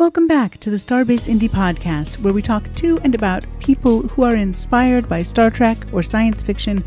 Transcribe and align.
Welcome 0.00 0.26
back 0.26 0.56
to 0.60 0.70
the 0.70 0.78
Starbase 0.78 1.28
Indy 1.28 1.46
Podcast, 1.46 2.20
where 2.20 2.32
we 2.32 2.40
talk 2.40 2.74
to 2.76 2.98
and 3.04 3.14
about 3.14 3.44
people 3.58 4.08
who 4.08 4.22
are 4.22 4.34
inspired 4.34 5.10
by 5.10 5.20
Star 5.20 5.50
Trek 5.50 5.76
or 5.92 6.02
science 6.02 6.42
fiction 6.42 6.82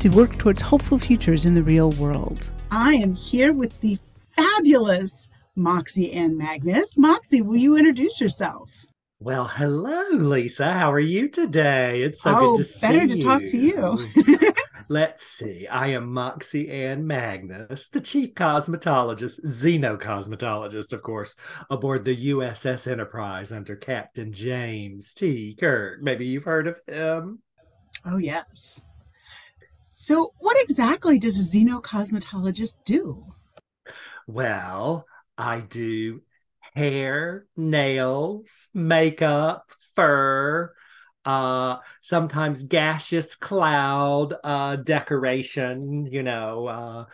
to 0.00 0.10
work 0.10 0.36
towards 0.36 0.60
hopeful 0.60 0.98
futures 0.98 1.46
in 1.46 1.54
the 1.54 1.62
real 1.62 1.92
world. 1.92 2.50
I 2.70 2.92
am 2.96 3.14
here 3.14 3.54
with 3.54 3.80
the 3.80 3.96
fabulous 4.32 5.30
Moxie 5.56 6.12
Ann 6.12 6.36
Magnus. 6.36 6.98
Moxie, 6.98 7.40
will 7.40 7.56
you 7.56 7.74
introduce 7.74 8.20
yourself? 8.20 8.84
Well, 9.18 9.46
hello, 9.46 10.04
Lisa. 10.10 10.74
How 10.74 10.92
are 10.92 11.00
you 11.00 11.28
today? 11.28 12.02
It's 12.02 12.20
so 12.20 12.36
oh, 12.36 12.52
good 12.52 12.58
to 12.58 12.64
see 12.64 12.86
you. 12.86 12.92
better 12.92 13.06
to 13.14 13.18
talk 13.18 13.42
to 13.46 13.56
you. 13.56 14.52
Let's 14.90 15.22
see. 15.22 15.66
I 15.66 15.88
am 15.88 16.14
Moxie 16.14 16.70
Ann 16.70 17.06
Magnus, 17.06 17.88
the 17.88 18.00
chief 18.00 18.34
cosmetologist, 18.34 19.44
xenocosmetologist, 19.44 20.94
of 20.94 21.02
course, 21.02 21.36
aboard 21.68 22.06
the 22.06 22.30
USS 22.32 22.90
Enterprise 22.90 23.52
under 23.52 23.76
Captain 23.76 24.32
James 24.32 25.12
T. 25.12 25.54
Kirk. 25.60 26.00
Maybe 26.00 26.24
you've 26.24 26.44
heard 26.44 26.66
of 26.66 26.80
him. 26.86 27.42
oh, 28.06 28.16
yes. 28.16 28.82
So, 29.90 30.32
what 30.38 30.56
exactly 30.58 31.18
does 31.18 31.38
a 31.38 31.56
xenocosmetologist 31.56 32.84
do? 32.86 33.26
Well, 34.26 35.06
I 35.36 35.60
do 35.60 36.22
hair, 36.74 37.46
nails, 37.58 38.70
makeup, 38.72 39.70
fur, 39.94 40.72
uh 41.28 41.76
sometimes 42.00 42.62
gaseous 42.64 43.34
cloud 43.34 44.34
uh 44.42 44.76
decoration 44.76 46.06
you 46.06 46.22
know 46.22 46.66
uh 46.66 47.04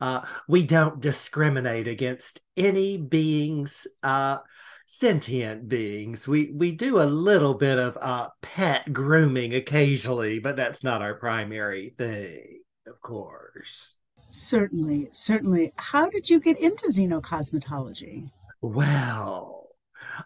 uh 0.00 0.20
we 0.48 0.66
don't 0.66 1.00
discriminate 1.00 1.86
against 1.86 2.40
any 2.56 2.96
beings 2.96 3.86
uh 4.02 4.38
sentient 4.86 5.68
beings 5.68 6.26
we 6.26 6.50
we 6.52 6.72
do 6.72 7.00
a 7.00 7.04
little 7.04 7.54
bit 7.54 7.78
of 7.78 7.96
uh 8.00 8.28
pet 8.42 8.92
grooming 8.92 9.54
occasionally 9.54 10.40
but 10.40 10.56
that's 10.56 10.82
not 10.82 11.00
our 11.00 11.14
primary 11.14 11.94
thing 11.96 12.60
of 12.88 13.00
course 13.00 13.96
Certainly, 14.30 15.08
certainly. 15.10 15.72
How 15.74 16.08
did 16.08 16.30
you 16.30 16.38
get 16.38 16.58
into 16.60 16.86
xenocosmetology? 16.86 18.30
Well, 18.62 19.59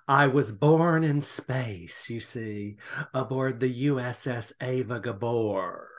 I 0.09 0.27
was 0.27 0.53
born 0.53 1.05
in 1.05 1.23
space, 1.23 2.09
you 2.11 2.21
see, 2.21 2.77
aboard 3.13 3.61
the 3.61 3.87
USS 3.87 4.53
Ava 4.61 5.01
Gabor. 5.01 5.91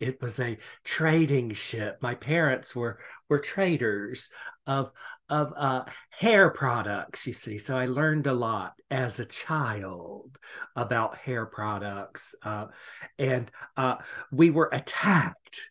It 0.00 0.22
was 0.22 0.40
a 0.40 0.58
trading 0.84 1.52
ship. 1.52 1.98
My 2.00 2.14
parents 2.14 2.74
were 2.74 2.98
were 3.28 3.38
traders 3.38 4.30
of 4.66 4.90
of 5.28 5.52
uh, 5.56 5.84
hair 6.10 6.50
products, 6.50 7.26
you 7.26 7.32
see. 7.32 7.58
So 7.58 7.76
I 7.76 7.86
learned 7.86 8.26
a 8.26 8.32
lot 8.32 8.74
as 8.90 9.18
a 9.20 9.26
child 9.26 10.38
about 10.76 11.18
hair 11.18 11.44
products, 11.44 12.34
uh, 12.42 12.66
and 13.18 13.50
uh, 13.76 13.96
we 14.32 14.50
were 14.50 14.70
attacked 14.72 15.70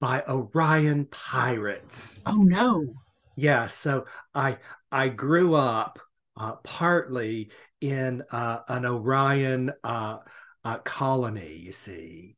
by 0.00 0.22
Orion 0.28 1.06
pirates. 1.06 2.22
Oh, 2.26 2.42
no. 2.42 2.84
Yeah, 3.36 3.66
so 3.68 4.06
I 4.34 4.58
I 4.92 5.08
grew 5.08 5.54
up 5.54 5.98
uh, 6.36 6.56
partly 6.64 7.50
in 7.80 8.22
uh, 8.30 8.60
an 8.68 8.86
Orion 8.86 9.72
uh, 9.82 10.18
colony, 10.84 11.56
you 11.56 11.72
see, 11.72 12.36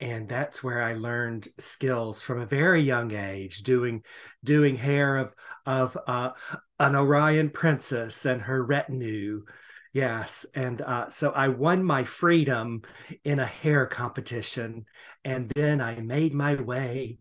and 0.00 0.28
that's 0.28 0.62
where 0.62 0.82
I 0.82 0.94
learned 0.94 1.48
skills 1.58 2.22
from 2.22 2.40
a 2.40 2.46
very 2.46 2.80
young 2.80 3.12
age, 3.12 3.62
doing 3.62 4.02
doing 4.44 4.76
hair 4.76 5.18
of 5.18 5.34
of 5.64 5.96
uh, 6.06 6.30
an 6.78 6.94
Orion 6.94 7.50
princess 7.50 8.24
and 8.24 8.42
her 8.42 8.62
retinue. 8.62 9.44
Yes, 9.92 10.44
and 10.54 10.82
uh, 10.82 11.08
so 11.08 11.30
I 11.30 11.48
won 11.48 11.82
my 11.82 12.04
freedom 12.04 12.82
in 13.24 13.38
a 13.38 13.46
hair 13.46 13.86
competition, 13.86 14.84
and 15.24 15.50
then 15.56 15.80
I 15.80 16.00
made 16.00 16.34
my 16.34 16.54
way 16.54 17.18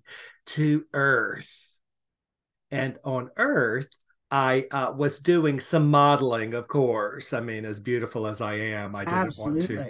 to 0.48 0.84
Earth. 0.94 1.78
And 2.72 2.98
on 3.06 3.30
Earth, 3.38 3.88
I 4.31 4.66
uh, 4.72 4.94
was 4.96 5.19
doing 5.19 5.59
some 5.59 5.90
modeling, 5.90 6.53
of 6.53 6.68
course. 6.68 7.34
I 7.34 7.40
mean, 7.41 7.66
as 7.66 7.80
beautiful 7.80 8.28
as 8.28 8.41
I 8.41 8.56
am, 8.56 8.96
I 8.96 9.06
didn't 9.06 9.38
want 9.38 9.62
to 9.62 9.86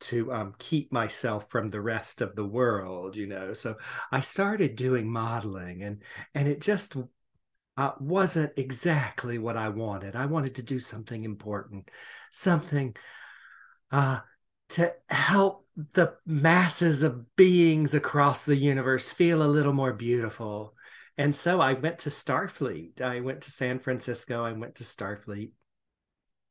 to 0.00 0.32
um, 0.32 0.54
keep 0.58 0.90
myself 0.90 1.50
from 1.50 1.68
the 1.68 1.80
rest 1.80 2.22
of 2.22 2.34
the 2.34 2.44
world, 2.44 3.16
you 3.16 3.26
know. 3.26 3.52
So 3.52 3.76
I 4.10 4.20
started 4.20 4.76
doing 4.76 5.10
modeling, 5.10 5.82
and 5.82 6.02
and 6.34 6.48
it 6.48 6.60
just 6.60 6.96
uh, 7.76 7.92
wasn't 7.98 8.52
exactly 8.56 9.38
what 9.38 9.56
I 9.56 9.68
wanted. 9.68 10.16
I 10.16 10.26
wanted 10.26 10.54
to 10.56 10.62
do 10.62 10.80
something 10.80 11.24
important, 11.24 11.90
something 12.32 12.96
uh, 13.90 14.20
to 14.70 14.94
help 15.08 15.66
the 15.94 16.14
masses 16.26 17.02
of 17.02 17.34
beings 17.36 17.94
across 17.94 18.44
the 18.44 18.56
universe 18.56 19.12
feel 19.12 19.42
a 19.42 19.44
little 19.44 19.72
more 19.72 19.92
beautiful. 19.92 20.74
And 21.18 21.34
so 21.34 21.60
I 21.60 21.74
went 21.74 22.00
to 22.00 22.10
Starfleet. 22.10 23.00
I 23.00 23.20
went 23.20 23.42
to 23.42 23.50
San 23.50 23.78
Francisco. 23.78 24.44
I 24.44 24.52
went 24.52 24.76
to 24.76 24.84
Starfleet, 24.84 25.50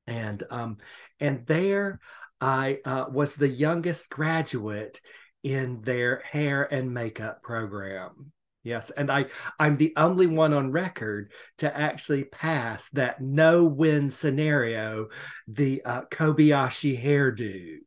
and 0.05 0.43
um, 0.49 0.77
and 1.19 1.45
there 1.47 1.99
I 2.41 2.79
uh, 2.85 3.05
was 3.11 3.35
the 3.35 3.47
youngest 3.47 4.09
graduate 4.09 5.01
in 5.43 5.81
their 5.81 6.19
hair 6.19 6.71
and 6.71 6.93
makeup 6.93 7.41
program. 7.41 8.31
Yes, 8.63 8.91
and 8.91 9.09
I 9.09 9.25
I'm 9.57 9.77
the 9.77 9.93
only 9.95 10.27
one 10.27 10.53
on 10.53 10.71
record 10.71 11.31
to 11.59 11.75
actually 11.75 12.25
pass 12.25 12.89
that 12.89 13.21
no 13.21 13.63
win 13.63 14.11
scenario, 14.11 15.07
the 15.47 15.81
uh, 15.85 16.01
Kobayashi 16.11 17.01
hairdo. 17.01 17.77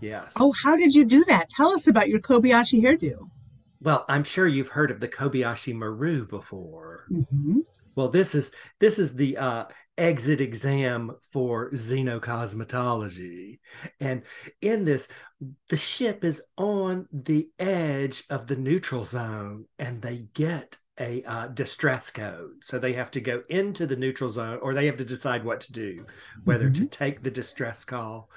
Yes. 0.00 0.32
Oh, 0.40 0.52
how 0.52 0.76
did 0.76 0.94
you 0.94 1.04
do 1.04 1.24
that? 1.26 1.50
Tell 1.50 1.72
us 1.72 1.86
about 1.86 2.08
your 2.08 2.20
Kobayashi 2.20 2.82
hairdo. 2.82 3.28
Well, 3.84 4.06
I'm 4.08 4.24
sure 4.24 4.48
you've 4.48 4.68
heard 4.68 4.90
of 4.90 5.00
the 5.00 5.08
Kobayashi 5.08 5.74
Maru 5.74 6.26
before. 6.26 7.06
hmm 7.08 7.60
Well, 7.94 8.08
this 8.08 8.34
is 8.34 8.50
this 8.80 8.98
is 8.98 9.14
the 9.14 9.36
uh, 9.36 9.64
exit 9.98 10.40
exam 10.40 11.12
for 11.30 11.70
xenocosmetology, 11.70 13.58
and 14.00 14.22
in 14.62 14.86
this, 14.86 15.06
the 15.68 15.76
ship 15.76 16.24
is 16.24 16.42
on 16.56 17.06
the 17.12 17.50
edge 17.58 18.24
of 18.30 18.46
the 18.46 18.56
neutral 18.56 19.04
zone, 19.04 19.66
and 19.78 20.00
they 20.00 20.26
get 20.32 20.78
a 20.98 21.22
uh, 21.24 21.48
distress 21.48 22.10
code, 22.10 22.62
so 22.62 22.78
they 22.78 22.94
have 22.94 23.10
to 23.10 23.20
go 23.20 23.42
into 23.50 23.86
the 23.86 23.96
neutral 23.96 24.30
zone, 24.30 24.58
or 24.62 24.72
they 24.72 24.86
have 24.86 24.96
to 24.96 25.04
decide 25.04 25.44
what 25.44 25.60
to 25.60 25.72
do, 25.72 26.06
whether 26.44 26.70
to 26.70 26.86
take 26.86 27.22
the 27.22 27.30
distress 27.30 27.84
call 27.84 28.30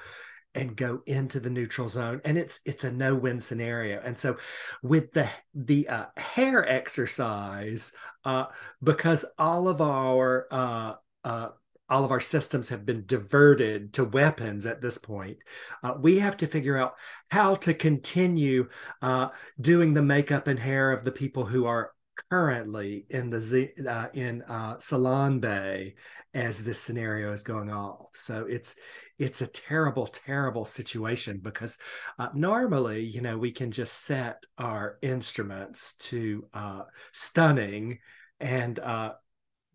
and 0.57 0.75
go 0.75 1.01
into 1.05 1.39
the 1.39 1.49
neutral 1.49 1.87
zone 1.87 2.19
and 2.25 2.37
it's 2.37 2.59
it's 2.65 2.83
a 2.83 2.91
no-win 2.91 3.39
scenario 3.39 4.01
and 4.03 4.17
so 4.17 4.35
with 4.81 5.11
the 5.13 5.29
the 5.53 5.87
uh, 5.87 6.05
hair 6.17 6.67
exercise 6.67 7.93
uh, 8.25 8.45
because 8.83 9.23
all 9.37 9.67
of 9.67 9.81
our 9.81 10.47
uh, 10.51 10.93
uh, 11.23 11.49
all 11.89 12.03
of 12.03 12.11
our 12.11 12.19
systems 12.19 12.69
have 12.69 12.85
been 12.85 13.05
diverted 13.05 13.93
to 13.93 14.03
weapons 14.03 14.65
at 14.65 14.81
this 14.81 14.97
point. 14.97 15.37
Uh, 15.83 15.93
we 15.99 16.19
have 16.19 16.35
to 16.37 16.47
figure 16.47 16.77
out 16.77 16.95
how 17.31 17.55
to 17.55 17.73
continue 17.73 18.67
uh, 19.01 19.29
doing 19.59 19.93
the 19.93 20.01
makeup 20.01 20.47
and 20.47 20.59
hair 20.59 20.91
of 20.91 21.03
the 21.03 21.11
people 21.11 21.45
who 21.45 21.65
are 21.65 21.91
currently 22.29 23.05
in 23.09 23.29
the 23.29 23.39
Z, 23.39 23.69
uh, 23.87 24.07
in 24.13 24.41
uh, 24.43 24.77
Salon 24.79 25.39
Bay 25.39 25.95
as 26.33 26.63
this 26.63 26.81
scenario 26.81 27.31
is 27.31 27.43
going 27.43 27.69
off. 27.71 28.09
So 28.13 28.45
it's 28.49 28.75
it's 29.19 29.41
a 29.41 29.47
terrible, 29.47 30.07
terrible 30.07 30.65
situation 30.65 31.39
because 31.41 31.77
uh, 32.19 32.29
normally, 32.33 33.03
you 33.03 33.21
know, 33.21 33.37
we 33.37 33.51
can 33.51 33.71
just 33.71 34.05
set 34.05 34.45
our 34.57 34.97
instruments 35.01 35.95
to 35.95 36.47
uh, 36.53 36.83
stunning 37.11 37.99
and 38.39 38.79
uh, 38.79 39.13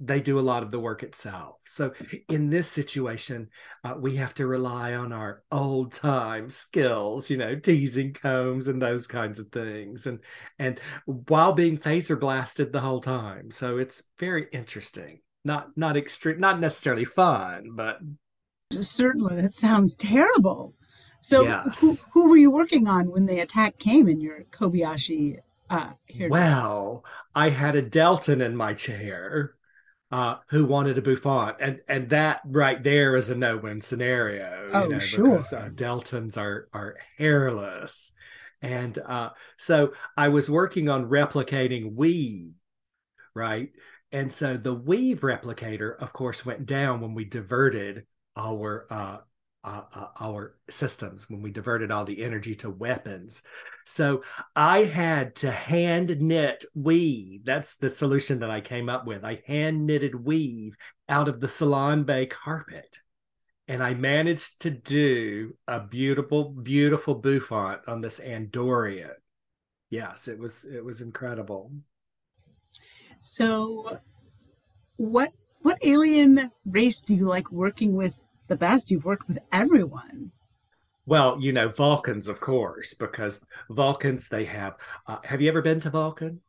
they 0.05 0.21
do 0.21 0.39
a 0.39 0.41
lot 0.41 0.63
of 0.63 0.71
the 0.73 0.81
work 0.81 1.03
itself. 1.03 1.57
So 1.65 1.93
in 2.29 2.51
this 2.51 2.69
situation, 2.69 3.49
uh, 3.85 3.95
we 3.99 4.17
have 4.17 4.35
to 4.35 4.47
rely 4.47 4.95
on 4.95 5.13
our 5.13 5.43
old 5.53 5.93
time 5.93 6.51
skills, 6.51 7.31
you 7.31 7.37
know, 7.37 7.55
teasing 7.55 8.13
combs 8.13 8.67
and 8.67 8.83
those 8.83 9.07
kinds 9.07 9.39
of 9.39 9.49
things, 9.53 10.07
and 10.07 10.19
and 10.59 10.81
while 11.07 11.53
being 11.53 11.79
phaser 11.79 12.19
blasted 12.19 12.73
the 12.73 12.81
whole 12.81 13.01
time. 13.01 13.51
So 13.53 13.79
it's 13.79 14.03
very 14.19 14.49
interesting. 14.53 15.21
Not 15.45 15.69
not 15.77 15.97
extreme, 15.97 16.41
not 16.41 16.59
necessarily 16.59 17.05
fun, 17.05 17.71
but 17.75 17.99
Certainly, 18.81 19.41
that 19.41 19.55
sounds 19.55 19.95
terrible. 19.95 20.75
So, 21.21 21.45
who, 21.45 21.51
yes. 21.51 22.07
who 22.13 22.29
were 22.29 22.37
you 22.37 22.51
working 22.51 22.89
on 22.89 23.11
when 23.11 23.27
the 23.27 23.41
attack 23.41 23.79
came 23.79 24.09
in 24.09 24.21
your 24.21 24.45
Kobayashi 24.51 25.39
uh? 25.71 25.93
Well, 26.29 27.05
I 27.35 27.51
had 27.51 27.77
a 27.77 27.83
Deltan 27.83 28.45
in 28.45 28.57
my 28.57 28.75
chair 28.75 29.55
uh, 30.11 30.37
who 30.49 30.67
wanted 30.67 30.99
a 30.99 31.03
bouffant, 31.03 31.57
and 31.61 31.81
and 31.89 32.11
that 32.11 32.41
right 32.45 32.83
there 32.83 33.17
is 33.17 33.31
a 33.31 33.37
no-win 33.37 33.81
scenario. 33.81 34.71
Oh, 34.73 34.83
you 34.85 34.89
know, 34.91 34.99
sure. 34.99 35.25
because 35.31 35.53
uh, 35.53 35.71
Deltans 35.73 36.37
are 36.37 36.69
are 36.73 36.97
hairless, 37.17 38.13
and 38.61 38.99
uh, 38.99 39.31
so 39.57 39.93
I 40.17 40.29
was 40.29 40.51
working 40.51 40.89
on 40.89 41.09
replicating 41.09 41.95
weave, 41.95 42.55
right? 43.35 43.71
and 44.13 44.31
so 44.33 44.57
the 44.57 44.75
weave 44.75 45.21
replicator, 45.21 45.97
of 45.97 46.13
course, 46.13 46.45
went 46.45 46.67
down 46.67 47.01
when 47.01 47.15
we 47.15 47.25
diverted 47.25 48.05
our 48.37 48.87
uh, 48.91 49.19
uh, 49.65 49.83
uh, 49.95 50.07
our 50.21 50.57
systems 50.69 51.31
when 51.31 51.41
we 51.41 51.51
diverted 51.51 51.93
all 51.93 52.05
the 52.05 52.23
energy 52.25 52.53
to 52.53 52.69
weapons. 52.69 53.45
So 53.85 54.25
I 54.57 54.85
had 54.85 55.37
to 55.37 55.53
hand 55.53 56.21
knit 56.21 56.65
weave. 56.75 57.45
That's 57.45 57.77
the 57.77 57.89
solution 57.89 58.41
that 58.41 58.51
I 58.51 58.61
came 58.61 58.89
up 58.89 59.07
with. 59.07 59.25
I 59.25 59.41
hand 59.47 59.87
knitted 59.87 60.17
weave 60.25 60.77
out 61.09 61.29
of 61.29 61.41
the 61.41 61.47
Salon 61.47 62.03
Bay 62.03 62.27
carpet. 62.27 62.99
And 63.69 63.83
I 63.85 63.95
managed 63.95 64.63
to 64.63 64.71
do 64.71 65.57
a 65.69 65.79
beautiful, 65.79 66.51
beautiful 66.51 67.15
bouffant 67.15 67.83
on 67.87 68.01
this 68.01 68.19
Andorian. 68.19 69.15
Yes, 69.91 70.27
it 70.27 70.39
was 70.39 70.65
it 70.65 70.85
was 70.85 71.01
incredible. 71.01 71.71
So 73.21 74.01
what 74.97 75.31
what 75.61 75.79
alien 75.83 76.51
race 76.67 77.03
do 77.03 77.15
you 77.15 77.27
like 77.27 77.53
working 77.53 77.95
with 77.95 78.17
the 78.53 78.57
best. 78.59 78.91
You've 78.91 79.07
worked 79.07 79.29
with 79.29 79.39
everyone. 79.51 80.31
Well, 81.07 81.39
you 81.41 81.53
know, 81.53 81.71
Vulcans, 81.71 82.29
of 82.29 82.39
course, 82.39 82.93
because 82.93 83.43
Vulcans, 83.71 84.29
they 84.29 84.45
have. 84.45 84.77
Uh, 85.07 85.17
have 85.25 85.41
you 85.41 85.49
ever 85.49 85.63
been 85.63 85.81
to 85.81 85.91
Vulcan? 85.91 86.41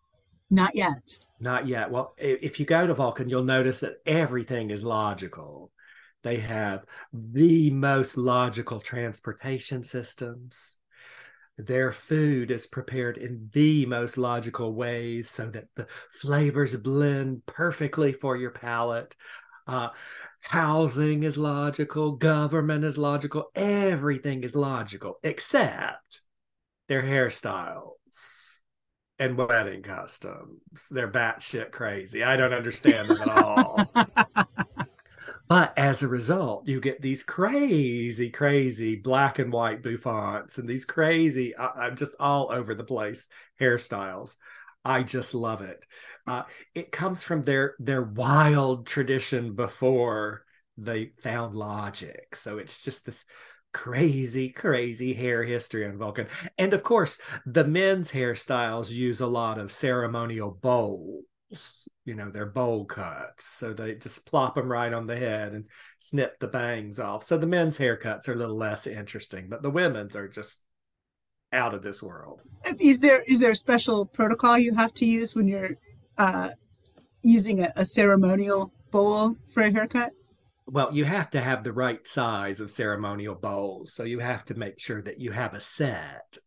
Not 0.50 0.76
yet. 0.76 1.18
Not 1.40 1.66
yet. 1.66 1.90
Well, 1.90 2.14
if 2.18 2.60
you 2.60 2.66
go 2.66 2.86
to 2.86 2.94
Vulcan, 2.94 3.30
you'll 3.30 3.46
notice 3.46 3.80
that 3.80 4.02
everything 4.06 4.70
is 4.70 4.84
logical. 4.84 5.72
They 6.24 6.38
have 6.38 6.84
the 7.14 7.70
most 7.70 8.18
logical 8.18 8.82
transportation 8.82 9.84
systems. 9.84 10.78
Their 11.58 11.94
food 11.94 12.52
is 12.52 12.68
prepared 12.68 13.18
in 13.18 13.50
the 13.54 13.86
most 13.86 14.18
logical 14.18 14.74
ways 14.74 15.30
so 15.30 15.50
that 15.52 15.68
the 15.76 15.88
flavors 16.12 16.76
blend 16.76 17.46
perfectly 17.46 18.12
for 18.12 18.36
your 18.36 18.52
palate. 18.52 19.16
Uh, 19.66 19.90
housing 20.42 21.24
is 21.24 21.38
logical, 21.38 22.12
government 22.12 22.84
is 22.84 22.98
logical, 22.98 23.50
everything 23.56 24.44
is 24.44 24.56
logical 24.56 25.20
except 25.24 26.22
their 26.88 27.04
hairstyles 27.04 28.60
and 29.20 29.38
wedding 29.38 29.82
customs. 29.82 30.88
They're 30.90 31.12
batshit 31.12 31.72
crazy. 31.72 32.24
I 32.24 32.36
don't 32.36 32.54
understand 32.54 33.08
them 33.08 33.22
at 33.22 33.38
all. 33.38 33.92
but 35.48 35.78
as 35.78 36.04
a 36.04 36.08
result, 36.08 36.68
you 36.68 36.82
get 36.82 37.02
these 37.02 37.24
crazy, 37.24 38.30
crazy 38.30 38.96
black 38.96 39.40
and 39.40 39.52
white 39.52 39.82
bouffants 39.82 40.58
and 40.58 40.68
these 40.68 40.86
crazy, 40.86 41.56
I'm 41.58 41.96
just 41.96 42.16
all 42.20 42.52
over 42.52 42.76
the 42.76 42.84
place 42.84 43.30
hairstyles. 43.62 44.38
I 44.86 45.04
just 45.04 45.34
love 45.34 45.62
it. 45.62 45.86
Uh, 46.26 46.44
it 46.74 46.92
comes 46.92 47.24
from 47.24 47.44
their 47.44 47.76
their 47.80 48.02
wild 48.02 48.86
tradition 48.88 49.56
before 49.56 50.46
they 50.78 51.12
found 51.22 51.56
logic. 51.56 52.36
So 52.36 52.58
it's 52.58 52.82
just 52.82 53.06
this 53.06 53.26
crazy, 53.74 54.50
crazy 54.50 55.14
hair 55.14 55.44
history 55.44 55.86
on 55.86 55.98
Vulcan. 55.98 56.28
And 56.58 56.74
of 56.74 56.84
course, 56.84 57.20
the 57.46 57.64
men's 57.64 58.12
hairstyles 58.12 58.92
use 58.92 59.20
a 59.20 59.28
lot 59.28 59.58
of 59.58 59.72
ceremonial 59.72 60.52
bowls. 60.52 61.88
You 62.06 62.16
know, 62.16 62.32
they're 62.32 62.46
bowl 62.46 62.86
cuts. 62.86 63.46
So 63.46 63.74
they 63.74 63.96
just 63.96 64.26
plop 64.26 64.56
them 64.56 64.72
right 64.72 64.94
on 64.94 65.08
the 65.08 65.18
head 65.18 65.54
and 65.54 65.66
snip 66.00 66.40
the 66.40 66.48
bangs 66.48 67.00
off. 67.00 67.24
So 67.24 67.38
the 67.38 67.48
men's 67.48 67.78
haircuts 67.78 68.28
are 68.28 68.34
a 68.34 68.38
little 68.38 68.58
less 68.58 68.88
interesting, 68.88 69.48
but 69.50 69.62
the 69.62 69.70
women's 69.70 70.16
are 70.16 70.28
just 70.28 70.63
out 71.54 71.74
of 71.74 71.84
this 71.84 72.02
world. 72.02 72.42
Is 72.80 73.00
there 73.00 73.22
is 73.24 73.40
there 73.40 73.52
a 73.52 73.56
special 73.56 74.06
protocol 74.06 74.58
you 74.58 74.74
have 74.74 74.94
to 74.96 75.06
use 75.06 75.36
when 75.36 75.48
you're 75.48 75.78
uh, 76.18 76.50
using 77.22 77.62
a, 77.62 77.72
a 77.76 77.86
ceremonial 77.86 78.74
bowl 78.92 79.36
for 79.54 79.64
a 79.64 79.72
haircut? 79.72 80.12
Well, 80.66 80.94
you 80.94 81.06
have 81.06 81.30
to 81.32 81.42
have 81.42 81.64
the 81.64 81.74
right 81.74 82.06
size 82.08 82.62
of 82.62 82.72
ceremonial 82.72 83.36
bowls, 83.36 83.94
so 83.94 84.04
you 84.04 84.20
have 84.20 84.46
to 84.46 84.56
make 84.56 84.80
sure 84.80 85.02
that 85.02 85.20
you 85.20 85.32
have 85.32 85.54
a 85.54 85.60
set. 85.60 86.38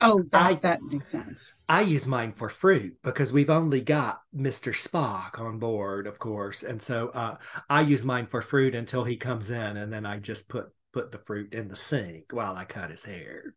Oh, 0.00 0.22
that, 0.30 0.50
I, 0.50 0.54
that 0.54 0.82
makes 0.82 1.10
sense. 1.10 1.54
I 1.68 1.82
use 1.82 2.08
mine 2.08 2.32
for 2.32 2.48
fruit 2.48 2.96
because 3.02 3.32
we've 3.32 3.50
only 3.50 3.80
got 3.80 4.20
Mr. 4.36 4.72
Spock 4.72 5.40
on 5.40 5.58
board, 5.58 6.06
of 6.06 6.18
course, 6.18 6.62
and 6.62 6.80
so 6.80 7.10
uh, 7.10 7.36
I 7.68 7.82
use 7.82 8.04
mine 8.04 8.26
for 8.26 8.42
fruit 8.42 8.74
until 8.74 9.04
he 9.04 9.16
comes 9.16 9.50
in, 9.50 9.76
and 9.76 9.92
then 9.92 10.06
I 10.06 10.18
just 10.18 10.48
put 10.48 10.72
put 10.92 11.10
the 11.10 11.18
fruit 11.18 11.54
in 11.54 11.68
the 11.68 11.76
sink 11.76 12.32
while 12.32 12.54
I 12.54 12.64
cut 12.64 12.90
his 12.90 13.04
hair. 13.04 13.54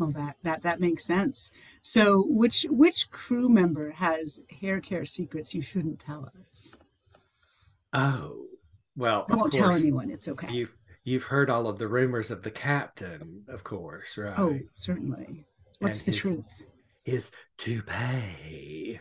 Well, 0.00 0.12
that 0.12 0.36
that 0.44 0.62
that 0.62 0.80
makes 0.80 1.04
sense. 1.04 1.50
So, 1.82 2.24
which 2.26 2.64
which 2.70 3.10
crew 3.10 3.50
member 3.50 3.90
has 3.90 4.40
hair 4.62 4.80
care 4.80 5.04
secrets 5.04 5.54
you 5.54 5.60
shouldn't 5.60 6.00
tell 6.00 6.32
us? 6.40 6.74
Oh, 7.92 8.46
well, 8.96 9.26
I 9.28 9.36
won't 9.36 9.52
tell 9.52 9.72
anyone. 9.72 10.10
It's 10.10 10.26
okay. 10.26 10.50
You've 10.50 10.72
you've 11.04 11.24
heard 11.24 11.50
all 11.50 11.68
of 11.68 11.78
the 11.78 11.86
rumors 11.86 12.30
of 12.30 12.42
the 12.42 12.50
captain, 12.50 13.44
of 13.46 13.62
course, 13.62 14.16
right? 14.16 14.38
Oh, 14.38 14.58
certainly. 14.74 15.44
What's 15.80 16.00
and 16.00 16.06
the 16.06 16.12
his, 16.12 16.20
truth? 16.20 16.44
His 17.04 17.30
toupee. 17.58 19.00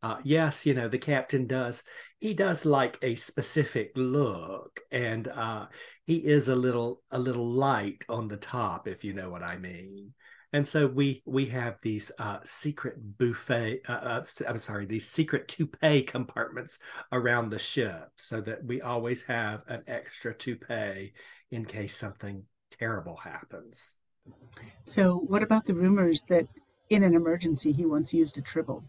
Uh, 0.00 0.18
yes, 0.22 0.64
you 0.64 0.72
know 0.72 0.86
the 0.86 0.98
captain 0.98 1.48
does. 1.48 1.82
He 2.20 2.32
does 2.32 2.64
like 2.64 2.96
a 3.02 3.16
specific 3.16 3.90
look, 3.96 4.78
and 4.92 5.26
uh, 5.26 5.66
he 6.06 6.18
is 6.18 6.46
a 6.46 6.54
little 6.54 7.02
a 7.10 7.18
little 7.18 7.50
light 7.50 8.04
on 8.08 8.28
the 8.28 8.36
top, 8.36 8.86
if 8.86 9.02
you 9.02 9.14
know 9.14 9.30
what 9.30 9.42
I 9.42 9.58
mean 9.58 10.12
and 10.52 10.66
so 10.66 10.86
we 10.86 11.22
we 11.26 11.46
have 11.46 11.76
these 11.82 12.10
uh, 12.18 12.38
secret 12.44 13.18
buffet 13.18 13.80
uh, 13.88 13.92
uh, 13.92 14.24
i'm 14.48 14.58
sorry 14.58 14.86
these 14.86 15.08
secret 15.08 15.48
toupee 15.48 16.02
compartments 16.02 16.78
around 17.12 17.50
the 17.50 17.58
ship 17.58 18.10
so 18.16 18.40
that 18.40 18.64
we 18.64 18.80
always 18.80 19.22
have 19.24 19.62
an 19.68 19.82
extra 19.86 20.34
toupee 20.34 21.12
in 21.50 21.64
case 21.64 21.96
something 21.96 22.44
terrible 22.70 23.16
happens. 23.16 23.96
So 24.84 25.16
what 25.16 25.42
about 25.42 25.66
the 25.66 25.74
rumors 25.74 26.22
that 26.24 26.46
in 26.90 27.02
an 27.02 27.14
emergency 27.14 27.72
he 27.72 27.84
once 27.84 28.12
used 28.12 28.38
a 28.38 28.42
tribble? 28.42 28.84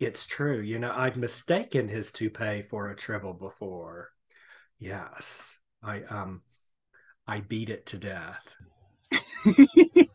It's 0.00 0.26
true. 0.26 0.60
You 0.60 0.78
know 0.78 0.92
i've 0.94 1.16
mistaken 1.16 1.88
his 1.88 2.12
toupee 2.12 2.64
for 2.68 2.88
a 2.88 2.96
tribble 2.96 3.34
before. 3.34 4.10
Yes. 4.78 5.58
I 5.82 6.02
um 6.04 6.42
i 7.26 7.40
beat 7.40 7.70
it 7.70 7.86
to 7.86 7.98
death 7.98 8.54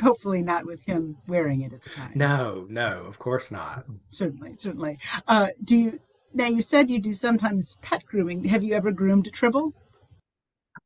hopefully 0.00 0.42
not 0.42 0.66
with 0.66 0.84
him 0.84 1.16
wearing 1.26 1.62
it 1.62 1.72
at 1.72 1.82
the 1.82 1.90
time. 1.90 2.12
No, 2.14 2.66
no, 2.68 2.94
of 3.06 3.18
course 3.18 3.50
not. 3.50 3.84
Certainly, 4.08 4.56
certainly. 4.56 4.96
Uh, 5.28 5.48
do 5.64 5.78
you 5.78 6.00
now? 6.34 6.46
You 6.46 6.60
said 6.60 6.90
you 6.90 7.00
do 7.00 7.12
sometimes 7.12 7.76
pet 7.82 8.04
grooming. 8.06 8.44
Have 8.44 8.64
you 8.64 8.74
ever 8.74 8.92
groomed 8.92 9.26
a 9.26 9.30
tribble? 9.30 9.74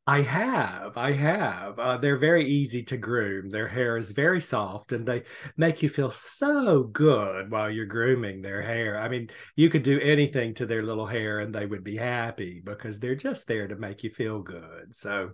I 0.07 0.21
have, 0.21 0.99
I 0.99 1.13
have. 1.13 1.79
Uh, 1.79 1.97
they're 1.97 2.19
very 2.19 2.45
easy 2.45 2.83
to 2.85 2.99
groom. 2.99 3.49
Their 3.49 3.69
hair 3.69 3.97
is 3.97 4.11
very 4.11 4.41
soft, 4.41 4.93
and 4.93 5.07
they 5.07 5.23
make 5.57 5.83
you 5.83 5.89
feel 5.89 6.11
so 6.11 6.83
good 6.83 7.51
while 7.51 7.71
you're 7.71 7.87
grooming 7.87 8.43
their 8.43 8.61
hair. 8.61 8.99
I 8.99 9.09
mean, 9.09 9.31
you 9.57 9.71
could 9.71 9.83
do 9.83 9.99
anything 10.01 10.53
to 10.55 10.67
their 10.67 10.83
little 10.83 11.07
hair, 11.07 11.41
and 11.41 11.55
they 11.55 11.65
would 11.65 11.85
be 11.85 11.97
happy 11.97 12.61
because 12.63 13.01
they're 13.01 13.15
just 13.15 13.47
there 13.47 13.67
to 13.67 13.77
make 13.77 14.05
you 14.05 14.11
feel 14.11 14.43
good. 14.43 14.95
So, 14.95 15.31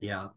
yeah, 0.00 0.28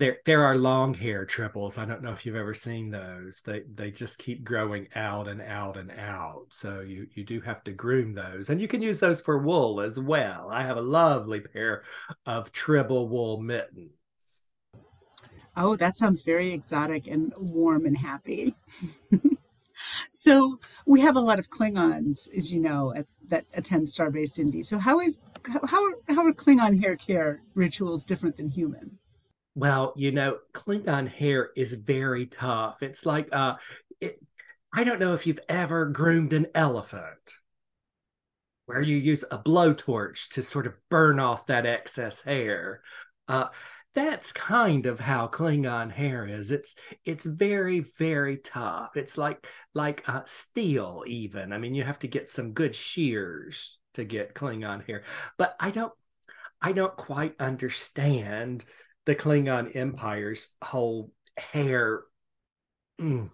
there 0.00 0.16
there 0.24 0.44
are 0.44 0.56
long 0.56 0.94
hair 0.94 1.26
tribbles. 1.26 1.76
I 1.76 1.84
don't 1.84 2.02
know 2.02 2.12
if 2.12 2.24
you've 2.24 2.34
ever 2.34 2.54
seen 2.54 2.90
those. 2.90 3.42
They 3.44 3.62
they 3.72 3.90
just 3.90 4.18
keep 4.18 4.42
growing 4.42 4.88
out 4.96 5.28
and 5.28 5.42
out 5.42 5.76
and 5.76 5.92
out. 5.92 6.46
So 6.48 6.80
you 6.80 7.06
you 7.12 7.22
do 7.22 7.42
have 7.42 7.62
to 7.64 7.72
groom 7.72 8.14
those, 8.14 8.48
and 8.48 8.60
you 8.60 8.66
can 8.66 8.80
use 8.80 9.00
those 9.00 9.20
for 9.20 9.38
wool 9.38 9.80
as 9.80 10.00
well. 10.00 10.48
I 10.50 10.62
have 10.62 10.78
a 10.78 10.82
lovely 10.82 11.40
pair 11.40 11.84
of 12.24 12.50
tribble 12.50 13.08
wool 13.08 13.42
mittens. 13.42 14.46
Oh, 15.54 15.76
that 15.76 15.96
sounds 15.96 16.22
very 16.22 16.54
exotic 16.54 17.06
and 17.06 17.34
warm 17.36 17.84
and 17.84 17.98
happy. 17.98 18.54
so 20.12 20.60
we 20.86 21.02
have 21.02 21.16
a 21.16 21.20
lot 21.20 21.38
of 21.38 21.50
Klingons, 21.50 22.34
as 22.34 22.50
you 22.50 22.60
know, 22.60 22.94
at, 22.96 23.06
that 23.28 23.44
attend 23.54 23.88
Starbase 23.88 24.38
Indy. 24.38 24.62
So 24.62 24.78
how 24.78 25.00
is 25.00 25.20
how 25.66 25.90
how 26.08 26.26
are 26.26 26.32
Klingon 26.32 26.80
hair 26.80 26.96
care 26.96 27.42
rituals 27.54 28.04
different 28.04 28.38
than 28.38 28.48
human? 28.48 28.99
Well, 29.60 29.92
you 29.94 30.10
know, 30.10 30.38
Klingon 30.54 31.06
hair 31.06 31.50
is 31.54 31.74
very 31.74 32.26
tough. 32.26 32.82
It's 32.82 33.04
like 33.04 33.28
uh 33.30 33.56
it, 34.00 34.18
I 34.72 34.84
don't 34.84 34.98
know 35.00 35.12
if 35.12 35.26
you've 35.26 35.40
ever 35.48 35.84
groomed 35.86 36.32
an 36.32 36.46
elephant 36.54 37.34
where 38.66 38.80
you 38.80 38.96
use 38.96 39.22
a 39.30 39.38
blowtorch 39.38 40.30
to 40.30 40.42
sort 40.42 40.66
of 40.66 40.74
burn 40.88 41.18
off 41.18 41.46
that 41.46 41.66
excess 41.66 42.22
hair. 42.22 42.82
Uh 43.28 43.48
that's 43.92 44.32
kind 44.32 44.86
of 44.86 45.00
how 45.00 45.26
Klingon 45.26 45.90
hair 45.90 46.24
is. 46.24 46.50
It's 46.52 46.74
it's 47.04 47.26
very 47.26 47.80
very 47.80 48.38
tough. 48.38 48.96
It's 48.96 49.18
like 49.18 49.46
like 49.74 50.08
uh, 50.08 50.22
steel 50.26 51.02
even. 51.06 51.52
I 51.52 51.58
mean, 51.58 51.74
you 51.74 51.82
have 51.84 51.98
to 52.00 52.08
get 52.08 52.30
some 52.30 52.52
good 52.52 52.74
shears 52.74 53.78
to 53.94 54.04
get 54.04 54.34
Klingon 54.34 54.86
hair. 54.86 55.02
But 55.38 55.56
I 55.60 55.70
don't 55.70 55.92
I 56.62 56.72
don't 56.72 56.96
quite 56.96 57.34
understand 57.40 58.64
the 59.10 59.16
Klingon 59.16 59.74
Empire's 59.74 60.54
whole 60.62 61.10
hair 61.36 62.02
mm, 63.00 63.28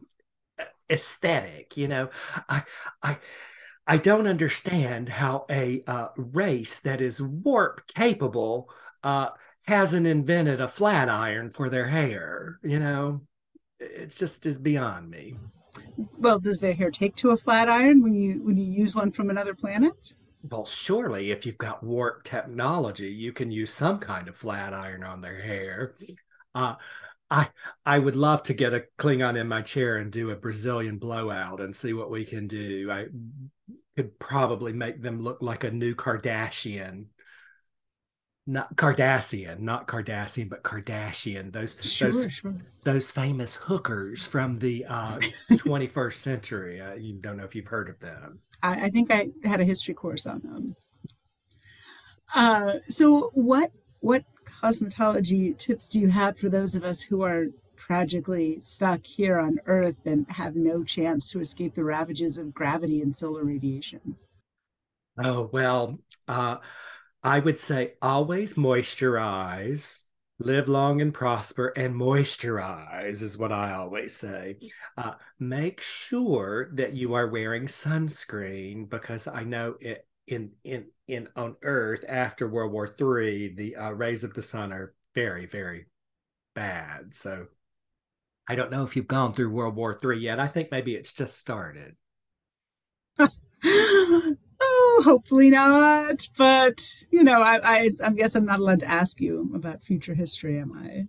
aesthetic. 0.89 1.77
You 1.77 1.89
know, 1.89 2.09
I 2.49 2.63
I 3.03 3.19
I 3.87 3.99
don't 3.99 4.27
understand 4.27 5.11
how 5.11 5.45
a 5.51 5.83
uh, 5.87 6.09
race 6.17 6.79
that 6.79 7.03
is 7.03 7.21
warp 7.21 7.87
capable 7.89 8.71
uh, 9.05 9.29
hasn't 9.67 10.07
invented 10.07 10.63
a 10.63 10.69
flat 10.69 11.11
iron 11.11 11.51
for 11.51 11.69
their 11.69 11.89
hair. 11.89 12.59
You 12.63 12.79
know, 12.79 13.21
it 13.79 14.17
just 14.17 14.47
is 14.47 14.59
beyond 14.59 15.11
me. 15.11 15.37
Well, 16.17 16.39
does 16.39 16.59
their 16.59 16.73
hair 16.73 16.91
take 16.91 17.17
to 17.17 17.33
a 17.33 17.37
flat 17.37 17.69
iron 17.69 18.03
when 18.03 18.15
you 18.15 18.43
when 18.43 18.57
you 18.57 18.65
use 18.65 18.95
one 18.95 19.13
from 19.13 19.29
another 19.29 19.55
planet? 19.55 20.15
Well, 20.51 20.65
surely 20.65 21.31
if 21.31 21.47
you've 21.47 21.59
got 21.59 21.83
warp 21.83 22.25
technology, 22.25 23.09
you 23.09 23.33
can 23.33 23.51
use 23.51 23.73
some 23.73 23.99
kind 23.99 24.29
of 24.29 24.37
flat 24.37 24.73
iron 24.73 25.05
on 25.05 25.21
their 25.21 25.41
hair. 25.41 25.95
Uh, 26.55 26.77
I 27.31 27.49
I 27.85 27.99
would 27.99 28.17
love 28.17 28.43
to 28.45 28.55
get 28.55 28.75
a 28.75 28.85
Klingon 28.99 29.39
in 29.39 29.49
my 29.49 29.63
chair 29.63 29.97
and 29.97 30.13
do 30.13 30.31
a 30.31 30.37
Brazilian 30.37 30.99
blowout 30.99 31.61
and 31.61 31.75
see 31.75 31.93
what 31.93 32.11
we 32.11 32.25
can 32.25 32.47
do. 32.47 32.91
I 32.91 33.07
could 33.97 34.19
probably 34.19 34.73
make 34.73 35.03
them 35.03 35.21
look 35.21 35.43
like 35.43 35.65
a 35.65 35.71
new 35.71 35.95
Kardashian. 35.95 37.07
Not 38.49 38.77
Kardashian, 38.77 39.59
not 39.59 39.89
Kardashian, 39.89 40.49
but 40.49 40.63
Kardashian. 40.63 41.53
Those 41.53 41.77
Sure, 41.81 42.13
those 42.13 42.31
sure. 42.31 42.55
those 42.85 43.11
famous 43.11 43.57
hookers 43.57 44.27
from 44.27 44.61
the 44.61 44.85
uh, 44.87 45.19
21st 45.51 46.21
century. 46.21 46.81
Uh, 46.81 46.95
you 46.95 47.15
don't 47.15 47.37
know 47.37 47.45
if 47.45 47.57
you've 47.57 47.67
heard 47.67 47.89
of 47.89 47.99
them. 47.99 48.41
I, 48.67 48.87
I 48.87 48.91
think 48.91 49.11
I 49.11 49.31
had 49.45 49.61
a 49.61 49.65
history 49.65 49.95
course 49.95 50.27
on 50.27 50.41
them. 50.41 50.77
Uh, 52.35 52.75
so, 52.89 53.31
what 53.35 53.71
what 54.01 54.25
cosmetology 54.63 55.57
tips 55.57 55.89
do 55.89 56.01
you 56.01 56.09
have 56.09 56.39
for 56.39 56.49
those 56.49 56.75
of 56.75 56.85
us 56.85 57.03
who 57.03 57.23
are 57.23 57.47
tragically 57.77 58.59
stuck 58.61 59.05
here 59.05 59.39
on 59.39 59.59
Earth 59.67 59.97
and 60.05 60.27
have 60.31 60.57
no 60.57 60.83
chance 60.83 61.31
to 61.31 61.41
escape 61.41 61.75
the 61.75 61.85
ravages 61.85 62.37
of 62.37 62.55
gravity 62.55 63.01
and 63.01 63.15
solar 63.15 63.45
radiation? 63.45 64.17
Oh, 65.23 65.49
well, 65.53 65.99
uh, 66.27 66.57
I 67.23 67.39
would 67.39 67.59
say 67.59 67.95
always 68.03 68.55
moisturize, 68.55 70.03
live 70.39 70.69
long 70.69 71.01
and 71.01 71.15
prosper, 71.15 71.69
and 71.77 71.95
moisturize 71.95 73.23
is 73.23 73.39
what 73.39 73.53
I 73.53 73.73
always 73.73 74.15
say. 74.15 74.59
Uh, 74.97 75.13
make 75.39 75.81
sure 75.81 76.71
that 76.75 76.93
you 76.95 77.15
are 77.15 77.29
wearing 77.29 77.67
sunscreen 77.67 78.89
because 78.89 79.27
I 79.27 79.45
know 79.45 79.77
it 79.81 80.07
in 80.27 80.53
in 80.65 80.87
in 81.07 81.29
on 81.37 81.57
Earth 81.63 82.05
after 82.09 82.49
World 82.49 82.73
War 82.73 82.87
III, 82.87 83.55
the 83.55 83.77
uh, 83.77 83.91
rays 83.91 84.25
of 84.25 84.35
the 84.35 84.43
sun 84.43 84.73
are 84.73 84.95
very 85.15 85.47
very 85.47 85.87
bad. 86.55 87.15
So 87.15 87.47
I 88.49 88.55
don't 88.55 88.71
know 88.71 88.85
if 88.85 88.97
you've 88.97 89.07
gone 89.07 89.35
through 89.35 89.51
World 89.51 89.77
War 89.77 89.99
III 90.03 90.19
yet. 90.19 90.41
I 90.41 90.49
think 90.49 90.71
maybe 90.71 90.95
it's 90.95 91.13
just 91.13 91.39
started. 91.39 91.97
hopefully 95.03 95.51
not. 95.51 96.29
But 96.37 97.07
you 97.11 97.25
know, 97.25 97.43
I, 97.43 97.61
I 97.63 97.91
I 98.05 98.11
guess 98.13 98.35
I'm 98.35 98.47
not 98.47 98.61
allowed 98.61 98.81
to 98.81 98.91
ask 98.91 99.21
you 99.21 99.51
about 99.55 99.83
future 99.83 100.15
history, 100.15 100.59
am 100.59 100.73
I? 100.73 101.09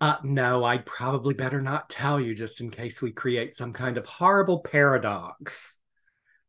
Uh, 0.00 0.16
no, 0.22 0.64
I'd 0.64 0.86
probably 0.86 1.34
better 1.34 1.60
not 1.60 1.90
tell 1.90 2.20
you 2.20 2.34
just 2.34 2.60
in 2.60 2.70
case 2.70 3.02
we 3.02 3.10
create 3.10 3.56
some 3.56 3.72
kind 3.72 3.98
of 3.98 4.06
horrible 4.06 4.60
paradox. 4.60 5.78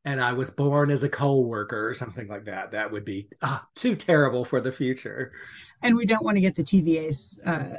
And 0.05 0.21
I 0.21 0.33
was 0.33 0.51
born 0.51 0.91
as 0.91 1.03
a 1.03 1.09
coal 1.09 1.45
worker 1.45 1.89
or 1.89 1.93
something 1.93 2.27
like 2.27 2.45
that. 2.45 2.71
That 2.71 2.91
would 2.91 3.05
be 3.05 3.27
ah, 3.41 3.67
too 3.75 3.95
terrible 3.95 4.45
for 4.45 4.61
the 4.61 4.71
future. 4.71 5.33
And 5.81 5.97
we 5.97 6.05
don't 6.05 6.23
want 6.23 6.37
to 6.37 6.41
get 6.41 6.55
the 6.55 6.63
TVAs 6.63 7.39
uh, 7.45 7.77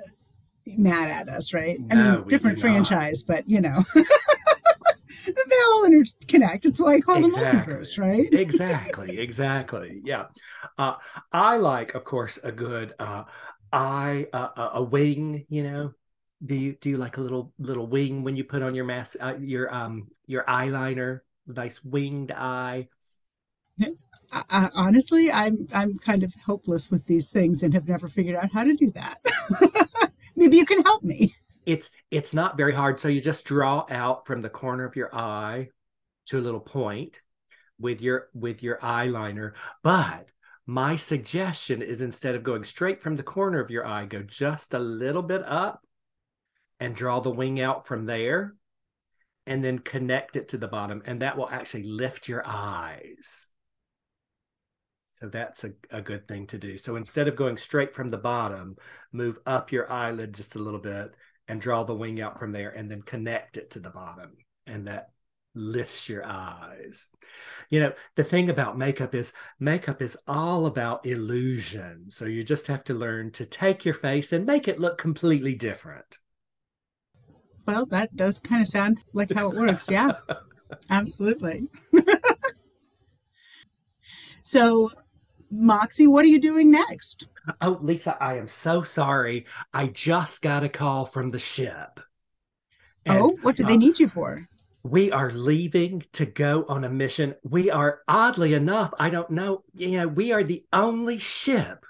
mad 0.67 1.11
at 1.11 1.29
us, 1.29 1.55
right? 1.55 1.79
I 1.91 1.95
mean, 1.95 2.29
different 2.29 2.59
franchise, 2.59 3.23
but 3.23 3.49
you 3.49 3.61
know, 3.61 3.85
they 5.61 5.65
all 5.65 5.89
interconnect. 5.89 6.65
It's 6.65 6.81
why 6.81 6.95
I 6.97 7.01
call 7.01 7.21
Exactly. 7.21 7.31
them 7.31 7.33
multiverse, 7.33 7.99
right? 7.99 8.31
exactly, 8.33 9.19
exactly. 9.21 10.01
Yeah. 10.05 10.27
Uh, 10.79 10.97
I 11.33 11.57
like, 11.57 11.95
of 11.95 12.05
course, 12.05 12.39
a 12.43 12.53
good 12.53 12.95
uh, 12.99 13.25
eye, 13.73 14.27
uh, 14.33 14.49
a- 14.57 14.71
a 14.79 14.83
wing. 14.83 15.47
You 15.49 15.63
know, 15.65 15.95
do 16.45 16.55
you 16.57 16.75
do 16.81 16.91
you 16.91 16.97
like 16.97 17.17
a 17.17 17.21
little 17.21 17.53
little 17.59 17.87
wing 17.87 18.23
when 18.23 18.37
you 18.37 18.45
put 18.45 18.63
on 18.63 18.75
your 18.75 18.85
mask, 18.85 19.17
uh, 19.21 19.37
your 19.41 19.73
um 19.75 20.09
your 20.27 20.45
eyeliner? 20.45 21.21
Nice 21.47 21.83
winged 21.85 22.33
eye. 22.33 22.89
I, 24.33 24.43
I, 24.51 24.71
honestly, 24.75 25.31
I'm 25.31 25.69
I'm 25.73 25.99
kind 25.99 26.23
of 26.23 26.35
hopeless 26.47 26.91
with 26.91 27.07
these 27.07 27.31
things 27.31 27.63
and 27.63 27.75
have 27.75 27.89
never 27.89 28.09
figured 28.09 28.37
out 28.37 28.53
how 28.53 28.65
to 28.65 28.75
do 28.75 28.89
that. 28.91 29.21
Maybe 30.37 30.57
you 30.57 30.67
can 30.67 30.83
help 30.83 31.03
me. 31.03 31.35
It's 31.71 31.91
it's 32.11 32.35
not 32.35 32.57
very 32.57 32.75
hard. 32.75 32.99
So 32.99 33.09
you 33.09 33.21
just 33.21 33.45
draw 33.45 33.87
out 33.89 34.27
from 34.27 34.41
the 34.41 34.51
corner 34.51 34.85
of 34.85 34.97
your 34.97 35.15
eye 35.15 35.69
to 36.27 36.39
a 36.39 36.41
little 36.41 36.61
point 36.61 37.23
with 37.79 38.03
your 38.03 38.29
with 38.35 38.63
your 38.63 38.79
eyeliner. 38.79 39.53
But 39.83 40.31
my 40.67 40.97
suggestion 40.97 41.81
is 41.81 42.03
instead 42.03 42.35
of 42.35 42.43
going 42.43 42.65
straight 42.65 43.03
from 43.03 43.17
the 43.17 43.23
corner 43.23 43.61
of 43.61 43.71
your 43.71 43.87
eye 43.87 44.07
go 44.07 44.23
just 44.23 44.75
a 44.75 44.79
little 44.79 45.23
bit 45.23 45.43
up 45.45 45.85
and 46.81 46.95
draw 46.95 47.21
the 47.21 47.31
wing 47.31 47.61
out 47.61 47.87
from 47.87 48.07
there 48.07 48.55
and 49.47 49.65
then 49.65 49.79
connect 49.79 50.37
it 50.37 50.49
to 50.49 50.59
the 50.59 50.69
bottom. 50.69 51.03
And 51.07 51.23
that 51.23 51.37
will 51.37 51.49
actually 51.49 51.85
lift 51.85 52.29
your 52.29 52.43
eyes. 52.45 53.49
So 55.07 55.29
that's 55.29 55.65
a, 55.65 55.73
a 55.91 56.01
good 56.01 56.27
thing 56.27 56.47
to 56.49 56.59
do. 56.59 56.79
So 56.79 56.97
instead 56.97 57.29
of 57.29 57.37
going 57.37 57.59
straight 57.59 57.95
from 57.95 58.09
the 58.09 58.19
bottom 58.19 58.77
move 59.13 59.39
up 59.47 59.71
your 59.71 59.91
eyelid 59.91 60.35
just 60.35 60.57
a 60.57 60.61
little 60.61 60.81
bit 60.81 61.15
and 61.51 61.61
draw 61.61 61.85
the 61.85 61.95
wing 61.95 62.21
out 62.21 62.39
from 62.39 62.53
there 62.53 62.71
and 62.71 62.91
then 62.91 63.03
connect 63.03 63.57
it 63.57 63.71
to 63.71 63.81
the 63.81 63.91
bottom 63.91 64.37
and 64.67 64.87
that 64.87 65.11
lifts 65.55 66.09
your 66.09 66.25
eyes 66.25 67.11
you 67.71 67.81
know 67.81 67.93
the 68.15 68.23
thing 68.23 68.49
about 68.49 68.79
makeup 68.79 69.17
is 69.17 69.33
makeup 69.59 70.01
is 70.01 70.17
all 70.29 70.67
about 70.67 71.05
illusion 71.05 72.05
so 72.09 72.25
you 72.25 72.45
just 72.45 72.69
have 72.69 72.85
to 72.85 72.95
learn 72.95 73.33
to 73.33 73.45
take 73.45 73.85
your 73.85 73.95
face 73.95 74.33
and 74.33 74.47
make 74.47 74.69
it 74.69 74.79
look 74.79 74.97
completely 74.97 75.55
different 75.55 76.19
Well, 77.67 77.87
that 77.87 78.15
does 78.17 78.41
kind 78.41 78.63
of 78.63 78.69
sound 78.69 78.99
like 79.13 79.33
how 79.33 79.51
it 79.51 79.57
works. 79.57 79.91
Yeah, 79.91 80.13
absolutely. 80.91 81.69
so, 84.43 84.91
Moxie, 85.51 86.07
what 86.07 86.25
are 86.25 86.29
you 86.29 86.41
doing 86.41 86.71
next? 86.71 87.29
oh 87.63 87.79
lisa 87.81 88.17
i 88.23 88.37
am 88.37 88.47
so 88.47 88.83
sorry 88.83 89.47
i 89.73 89.87
just 89.87 90.43
got 90.43 90.63
a 90.63 90.69
call 90.69 91.07
from 91.07 91.31
the 91.31 91.39
ship 91.39 92.01
And, 93.07 93.19
oh, 93.19 93.35
what 93.43 93.57
do 93.57 93.65
they 93.65 93.75
uh, 93.75 93.79
need 93.79 93.99
you 93.99 94.09
for? 94.09 94.47
we 94.83 95.11
are 95.11 95.31
leaving 95.31 96.05
to 96.13 96.25
go 96.25 96.65
on 96.67 96.85
a 96.85 96.89
mission. 96.89 97.35
We 97.43 97.71
are 97.71 98.01
oddly 98.09 98.55
enough, 98.55 98.95
I 98.99 99.11
don't 99.11 99.31
know, 99.31 99.65
you 99.75 99.99
know, 99.99 100.09
we 100.09 100.33
are 100.33 100.43
the 100.43 100.65
only 100.73 101.19
ship 101.19 101.85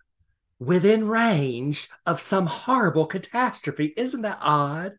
within 0.59 1.07
range 1.07 1.89
of 2.05 2.21
some 2.21 2.47
horrible 2.47 3.07
catastrophe. 3.07 3.95
Isn't 3.97 4.23
that 4.23 4.39
odd? 4.41 4.95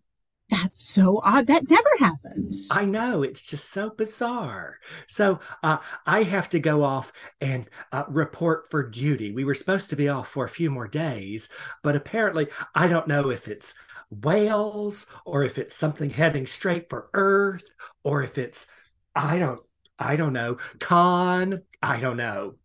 That's 0.52 0.80
so 0.80 1.22
odd. 1.24 1.48
That 1.48 1.70
never 1.70 1.90
happens. 2.00 2.68
I 2.70 2.86
know 2.86 3.24
it's 3.24 3.42
just 3.42 3.72
so 3.72 3.90
bizarre. 3.90 4.76
So 5.08 5.40
uh, 5.64 5.78
I 6.06 6.24
have 6.24 6.50
to 6.50 6.60
go 6.60 6.84
off 6.84 7.14
and 7.40 7.70
uh, 7.92 8.04
report 8.10 8.70
for 8.70 8.88
duty. 8.88 9.32
We 9.32 9.46
were 9.46 9.56
supposed 9.56 9.90
to 9.92 9.96
be 9.96 10.10
off 10.10 10.28
for 10.30 10.46
a 10.46 10.50
few 10.50 10.70
more 10.70 10.88
days, 10.90 11.50
but 11.84 11.96
apparently 11.96 12.50
I 12.76 12.88
don't 12.90 13.08
know 13.08 13.30
if 13.30 13.48
it's 13.48 13.76
whales 14.10 15.08
or 15.26 15.44
if 15.44 15.58
it's 15.58 15.76
something 15.76 16.10
heading 16.10 16.46
straight 16.46 16.90
for 16.90 17.10
Earth 17.14 17.64
or 18.04 18.22
if 18.24 18.38
it's 18.38 18.68
I 19.16 19.40
don't 19.40 19.60
I 19.98 20.18
don't 20.18 20.34
know 20.34 20.58
con 20.80 21.62
I 21.82 22.02
don't 22.02 22.18
know. 22.18 22.56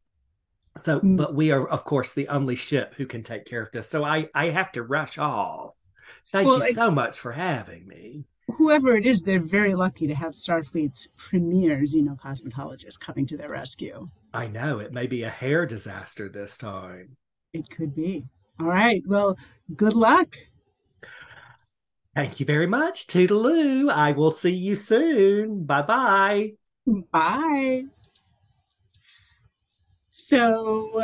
So, 0.78 1.00
Mm. 1.00 1.16
but 1.16 1.34
we 1.34 1.52
are 1.52 1.66
of 1.68 1.84
course 1.84 2.14
the 2.14 2.28
only 2.28 2.56
ship 2.56 2.94
who 2.96 3.06
can 3.06 3.22
take 3.22 3.44
care 3.46 3.62
of 3.62 3.72
this. 3.72 3.88
So 3.88 4.04
I 4.04 4.28
I 4.34 4.50
have 4.50 4.72
to 4.72 4.82
rush 4.82 5.18
off. 5.18 5.75
Thank 6.32 6.48
Well, 6.48 6.66
you 6.66 6.72
so 6.72 6.90
much 6.90 7.18
for 7.18 7.32
having 7.32 7.86
me. 7.86 8.24
Whoever 8.54 8.96
it 8.96 9.06
is, 9.06 9.22
they're 9.22 9.40
very 9.40 9.74
lucky 9.74 10.06
to 10.06 10.14
have 10.14 10.32
Starfleet's 10.32 11.08
premier 11.16 11.78
xenocosmetologist 11.78 13.00
coming 13.00 13.26
to 13.26 13.36
their 13.36 13.48
rescue. 13.48 14.08
I 14.32 14.46
know 14.46 14.78
it 14.78 14.92
may 14.92 15.06
be 15.06 15.22
a 15.22 15.30
hair 15.30 15.66
disaster 15.66 16.28
this 16.28 16.56
time. 16.56 17.16
It 17.52 17.68
could 17.70 17.94
be. 17.94 18.24
All 18.60 18.66
right. 18.66 19.02
Well, 19.06 19.36
good 19.74 19.94
luck. 19.94 20.28
Thank 22.14 22.40
you 22.40 22.46
very 22.46 22.66
much. 22.66 23.06
Toodaloo. 23.06 23.90
I 23.90 24.12
will 24.12 24.30
see 24.30 24.54
you 24.54 24.74
soon. 24.74 25.64
Bye 25.64 25.82
bye. 25.82 26.52
Bye. 27.12 27.84
So, 30.10 31.00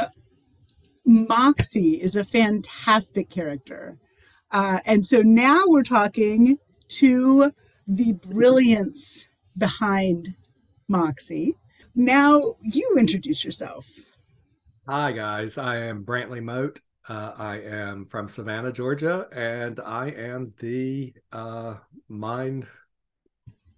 Moxie 1.05 2.01
is 2.01 2.17
a 2.17 2.25
fantastic 2.25 3.29
character. 3.29 3.99
Uh, 4.53 4.79
and 4.85 5.07
so 5.07 5.23
now 5.23 5.65
we're 5.67 5.83
talking 5.83 6.59
to 6.89 7.53
the 7.87 8.13
brilliance 8.13 9.29
behind 9.57 10.35
Moxie. 10.89 11.57
Now 11.95 12.55
you 12.61 12.97
introduce 12.99 13.45
yourself. 13.45 13.89
Hi, 14.87 15.13
guys. 15.13 15.59
I 15.59 15.77
am 15.77 16.05
Brantley 16.05 16.43
Moate. 16.43 16.81
Uh, 17.09 17.33
I 17.37 17.61
am 17.61 18.05
from 18.05 18.29
Savannah, 18.29 18.73
Georgia, 18.73 19.27
and 19.33 19.81
I 19.81 20.09
am 20.09 20.55
the 20.61 21.15
uh, 21.33 21.77
mind 22.09 22.67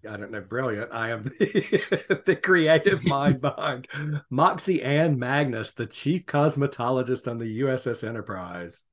I 0.09 0.19
don't 0.19 0.31
know, 0.31 0.43
brilliant. 0.43 0.91
I 0.93 1.11
am 1.11 1.25
the, 1.25 2.23
the 2.27 2.37
creative 2.37 3.05
mind 3.07 3.41
behind 3.41 3.89
Moxie 4.29 4.83
Ann 4.83 5.19
Magnus, 5.19 5.71
the 5.71 5.87
chief 5.87 6.27
cosmetologist 6.27 7.31
on 7.31 7.39
the 7.39 7.61
USS 7.61 8.07
Enterprise. 8.07 8.85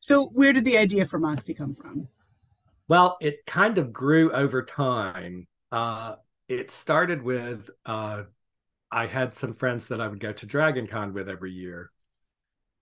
So, 0.00 0.26
where 0.26 0.52
did 0.52 0.64
the 0.64 0.78
idea 0.78 1.04
for 1.04 1.18
Moxie 1.18 1.54
come 1.54 1.74
from? 1.74 2.08
Well, 2.88 3.16
it 3.20 3.46
kind 3.46 3.78
of 3.78 3.92
grew 3.92 4.32
over 4.32 4.62
time. 4.62 5.46
Uh, 5.70 6.16
it 6.48 6.70
started 6.70 7.22
with 7.22 7.70
uh, 7.86 8.24
I 8.90 9.06
had 9.06 9.36
some 9.36 9.54
friends 9.54 9.88
that 9.88 10.00
I 10.00 10.08
would 10.08 10.20
go 10.20 10.32
to 10.32 10.46
Dragon 10.46 10.86
Con 10.86 11.14
with 11.14 11.28
every 11.28 11.52
year. 11.52 11.90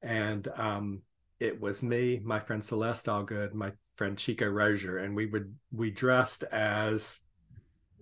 And 0.02 0.48
um, 0.56 1.02
it 1.38 1.60
was 1.60 1.82
me, 1.82 2.20
my 2.24 2.40
friend 2.40 2.64
Celeste 2.64 3.06
Allgood, 3.06 3.52
my 3.52 3.72
friend 3.96 4.16
Chico 4.16 4.46
Rozier, 4.46 4.98
and 4.98 5.14
we 5.14 5.26
would 5.26 5.54
we 5.72 5.90
dressed 5.90 6.44
as 6.44 7.20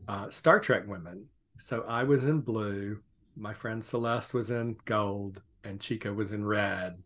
uh, 0.08 0.30
Star 0.30 0.61
Trek 0.61 0.87
women. 0.87 1.26
So 1.58 1.85
I 1.88 2.04
was 2.04 2.25
in 2.26 2.40
blue, 2.40 3.00
my 3.35 3.54
friend 3.54 3.85
Celeste 3.85 4.35
was 4.35 4.50
in 4.50 4.76
gold, 4.85 5.42
and 5.64 5.80
Chico 5.80 6.12
was 6.12 6.32
in 6.32 6.44
red. 6.44 7.02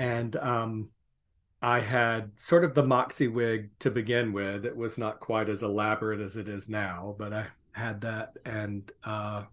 And 0.00 0.36
um, 0.36 0.88
I 1.62 1.80
had 1.80 2.32
sort 2.36 2.64
of 2.64 2.74
the 2.74 2.82
Moxie 2.82 3.28
wig 3.28 3.70
to 3.80 3.90
begin 3.90 4.32
with. 4.32 4.64
It 4.64 4.76
was 4.76 4.96
not 4.96 5.20
quite 5.20 5.48
as 5.48 5.62
elaborate 5.62 6.20
as 6.20 6.36
it 6.36 6.48
is 6.48 6.68
now, 6.68 7.14
but 7.18 7.32
I 7.32 7.46
had 7.72 8.00
that. 8.00 8.36
And 8.44 8.90
uh, 9.04 9.44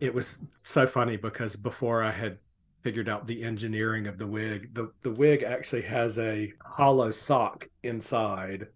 it 0.00 0.12
was 0.12 0.40
so 0.62 0.86
funny 0.86 1.16
because 1.16 1.56
before 1.56 2.02
I 2.02 2.10
had 2.10 2.38
figured 2.80 3.08
out 3.08 3.26
the 3.26 3.42
engineering 3.42 4.06
of 4.06 4.18
the 4.18 4.26
wig, 4.26 4.74
the, 4.74 4.90
the 5.02 5.12
wig 5.12 5.42
actually 5.42 5.82
has 5.82 6.18
a 6.18 6.52
hollow 6.64 7.10
sock 7.10 7.68
inside 7.82 8.68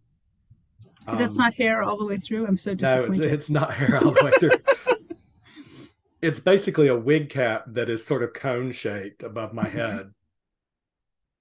that's 1.07 1.33
um, 1.33 1.39
not 1.39 1.55
hair 1.55 1.83
all 1.83 1.97
the 1.97 2.07
way 2.07 2.17
through. 2.17 2.47
I'm 2.47 2.57
so 2.57 2.75
disappointed. 2.75 3.19
No, 3.19 3.25
it's, 3.25 3.33
it's 3.33 3.51
not 3.51 3.75
hair 3.75 3.97
all 3.97 4.13
the 4.13 4.25
way 4.25 4.31
through. 4.39 5.07
it's 6.23 6.41
basically 6.41 6.89
a 6.89 6.97
wig 6.97 7.29
cap 7.29 7.65
that 7.69 7.89
is 7.89 8.05
sort 8.05 8.23
of 8.23 8.33
cone 8.33 8.73
shaped 8.73 9.23
above 9.23 9.53
my 9.53 9.65
mm-hmm. 9.65 9.79
head. 9.79 10.15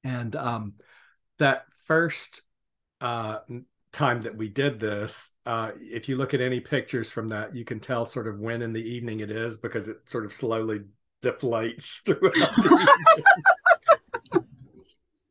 And 0.03 0.35
um, 0.35 0.73
that 1.39 1.65
first 1.85 2.41
uh, 3.01 3.39
time 3.91 4.21
that 4.23 4.35
we 4.35 4.49
did 4.49 4.79
this, 4.79 5.31
uh, 5.45 5.71
if 5.79 6.09
you 6.09 6.15
look 6.15 6.33
at 6.33 6.41
any 6.41 6.59
pictures 6.59 7.09
from 7.09 7.29
that, 7.29 7.55
you 7.55 7.65
can 7.65 7.79
tell 7.79 8.05
sort 8.05 8.27
of 8.27 8.39
when 8.39 8.61
in 8.61 8.73
the 8.73 8.83
evening 8.83 9.21
it 9.21 9.31
is 9.31 9.57
because 9.57 9.87
it 9.87 9.97
sort 10.05 10.25
of 10.25 10.33
slowly 10.33 10.81
deflates 11.23 12.01
throughout 12.05 12.33
the 12.33 13.23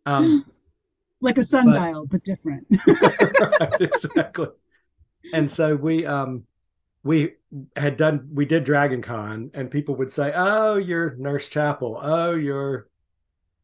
um, 0.07 0.45
like 1.21 1.39
a 1.39 1.43
sundial, 1.43 2.07
but, 2.07 2.11
but 2.11 2.25
different. 2.25 2.67
right, 2.87 3.73
exactly. 3.81 4.49
And 5.33 5.51
so 5.51 5.77
we 5.77 6.05
um 6.05 6.45
we 7.05 7.35
had 7.77 7.97
done 7.97 8.29
we 8.33 8.45
did 8.45 8.65
Dragon 8.65 9.03
Con 9.03 9.51
and 9.55 9.71
people 9.71 9.95
would 9.97 10.13
say, 10.13 10.33
Oh, 10.35 10.77
you're 10.77 11.15
Nurse 11.17 11.49
Chapel, 11.49 11.99
oh, 12.03 12.35
you're 12.35 12.89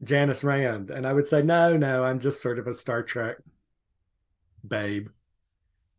Janice 0.03 0.45
Rand. 0.45 0.91
And 0.91 1.07
I 1.07 1.13
would 1.13 1.29
say, 1.29 1.43
No, 1.43 1.77
no, 1.77 2.05
I'm 2.05 2.21
just 2.21 2.43
sort 2.43 2.59
of 2.59 2.67
a 2.67 2.75
Star 2.75 3.03
Trek 3.03 3.37
babe. 4.67 5.09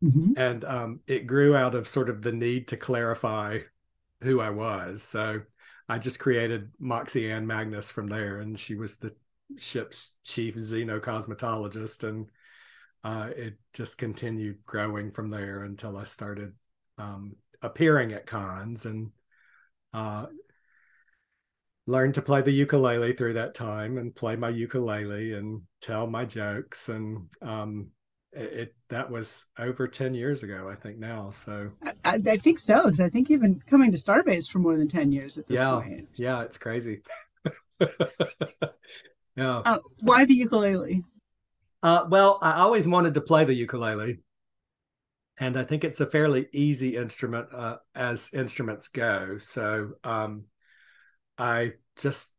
Mm-hmm. 0.02 0.32
And 0.36 0.64
um 0.64 1.00
it 1.06 1.26
grew 1.26 1.54
out 1.54 1.74
of 1.74 1.86
sort 1.86 2.08
of 2.08 2.22
the 2.22 2.32
need 2.32 2.68
to 2.68 2.76
clarify 2.76 3.60
who 4.22 4.40
I 4.40 4.50
was. 4.50 5.02
So 5.02 5.42
I 5.88 5.98
just 5.98 6.20
created 6.20 6.70
Moxie 6.78 7.30
Ann 7.30 7.46
Magnus 7.46 7.90
from 7.90 8.06
there, 8.06 8.38
and 8.38 8.58
she 8.58 8.76
was 8.76 8.96
the 8.96 9.14
ship's 9.58 10.16
chief 10.24 10.54
xenocosmetologist, 10.54 12.08
and 12.08 12.30
uh, 13.02 13.30
it 13.36 13.54
just 13.72 13.98
continued 13.98 14.58
growing 14.64 15.10
from 15.10 15.30
there 15.30 15.64
until 15.64 15.96
I 15.96 16.04
started 16.04 16.52
um, 16.96 17.34
appearing 17.60 18.12
at 18.12 18.26
cons 18.26 18.86
and 18.86 19.10
uh, 19.92 20.26
learned 21.90 22.14
to 22.14 22.22
play 22.22 22.42
the 22.42 22.50
ukulele 22.50 23.12
through 23.12 23.34
that 23.34 23.54
time 23.54 23.98
and 23.98 24.14
play 24.14 24.36
my 24.36 24.48
ukulele 24.48 25.34
and 25.34 25.62
tell 25.80 26.06
my 26.06 26.24
jokes 26.24 26.88
and 26.88 27.26
um, 27.42 27.88
it, 28.32 28.52
it, 28.52 28.74
that 28.88 29.10
was 29.10 29.46
over 29.58 29.88
10 29.88 30.14
years 30.14 30.42
ago 30.42 30.68
i 30.70 30.74
think 30.76 30.98
now 30.98 31.30
so 31.32 31.70
i, 31.84 31.92
I 32.04 32.36
think 32.36 32.60
so 32.60 32.84
because 32.84 33.00
i 33.00 33.08
think 33.08 33.28
you've 33.28 33.40
been 33.40 33.62
coming 33.66 33.90
to 33.90 33.98
starbase 33.98 34.48
for 34.48 34.60
more 34.60 34.76
than 34.76 34.88
10 34.88 35.12
years 35.12 35.36
at 35.36 35.48
this 35.48 35.58
yeah, 35.58 35.72
point 35.72 36.08
yeah 36.14 36.42
it's 36.42 36.58
crazy 36.58 37.00
Yeah. 39.36 39.58
Uh, 39.58 39.78
why 40.02 40.24
the 40.24 40.34
ukulele? 40.34 41.02
Uh, 41.82 42.04
well, 42.08 42.38
I 42.42 42.60
always 42.60 42.86
wanted 42.86 43.14
to 43.14 43.22
play 43.22 43.44
the 43.44 43.54
ukulele, 43.54 44.18
and 45.38 45.56
I 45.56 45.64
think 45.64 45.82
it's 45.82 46.00
a 46.00 46.06
fairly 46.06 46.46
easy 46.52 46.96
instrument 46.96 47.48
uh, 47.54 47.76
as 47.94 48.28
instruments 48.34 48.88
go. 48.88 49.38
So 49.38 49.92
um, 50.04 50.44
I 51.40 51.72
just 51.96 52.34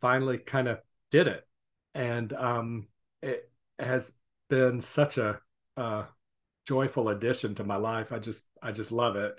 finally 0.00 0.38
kind 0.38 0.66
of 0.66 0.80
did 1.12 1.28
it, 1.28 1.46
and 1.94 2.32
um, 2.32 2.88
it 3.22 3.48
has 3.78 4.12
been 4.50 4.82
such 4.82 5.18
a, 5.18 5.40
joyful 6.66 7.10
addition 7.10 7.54
to 7.54 7.62
my 7.62 7.76
life. 7.76 8.10
I 8.10 8.18
just 8.18 8.46
I 8.62 8.72
just 8.72 8.90
love 8.90 9.16
it. 9.16 9.38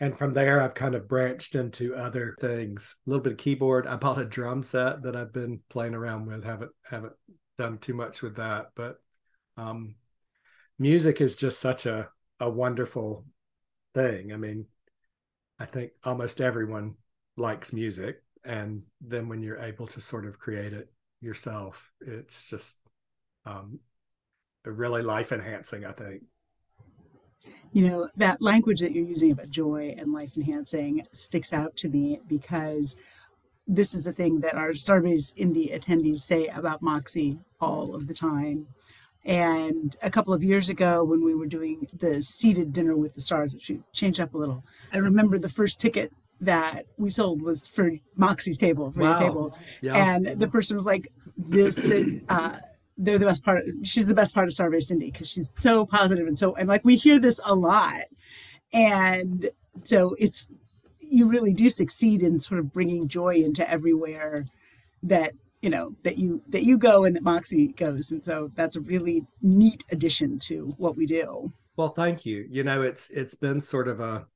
And 0.00 0.18
from 0.18 0.32
there 0.32 0.60
i've 0.60 0.74
kind 0.74 0.96
of 0.96 1.06
branched 1.06 1.54
into 1.54 1.94
other 1.94 2.36
things. 2.40 2.96
A 3.06 3.10
little 3.10 3.22
bit 3.22 3.34
of 3.34 3.38
keyboard. 3.38 3.86
I 3.86 3.94
bought 3.94 4.18
a 4.18 4.24
drum 4.24 4.64
set 4.64 5.02
that 5.04 5.14
i've 5.14 5.32
been 5.32 5.60
playing 5.68 5.94
around 5.94 6.26
with. 6.26 6.42
Haven't 6.42 6.72
haven't 6.82 7.12
done 7.56 7.78
too 7.78 7.94
much 7.94 8.20
with 8.20 8.36
that. 8.36 8.70
But 8.74 8.96
um, 9.56 9.94
music 10.76 11.20
is 11.20 11.36
just 11.36 11.60
such 11.60 11.86
a 11.86 12.08
a 12.40 12.50
wonderful 12.50 13.26
thing. 13.94 14.32
I 14.32 14.36
mean 14.36 14.66
i 15.58 15.64
think 15.64 15.92
almost 16.02 16.40
everyone 16.40 16.96
likes 17.36 17.72
music 17.72 18.22
and 18.44 18.82
then 19.00 19.28
when 19.28 19.42
you're 19.42 19.58
able 19.58 19.86
to 19.86 20.00
sort 20.00 20.26
of 20.26 20.38
create 20.38 20.72
it 20.72 20.90
yourself 21.20 21.92
it's 22.00 22.48
just 22.48 22.78
um, 23.46 23.80
really 24.64 25.02
life 25.02 25.32
enhancing 25.32 25.84
i 25.84 25.92
think 25.92 26.22
you 27.74 27.88
know, 27.88 28.08
that 28.16 28.40
language 28.40 28.80
that 28.80 28.92
you're 28.92 29.04
using 29.04 29.32
about 29.32 29.50
joy 29.50 29.94
and 29.98 30.12
life 30.12 30.36
enhancing 30.36 31.02
sticks 31.12 31.52
out 31.52 31.76
to 31.78 31.88
me 31.88 32.20
because 32.28 32.96
this 33.66 33.94
is 33.94 34.04
the 34.04 34.12
thing 34.12 34.40
that 34.40 34.54
our 34.54 34.70
Starbase 34.70 35.32
Indy 35.36 35.72
attendees 35.74 36.18
say 36.18 36.46
about 36.46 36.82
Moxie 36.82 37.40
all 37.60 37.94
of 37.94 38.06
the 38.06 38.14
time. 38.14 38.68
And 39.24 39.96
a 40.02 40.10
couple 40.10 40.32
of 40.32 40.44
years 40.44 40.68
ago, 40.68 41.02
when 41.02 41.24
we 41.24 41.34
were 41.34 41.46
doing 41.46 41.88
the 41.98 42.22
seated 42.22 42.72
dinner 42.72 42.94
with 42.94 43.14
the 43.14 43.20
stars, 43.20 43.54
which 43.54 43.70
we 43.70 43.80
changed 43.92 44.20
up 44.20 44.34
a 44.34 44.38
little, 44.38 44.62
I 44.92 44.98
remember 44.98 45.38
the 45.38 45.48
first 45.48 45.80
ticket 45.80 46.12
that 46.44 46.86
we 46.96 47.10
sold 47.10 47.42
was 47.42 47.66
for 47.66 47.90
Moxie's 48.16 48.58
table, 48.58 48.90
for 48.92 49.00
wow. 49.00 49.18
your 49.18 49.28
table. 49.28 49.58
Yeah. 49.82 50.14
And 50.14 50.26
the 50.26 50.48
person 50.48 50.76
was 50.76 50.86
like, 50.86 51.08
this, 51.36 51.90
uh, 52.28 52.58
they're 52.96 53.18
the 53.18 53.26
best 53.26 53.44
part. 53.44 53.64
she's 53.82 54.06
the 54.06 54.14
best 54.14 54.34
part 54.34 54.48
of 54.48 54.54
Starbase 54.54 54.90
Indy 54.90 55.10
because 55.10 55.28
she's 55.28 55.54
so 55.58 55.84
positive 55.84 56.26
and 56.26 56.38
so 56.38 56.54
and 56.54 56.68
like 56.68 56.84
we 56.84 56.96
hear 56.96 57.18
this 57.18 57.40
a 57.44 57.54
lot, 57.54 58.02
and 58.72 59.50
so 59.82 60.14
it's 60.18 60.46
you 61.00 61.26
really 61.26 61.52
do 61.52 61.68
succeed 61.68 62.22
in 62.22 62.40
sort 62.40 62.60
of 62.60 62.72
bringing 62.72 63.08
joy 63.08 63.30
into 63.30 63.68
everywhere 63.68 64.44
that 65.02 65.32
you 65.60 65.70
know 65.70 65.94
that 66.02 66.18
you 66.18 66.42
that 66.48 66.64
you 66.64 66.78
go 66.78 67.04
and 67.04 67.16
that 67.16 67.22
Moxie 67.22 67.68
goes, 67.68 68.10
and 68.10 68.24
so 68.24 68.50
that's 68.54 68.76
a 68.76 68.80
really 68.80 69.26
neat 69.42 69.84
addition 69.90 70.38
to 70.40 70.68
what 70.78 70.96
we 70.96 71.06
do. 71.06 71.52
Well, 71.76 71.88
thank 71.88 72.24
you. 72.24 72.46
You 72.48 72.62
know, 72.62 72.82
it's 72.82 73.10
it's 73.10 73.34
been 73.34 73.60
sort 73.60 73.88
of 73.88 73.98
a, 73.98 74.26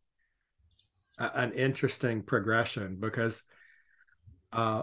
a 1.19 1.39
an 1.39 1.53
interesting 1.53 2.23
progression 2.23 2.97
because 3.01 3.45
uh, 4.53 4.83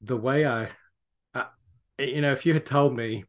the 0.00 0.16
way 0.16 0.46
I 0.46 0.68
you 1.98 2.20
know, 2.20 2.32
if 2.32 2.44
you 2.46 2.54
had 2.54 2.66
told 2.66 2.96
me 2.96 3.24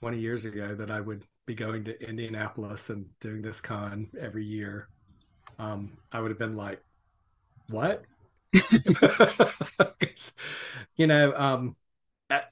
20 0.00 0.18
years 0.18 0.44
ago 0.44 0.74
that 0.74 0.90
I 0.90 1.00
would 1.00 1.24
be 1.46 1.54
going 1.54 1.84
to 1.84 2.08
Indianapolis 2.08 2.90
and 2.90 3.06
doing 3.20 3.42
this 3.42 3.60
con 3.60 4.10
every 4.20 4.44
year, 4.44 4.88
um, 5.58 5.98
I 6.12 6.20
would 6.20 6.30
have 6.30 6.38
been 6.38 6.56
like, 6.56 6.82
what? 7.70 8.04
you 10.96 11.06
know, 11.06 11.32
um, 11.36 11.76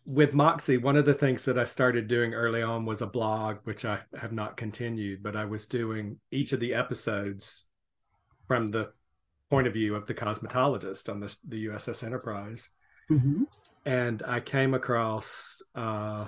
with 0.07 0.35
Moxie, 0.35 0.79
one 0.79 0.97
of 0.97 1.05
the 1.05 1.15
things 1.15 1.45
that 1.45 1.59
I 1.59 1.65
started 1.65 2.09
doing 2.09 2.33
early 2.35 2.63
on 2.63 2.87
was 2.87 3.03
a 3.03 3.07
blog, 3.07 3.59
which 3.65 3.85
I 3.85 4.01
have 4.19 4.33
not 4.33 4.57
continued, 4.57 5.23
but 5.23 5.37
I 5.37 5.45
was 5.45 5.67
doing 5.67 6.19
each 6.31 6.53
of 6.53 6.61
the 6.61 6.75
episodes 6.75 7.66
from 8.47 8.69
the 8.69 8.93
point 9.51 9.67
of 9.67 9.73
view 9.73 9.95
of 9.95 10.07
the 10.07 10.15
cosmetologist 10.15 11.09
on 11.09 11.21
the, 11.21 11.35
the 11.47 11.67
USS 11.67 12.05
Enterprise. 12.05 12.71
Mm-hmm. 13.11 13.45
And 13.85 14.23
I 14.27 14.41
came 14.41 14.75
across, 14.75 15.63
uh, 15.75 16.27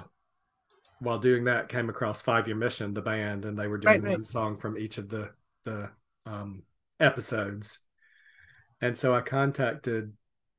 while 1.01 1.19
doing 1.19 1.45
that, 1.45 1.69
came 1.69 1.89
across 1.89 2.23
Five 2.23 2.47
Year 2.47 2.57
Mission, 2.57 2.95
the 2.95 3.03
band, 3.03 3.45
and 3.45 3.59
they 3.59 3.67
were 3.67 3.79
doing 3.79 4.03
right, 4.03 4.13
one 4.13 4.25
song 4.25 4.59
from 4.59 4.79
each 4.79 4.99
of 4.99 5.09
the 5.09 5.31
the 5.65 5.91
um, 6.25 6.63
episodes. 7.01 7.81
And 8.81 8.97
so 8.97 9.15
I 9.15 9.21
contacted 9.21 10.13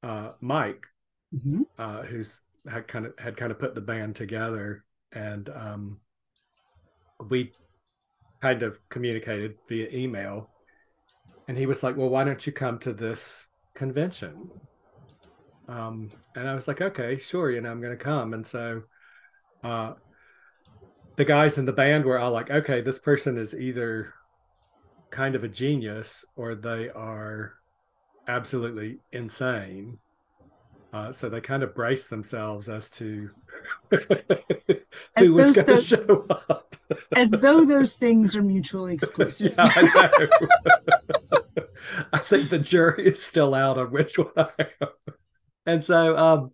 uh, 0.04 0.32
Mike, 0.41 0.86
mm-hmm. 1.34 1.62
uh, 1.78 2.04
who's 2.04 2.41
had 2.69 2.88
kind 2.88 3.06
of 3.06 3.13
had 3.17 3.38
kind 3.38 3.52
of 3.52 3.60
put 3.60 3.76
the 3.76 3.82
band 3.82 4.15
together, 4.15 4.84
and 5.13 5.50
um, 5.50 6.00
we 7.30 7.52
kind 8.41 8.63
of 8.63 8.80
communicated 8.89 9.56
via 9.67 9.89
email. 9.91 10.50
And 11.50 11.58
he 11.58 11.66
was 11.66 11.82
like, 11.82 11.98
Well, 11.98 12.10
why 12.10 12.24
don't 12.24 12.46
you 12.46 12.54
come 12.54 12.78
to 12.80 12.94
this 12.94 13.48
convention? 13.74 14.52
Um, 15.68 16.10
and 16.36 16.48
I 16.48 16.54
was 16.54 16.68
like, 16.68 16.80
Okay, 16.80 17.18
sure, 17.18 17.50
you 17.50 17.60
know, 17.60 17.72
I'm 17.72 17.82
going 17.82 17.98
to 17.98 18.04
come. 18.04 18.36
And 18.36 18.46
so 18.46 18.84
uh, 19.64 19.94
the 21.16 21.26
guys 21.26 21.58
in 21.58 21.66
the 21.66 21.74
band 21.74 22.06
were 22.06 22.20
all 22.20 22.30
like, 22.30 22.52
Okay, 22.52 22.82
this 22.82 23.00
person 23.00 23.40
is 23.40 23.56
either 23.56 24.14
kind 25.10 25.34
of 25.34 25.44
a 25.44 25.48
genius 25.48 26.24
or 26.36 26.54
they 26.54 26.88
are 26.90 27.56
absolutely 28.28 29.00
insane. 29.12 29.98
Uh, 30.94 31.12
so 31.12 31.30
they 31.30 31.42
kind 31.42 31.64
of 31.64 31.74
brace 31.74 32.08
themselves 32.08 32.70
as 32.70 32.92
to 32.92 33.32
who 33.90 35.34
was 35.34 35.56
going 35.56 35.66
to 35.66 35.78
show 35.78 36.28
up. 36.30 36.76
as 37.16 37.32
though 37.32 37.66
those 37.66 37.96
things 37.96 38.36
are 38.36 38.44
mutually 38.44 38.94
exclusive. 39.02 39.56
yeah, 39.58 39.72
I 39.76 39.82
know. 39.82 41.38
I 42.13 42.20
think 42.20 42.50
the 42.50 42.60
jury 42.60 43.08
is 43.08 43.22
still 43.22 43.54
out 43.54 43.78
on 43.78 43.92
which 43.92 44.18
one 44.18 44.32
I 44.36 44.68
am. 44.82 44.89
And 45.65 45.86
so 45.86 46.18
um, 46.18 46.52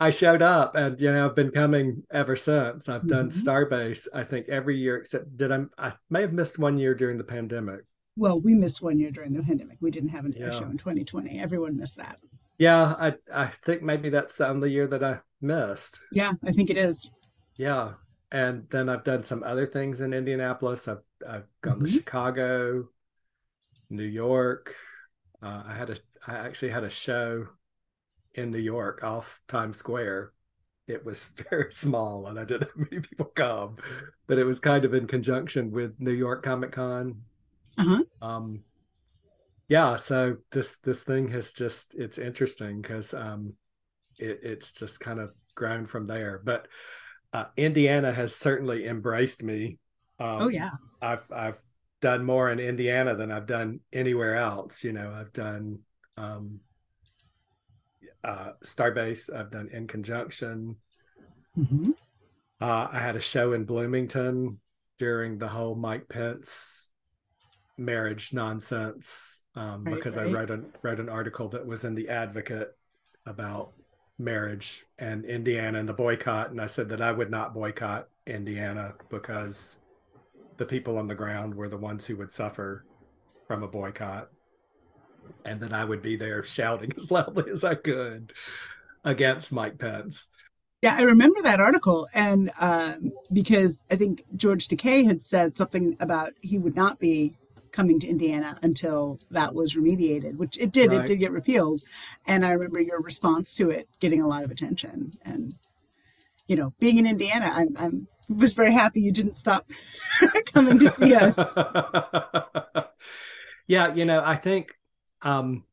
I 0.00 0.10
showed 0.10 0.42
up 0.42 0.74
and 0.76 1.00
you 1.00 1.12
know 1.12 1.26
I've 1.26 1.34
been 1.34 1.50
coming 1.50 2.04
ever 2.10 2.36
since. 2.36 2.88
I've 2.88 3.06
done 3.06 3.30
mm-hmm. 3.30 3.48
Starbase, 3.48 4.06
I 4.14 4.24
think 4.24 4.48
every 4.48 4.76
year 4.76 4.96
except 4.96 5.36
did 5.36 5.52
I 5.52 5.64
I 5.76 5.92
may 6.10 6.22
have 6.22 6.32
missed 6.32 6.58
one 6.58 6.76
year 6.76 6.94
during 6.94 7.18
the 7.18 7.24
pandemic. 7.24 7.80
Well, 8.16 8.40
we 8.42 8.54
missed 8.54 8.82
one 8.82 8.98
year 8.98 9.12
during 9.12 9.32
the 9.32 9.42
pandemic. 9.42 9.78
We 9.80 9.90
didn't 9.92 10.08
have 10.08 10.24
an 10.24 10.36
air 10.36 10.52
show 10.52 10.64
in 10.64 10.76
2020. 10.76 11.38
Everyone 11.38 11.76
missed 11.76 11.98
that. 11.98 12.18
Yeah, 12.58 12.94
I 12.98 13.14
I 13.32 13.46
think 13.46 13.82
maybe 13.82 14.08
that's 14.08 14.36
the 14.36 14.48
only 14.48 14.72
year 14.72 14.86
that 14.88 15.04
I 15.04 15.20
missed. 15.40 16.00
Yeah, 16.10 16.32
I 16.44 16.52
think 16.52 16.70
it 16.70 16.76
is. 16.76 17.10
Yeah, 17.56 17.92
and 18.32 18.66
then 18.70 18.88
I've 18.88 19.04
done 19.04 19.22
some 19.22 19.42
other 19.44 19.66
things 19.66 20.00
in 20.00 20.12
Indianapolis. 20.12 20.88
I've 20.88 21.02
I've 21.26 21.46
gone 21.60 21.76
mm-hmm. 21.76 21.86
to 21.86 21.92
Chicago, 21.92 22.88
New 23.90 24.04
York. 24.04 24.74
Uh, 25.42 25.62
I 25.66 25.74
had 25.74 25.90
a 25.90 25.96
I 26.26 26.34
actually 26.34 26.70
had 26.70 26.84
a 26.84 26.90
show 26.90 27.46
in 28.34 28.50
New 28.50 28.58
York 28.58 29.02
off 29.02 29.40
Times 29.48 29.76
Square. 29.78 30.32
It 30.86 31.04
was 31.04 31.28
very 31.50 31.72
small, 31.72 32.26
and 32.26 32.38
I 32.38 32.44
didn't 32.44 32.68
have 32.68 32.90
many 32.90 33.00
people 33.00 33.26
come, 33.26 33.76
but 34.26 34.38
it 34.38 34.44
was 34.44 34.60
kind 34.60 34.84
of 34.84 34.94
in 34.94 35.06
conjunction 35.06 35.70
with 35.70 35.94
New 35.98 36.12
York 36.12 36.42
Comic 36.42 36.72
Con. 36.72 37.22
Uh-huh. 37.76 38.02
Um, 38.20 38.64
yeah 39.68 39.96
so 39.96 40.36
this 40.50 40.78
this 40.80 41.04
thing 41.04 41.28
has 41.28 41.52
just 41.52 41.94
it's 41.94 42.18
interesting 42.18 42.80
because 42.80 43.14
um 43.14 43.52
it, 44.18 44.40
it's 44.42 44.72
just 44.72 44.98
kind 44.98 45.20
of 45.20 45.30
grown 45.54 45.86
from 45.86 46.06
there 46.06 46.40
but 46.44 46.66
uh, 47.32 47.44
indiana 47.56 48.12
has 48.12 48.34
certainly 48.34 48.86
embraced 48.86 49.42
me 49.42 49.78
um, 50.18 50.42
oh 50.42 50.48
yeah 50.48 50.70
i've 51.02 51.30
i've 51.30 51.60
done 52.00 52.24
more 52.24 52.50
in 52.50 52.60
indiana 52.60 53.14
than 53.14 53.30
i've 53.30 53.46
done 53.46 53.80
anywhere 53.92 54.36
else 54.36 54.84
you 54.84 54.92
know 54.92 55.12
i've 55.12 55.32
done 55.32 55.78
um 56.16 56.60
uh 58.24 58.50
starbase 58.64 59.32
i've 59.34 59.50
done 59.50 59.68
in 59.72 59.86
conjunction 59.86 60.76
mm-hmm. 61.56 61.90
uh, 62.60 62.88
i 62.92 62.98
had 62.98 63.16
a 63.16 63.20
show 63.20 63.52
in 63.52 63.64
bloomington 63.64 64.58
during 64.98 65.38
the 65.38 65.48
whole 65.48 65.74
mike 65.74 66.08
pence 66.08 66.88
marriage 67.76 68.32
nonsense 68.32 69.38
um, 69.58 69.82
right, 69.84 69.94
because 69.96 70.16
right. 70.16 70.28
I 70.28 70.30
wrote 70.30 70.50
an 70.50 70.66
wrote 70.82 71.00
an 71.00 71.08
article 71.08 71.48
that 71.48 71.66
was 71.66 71.84
in 71.84 71.96
the 71.96 72.08
Advocate 72.08 72.76
about 73.26 73.72
marriage 74.18 74.84
and 74.98 75.24
Indiana 75.24 75.80
and 75.80 75.88
the 75.88 75.94
boycott, 75.94 76.50
and 76.50 76.60
I 76.60 76.66
said 76.66 76.88
that 76.90 77.00
I 77.00 77.10
would 77.10 77.30
not 77.30 77.54
boycott 77.54 78.08
Indiana 78.26 78.94
because 79.10 79.80
the 80.58 80.66
people 80.66 80.98
on 80.98 81.06
the 81.06 81.14
ground 81.14 81.54
were 81.54 81.68
the 81.68 81.76
ones 81.76 82.06
who 82.06 82.16
would 82.16 82.32
suffer 82.32 82.84
from 83.46 83.62
a 83.62 83.68
boycott, 83.68 84.28
and 85.44 85.60
then 85.60 85.72
I 85.72 85.84
would 85.84 86.02
be 86.02 86.16
there 86.16 86.42
shouting 86.42 86.92
as 86.96 87.10
loudly 87.10 87.50
as 87.50 87.64
I 87.64 87.74
could 87.74 88.32
against 89.04 89.52
Mike 89.52 89.78
Pence. 89.78 90.28
Yeah, 90.82 90.94
I 90.96 91.02
remember 91.02 91.42
that 91.42 91.58
article, 91.58 92.08
and 92.14 92.52
um, 92.60 93.12
because 93.32 93.84
I 93.90 93.96
think 93.96 94.24
George 94.36 94.68
Takei 94.68 95.04
had 95.06 95.20
said 95.20 95.56
something 95.56 95.96
about 95.98 96.34
he 96.40 96.58
would 96.58 96.76
not 96.76 97.00
be 97.00 97.34
coming 97.72 97.98
to 98.00 98.08
Indiana 98.08 98.58
until 98.62 99.18
that 99.30 99.54
was 99.54 99.74
remediated, 99.74 100.36
which 100.36 100.56
it 100.58 100.72
did. 100.72 100.90
Right. 100.90 101.00
It 101.00 101.06
did 101.06 101.16
get 101.16 101.32
repealed, 101.32 101.82
and 102.26 102.44
I 102.44 102.50
remember 102.50 102.80
your 102.80 103.00
response 103.00 103.56
to 103.56 103.70
it 103.70 103.88
getting 103.98 104.22
a 104.22 104.28
lot 104.28 104.44
of 104.44 104.52
attention. 104.52 105.10
And 105.22 105.52
you 106.48 106.56
know, 106.56 106.74
being 106.80 106.98
in 106.98 107.06
Indiana, 107.06 107.52
I'm, 107.54 107.76
I'm 107.78 108.08
was 108.28 108.52
very 108.52 108.72
happy 108.72 109.00
you 109.00 109.12
didn't 109.12 109.36
stop 109.36 109.70
coming 110.52 110.78
to 110.78 110.90
see 110.90 111.14
us. 111.14 111.54
yeah, 113.66 113.94
you 113.94 114.04
know, 114.04 114.22
I 114.24 114.36
think 114.36 114.74
um, 115.22 115.64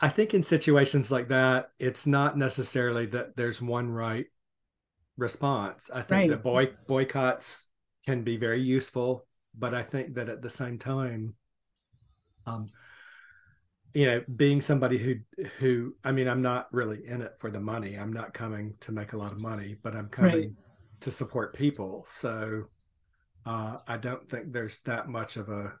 I 0.00 0.10
think 0.10 0.34
in 0.34 0.42
situations 0.42 1.10
like 1.10 1.28
that, 1.28 1.70
it's 1.78 2.06
not 2.06 2.36
necessarily 2.36 3.06
that 3.06 3.36
there's 3.36 3.62
one 3.62 3.90
right 3.90 4.26
response. 5.16 5.90
I 5.92 6.02
think 6.02 6.10
right. 6.10 6.30
that 6.30 6.42
boy 6.42 6.68
boycotts 6.86 7.68
can 8.06 8.22
be 8.22 8.36
very 8.36 8.60
useful 8.60 9.26
but 9.56 9.74
I 9.74 9.82
think 9.82 10.14
that 10.14 10.28
at 10.28 10.42
the 10.42 10.50
same 10.50 10.78
time, 10.78 11.34
um, 12.46 12.66
you 13.92 14.06
know, 14.06 14.22
being 14.36 14.60
somebody 14.60 14.98
who 14.98 15.16
who 15.58 15.94
I 16.04 16.12
mean, 16.12 16.28
I'm 16.28 16.42
not 16.42 16.72
really 16.72 17.06
in 17.06 17.22
it 17.22 17.34
for 17.38 17.50
the 17.50 17.60
money. 17.60 17.96
I'm 17.96 18.12
not 18.12 18.34
coming 18.34 18.74
to 18.80 18.92
make 18.92 19.12
a 19.12 19.16
lot 19.16 19.32
of 19.32 19.40
money, 19.40 19.76
but 19.82 19.96
I'm 19.96 20.08
coming 20.08 20.32
right. 20.32 20.50
to 21.00 21.10
support 21.10 21.56
people. 21.56 22.04
So 22.08 22.64
uh, 23.46 23.78
I 23.88 23.96
don't 23.96 24.28
think 24.28 24.52
there's 24.52 24.80
that 24.82 25.08
much 25.08 25.36
of 25.36 25.48
a 25.48 25.72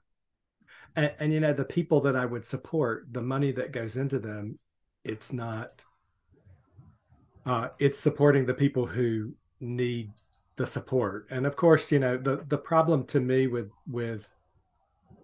and, 0.96 1.12
and, 1.20 1.32
you 1.32 1.38
know 1.38 1.52
the 1.52 1.64
people 1.64 2.00
that 2.00 2.16
I 2.16 2.26
would 2.26 2.44
support, 2.44 3.06
the 3.12 3.22
money 3.22 3.52
that 3.52 3.72
goes 3.72 3.96
into 3.96 4.18
them, 4.18 4.56
it's 5.04 5.32
not. 5.32 5.84
Uh, 7.46 7.68
it's 7.78 7.98
supporting 7.98 8.44
the 8.44 8.54
people 8.54 8.86
who 8.86 9.32
need 9.60 10.10
the 10.56 10.66
support. 10.66 11.26
And 11.30 11.46
of 11.46 11.56
course, 11.56 11.92
you 11.92 12.00
know, 12.00 12.16
the 12.16 12.44
the 12.48 12.58
problem 12.58 13.04
to 13.06 13.20
me 13.20 13.46
with 13.46 13.70
with 13.86 14.28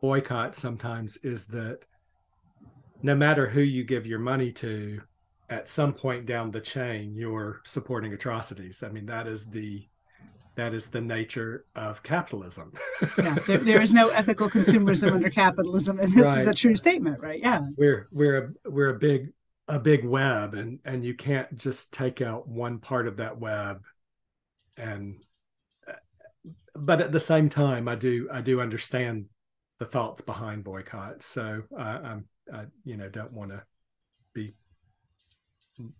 boycott 0.00 0.54
sometimes 0.54 1.16
is 1.18 1.46
that 1.48 1.80
no 3.02 3.14
matter 3.14 3.48
who 3.48 3.60
you 3.60 3.84
give 3.84 4.06
your 4.06 4.18
money 4.18 4.52
to, 4.52 5.00
at 5.48 5.68
some 5.68 5.92
point 5.92 6.26
down 6.26 6.50
the 6.50 6.60
chain, 6.60 7.14
you're 7.14 7.60
supporting 7.64 8.12
atrocities. 8.12 8.82
I 8.82 8.88
mean, 8.88 9.06
that 9.06 9.26
is 9.26 9.46
the 9.46 9.86
that 10.56 10.72
is 10.72 10.86
the 10.86 11.02
nature 11.02 11.66
of 11.74 12.02
capitalism. 12.02 12.72
yeah, 13.18 13.36
there, 13.46 13.58
there 13.58 13.80
is 13.82 13.92
no 13.92 14.08
ethical 14.08 14.48
consumerism 14.48 15.12
under 15.12 15.28
capitalism, 15.28 16.00
and 16.00 16.12
this 16.12 16.24
right. 16.24 16.40
is 16.40 16.46
a 16.46 16.54
true 16.54 16.74
statement, 16.74 17.20
right? 17.22 17.40
Yeah, 17.40 17.60
we're 17.76 18.08
we're 18.10 18.38
a 18.38 18.70
we're 18.70 18.88
a 18.88 18.98
big 18.98 19.32
a 19.68 19.78
big 19.78 20.04
web, 20.04 20.54
and 20.54 20.80
and 20.84 21.04
you 21.04 21.14
can't 21.14 21.56
just 21.56 21.92
take 21.92 22.22
out 22.22 22.48
one 22.48 22.78
part 22.78 23.06
of 23.06 23.18
that 23.18 23.38
web 23.38 23.82
and 24.76 25.22
uh, 25.88 25.92
but 26.74 27.00
at 27.00 27.12
the 27.12 27.20
same 27.20 27.48
time, 27.48 27.88
I 27.88 27.94
do 27.94 28.28
I 28.32 28.40
do 28.40 28.60
understand 28.60 29.26
the 29.78 29.86
thoughts 29.86 30.20
behind 30.20 30.64
boycotts. 30.64 31.26
So 31.26 31.62
I, 31.76 31.98
I'm 31.98 32.24
I 32.52 32.64
you 32.84 32.96
know 32.96 33.08
don't 33.08 33.32
want 33.32 33.50
to 33.50 33.62
be 34.34 34.54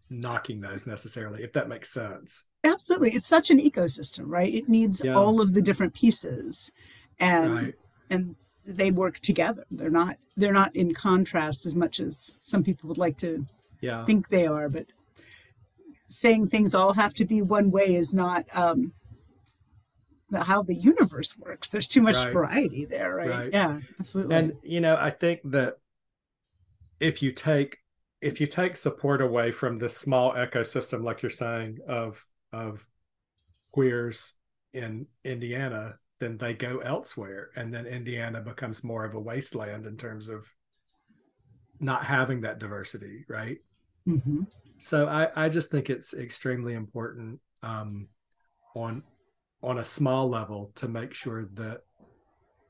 knocking 0.08 0.60
those 0.60 0.86
necessarily, 0.86 1.42
if 1.42 1.52
that 1.52 1.68
makes 1.68 1.90
sense. 1.90 2.44
Absolutely, 2.64 3.12
it's 3.12 3.26
such 3.26 3.50
an 3.50 3.58
ecosystem, 3.58 4.24
right? 4.26 4.52
It 4.52 4.68
needs 4.68 5.02
yeah. 5.04 5.14
all 5.14 5.40
of 5.40 5.54
the 5.54 5.62
different 5.62 5.94
pieces, 5.94 6.72
and 7.18 7.54
right. 7.54 7.74
and 8.10 8.36
they 8.64 8.90
work 8.90 9.20
together. 9.20 9.64
They're 9.70 9.90
not 9.90 10.16
they're 10.36 10.52
not 10.52 10.74
in 10.74 10.94
contrast 10.94 11.66
as 11.66 11.74
much 11.74 12.00
as 12.00 12.36
some 12.40 12.64
people 12.64 12.88
would 12.88 12.98
like 12.98 13.18
to 13.18 13.44
yeah. 13.80 14.04
think 14.04 14.28
they 14.28 14.46
are. 14.46 14.68
But 14.68 14.86
saying 16.06 16.46
things 16.46 16.74
all 16.74 16.94
have 16.94 17.14
to 17.14 17.24
be 17.24 17.42
one 17.42 17.70
way 17.70 17.94
is 17.94 18.14
not 18.14 18.46
um, 18.52 18.92
how 20.34 20.62
the 20.62 20.74
universe 20.74 21.36
works. 21.38 21.70
There's 21.70 21.88
too 21.88 22.02
much 22.02 22.16
right. 22.16 22.32
variety 22.32 22.84
there, 22.84 23.14
right? 23.14 23.30
right? 23.30 23.50
Yeah, 23.52 23.80
absolutely. 24.00 24.36
And 24.36 24.52
you 24.62 24.80
know, 24.80 24.96
I 24.96 25.10
think 25.10 25.40
that 25.44 25.78
if 27.00 27.22
you 27.22 27.32
take 27.32 27.78
if 28.20 28.40
you 28.40 28.46
take 28.46 28.76
support 28.76 29.20
away 29.20 29.52
from 29.52 29.78
this 29.78 29.96
small 29.96 30.32
ecosystem, 30.32 31.02
like 31.02 31.22
you're 31.22 31.30
saying, 31.30 31.78
of 31.86 32.24
of 32.52 32.86
queers 33.72 34.34
in 34.72 35.06
Indiana, 35.24 35.98
then 36.18 36.38
they 36.38 36.54
go 36.54 36.78
elsewhere, 36.78 37.50
and 37.56 37.72
then 37.72 37.86
Indiana 37.86 38.40
becomes 38.40 38.82
more 38.82 39.04
of 39.04 39.14
a 39.14 39.20
wasteland 39.20 39.86
in 39.86 39.96
terms 39.96 40.28
of 40.28 40.46
not 41.78 42.04
having 42.04 42.40
that 42.40 42.58
diversity, 42.58 43.24
right? 43.28 43.58
Mm-hmm. 44.08 44.44
So 44.78 45.08
I, 45.08 45.44
I 45.44 45.48
just 45.48 45.70
think 45.70 45.90
it's 45.90 46.14
extremely 46.14 46.74
important 46.74 47.40
um, 47.62 48.08
on 48.74 49.02
on 49.62 49.78
a 49.78 49.84
small 49.84 50.28
level 50.28 50.72
to 50.76 50.88
make 50.88 51.12
sure 51.12 51.48
that 51.54 51.80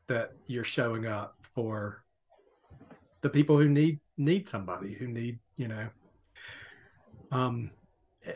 that 0.09 0.33
you're 0.47 0.65
showing 0.65 1.07
up 1.07 1.35
for 1.43 2.05
the 3.21 3.29
people 3.29 3.59
who 3.59 3.69
need 3.69 3.99
need 4.17 4.49
somebody 4.49 4.95
who 4.95 5.07
need 5.07 5.39
you 5.57 5.69
know 5.69 5.89
um 7.33 7.71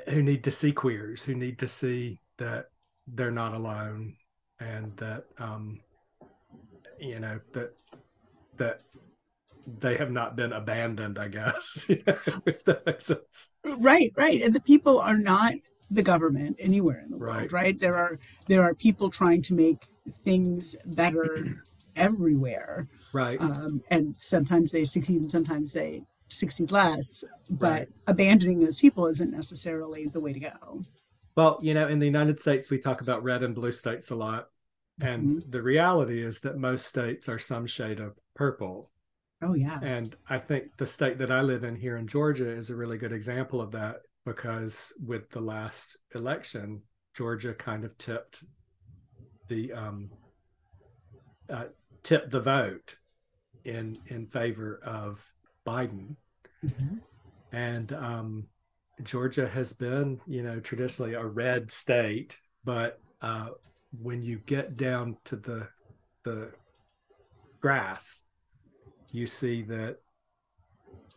who 0.09 0.23
need 0.23 0.45
to 0.45 0.51
see 0.51 0.73
queers 0.73 1.25
who 1.25 1.35
need 1.35 1.59
to 1.59 1.69
see 1.69 2.21
that 2.39 2.67
they're 3.07 3.31
not 3.31 3.55
alone 3.55 4.15
and 4.61 4.97
that 4.97 5.25
um 5.39 5.81
you 6.99 7.19
know 7.19 7.41
that 7.53 7.73
that 8.57 8.83
they 9.79 9.97
have 9.97 10.11
not 10.11 10.37
been 10.37 10.53
abandoned 10.53 11.19
i 11.19 11.29
guess 11.29 11.85
if 11.89 12.65
that 12.65 12.85
makes 12.87 13.07
sense. 13.07 13.51
Right 13.65 14.13
right. 14.17 14.43
And 14.43 14.55
the 14.55 14.61
people 14.61 14.99
are 14.99 15.19
not 15.19 15.55
the 15.91 16.03
government 16.03 16.57
anywhere 16.59 17.01
in 17.01 17.11
the 17.11 17.17
world 17.17 17.35
right, 17.35 17.53
right? 17.53 17.79
there 17.79 17.97
are 17.97 18.19
there 18.47 18.63
are 18.63 18.75
people 18.75 19.11
trying 19.11 19.43
to 19.43 19.55
make 19.55 19.87
things 20.25 20.77
better 20.87 21.61
everywhere 21.97 22.89
right. 23.13 23.41
Um, 23.41 23.83
and 23.91 24.17
sometimes 24.17 24.73
they 24.73 24.85
succeed 24.85 25.21
and 25.21 25.31
sometimes 25.31 25.73
they 25.73 26.03
succeed 26.29 26.71
less 26.71 27.25
but 27.51 27.73
right. 27.73 27.89
abandoning 28.07 28.61
those 28.61 28.77
people 28.77 29.07
isn't 29.07 29.33
necessarily 29.33 30.07
the 30.07 30.21
way 30.21 30.33
to 30.33 30.41
go. 30.41 30.83
Well 31.37 31.59
you 31.63 31.73
know 31.73 31.89
in 31.89 31.99
the 31.99 32.07
united 32.07 32.41
states 32.41 32.71
we 32.71 32.79
talk 32.79 33.01
about 33.01 33.23
red 33.23 33.43
and 33.43 33.55
blue 33.55 33.73
states 33.73 34.11
a 34.11 34.17
lot 34.17 34.49
and 35.01 35.29
mm-hmm. 35.29 35.51
the 35.51 35.63
reality 35.63 36.23
is 36.23 36.41
that 36.41 36.59
most 36.59 36.87
states 36.87 37.29
are 37.29 37.39
some 37.39 37.67
shade 37.67 38.01
of 38.01 38.19
purple. 38.35 38.91
Oh 39.43 39.55
yeah. 39.55 39.79
And 39.83 40.15
i 40.29 40.39
think 40.39 40.77
the 40.77 40.87
state 40.87 41.19
that 41.19 41.31
i 41.31 41.41
live 41.41 41.65
in 41.65 41.77
here 41.77 41.97
in 41.97 42.07
georgia 42.07 42.49
is 42.49 42.71
a 42.71 42.77
really 42.77 42.99
good 42.99 43.13
example 43.13 43.61
of 43.61 43.73
that 43.73 44.03
because 44.25 44.93
with 45.05 45.31
the 45.31 45.41
last 45.41 45.99
election 46.15 46.83
georgia 47.15 47.55
kind 47.55 47.85
of 47.85 47.97
tipped 47.99 48.45
the 49.49 49.73
um 49.73 50.11
uh, 51.49 51.65
tipped 52.03 52.31
the 52.31 52.41
vote 52.41 52.97
in 53.65 53.95
in 54.07 54.27
favor 54.27 54.81
of 54.85 55.25
Biden. 55.67 56.17
Mm-hmm. 56.65 56.97
And 57.53 57.93
um, 57.95 58.47
Georgia 59.03 59.49
has 59.49 59.73
been, 59.73 60.21
you 60.27 60.43
know, 60.43 60.61
traditionally 60.61 61.15
a 61.15 61.25
red 61.25 61.71
state, 61.71 62.39
but 62.65 63.01
uh, 63.23 63.49
when 64.01 64.23
you 64.23 64.39
get 64.47 64.75
down 64.77 65.17
to 65.25 65.37
the 65.37 65.69
the 66.25 66.53
grass, 67.61 68.25
you 69.13 69.27
see 69.27 69.63
that 69.63 69.97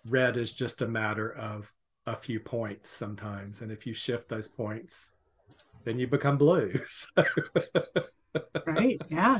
red 0.09 0.37
is 0.37 0.53
just 0.53 0.81
a 0.81 0.87
matter 0.87 1.33
of 1.33 1.71
a 2.05 2.15
few 2.15 2.39
points 2.39 2.89
sometimes, 2.89 3.61
and 3.61 3.71
if 3.71 3.85
you 3.85 3.93
shift 3.93 4.29
those 4.29 4.47
points, 4.47 5.13
then 5.83 5.99
you 5.99 6.07
become 6.07 6.37
blue. 6.37 6.73
right? 8.65 9.01
Yeah, 9.09 9.39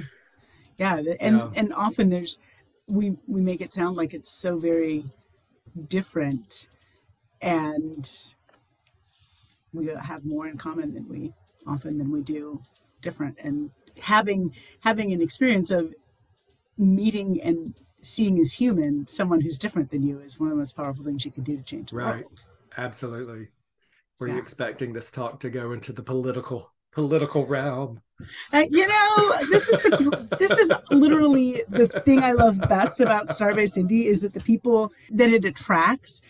yeah, 0.78 1.02
and 1.20 1.38
yeah. 1.38 1.50
and 1.56 1.74
often 1.74 2.10
there's 2.10 2.40
we 2.88 3.16
we 3.28 3.42
make 3.42 3.62
it 3.62 3.72
sound 3.72 3.98
like 3.98 4.14
it's 4.14 4.32
so 4.32 4.58
very 4.58 5.06
different 5.88 6.70
and 7.42 8.10
we 9.74 9.88
have 9.88 10.22
more 10.26 10.48
in 10.48 10.58
common 10.58 10.94
than 10.94 11.08
we 11.08 11.34
often 11.68 11.98
than 11.98 12.12
we 12.12 12.22
do 12.22 12.62
different 13.02 13.38
and 13.42 13.72
having 14.00 14.54
having 14.82 15.12
an 15.12 15.22
experience 15.22 15.72
of 15.72 15.94
meeting 16.78 17.42
and 17.42 17.76
seeing 18.02 18.40
as 18.40 18.54
human 18.54 19.08
someone 19.08 19.42
who's 19.42 19.58
different 19.58 19.90
than 19.92 20.04
you 20.04 20.20
is 20.20 20.40
one 20.40 20.50
of 20.50 20.56
the 20.56 20.60
most 20.60 20.76
powerful 20.76 21.04
things 21.06 21.24
you 21.24 21.32
can 21.32 21.44
do 21.44 21.58
to 21.58 21.64
change 21.64 21.92
the 21.92 21.96
right 21.96 22.26
world. 22.26 22.44
absolutely 22.78 23.48
were 24.20 24.28
yeah. 24.28 24.36
you 24.36 24.40
expecting 24.40 24.94
this 24.94 25.10
talk 25.10 25.40
to 25.40 25.50
go 25.50 25.72
into 25.72 25.92
the 25.92 26.04
political 26.04 26.74
political 26.94 27.46
realm. 27.46 28.02
Uh, 28.52 28.66
you 28.70 28.88
know, 28.88 29.34
this 29.50 29.70
is 29.70 29.80
the 29.82 30.28
this 30.40 30.52
is 30.52 30.72
literally 30.92 31.64
the 31.70 31.88
thing 31.88 32.24
I 32.24 32.32
love 32.34 32.60
best 32.70 33.02
about 33.02 33.28
Starbase 33.28 33.78
Indy 33.78 34.08
is 34.08 34.22
that 34.22 34.34
the 34.34 34.40
people 34.40 34.92
that 35.12 35.30
it 35.30 35.46
attracts 35.46 36.22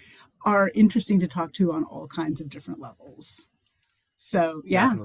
are 0.45 0.71
interesting 0.75 1.19
to 1.19 1.27
talk 1.27 1.53
to 1.53 1.71
on 1.71 1.83
all 1.85 2.07
kinds 2.07 2.41
of 2.41 2.49
different 2.49 2.79
levels. 2.79 3.47
So 4.17 4.61
yeah. 4.65 4.95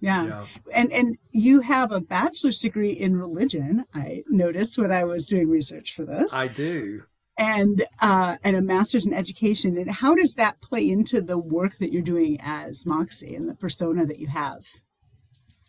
Yeah. 0.00 0.24
yeah. 0.26 0.46
And 0.74 0.92
and 0.92 1.16
you 1.30 1.60
have 1.60 1.92
a 1.92 2.00
bachelor's 2.00 2.58
degree 2.58 2.92
in 2.92 3.16
religion. 3.16 3.84
I 3.94 4.22
noticed 4.28 4.76
when 4.78 4.92
I 4.92 5.04
was 5.04 5.26
doing 5.26 5.48
research 5.48 5.94
for 5.94 6.04
this. 6.04 6.34
I 6.34 6.48
do 6.48 7.02
and 7.36 7.84
uh, 8.00 8.36
and 8.44 8.56
a 8.56 8.62
master's 8.62 9.06
in 9.06 9.12
education. 9.12 9.76
And 9.76 9.90
how 9.90 10.14
does 10.14 10.34
that 10.34 10.60
play 10.60 10.88
into 10.88 11.20
the 11.20 11.38
work 11.38 11.78
that 11.78 11.92
you're 11.92 12.02
doing 12.02 12.38
as 12.40 12.86
Moxie 12.86 13.34
and 13.34 13.48
the 13.48 13.54
persona 13.54 14.06
that 14.06 14.20
you 14.20 14.28
have? 14.28 14.64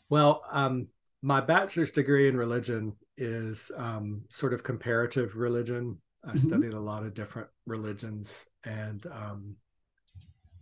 Well, 0.10 0.44
um, 0.52 0.88
my 1.22 1.42
bachelor's 1.42 1.92
degree 1.92 2.28
in 2.28 2.38
religion 2.38 2.96
is 3.18 3.72
um, 3.78 4.22
sort 4.30 4.54
of 4.54 4.64
comparative 4.64 5.36
religion. 5.36 5.98
I 6.24 6.30
mm-hmm. 6.30 6.38
studied 6.38 6.74
a 6.74 6.80
lot 6.80 7.04
of 7.04 7.14
different 7.14 7.50
religions, 7.66 8.48
and 8.64 9.06
um, 9.08 9.56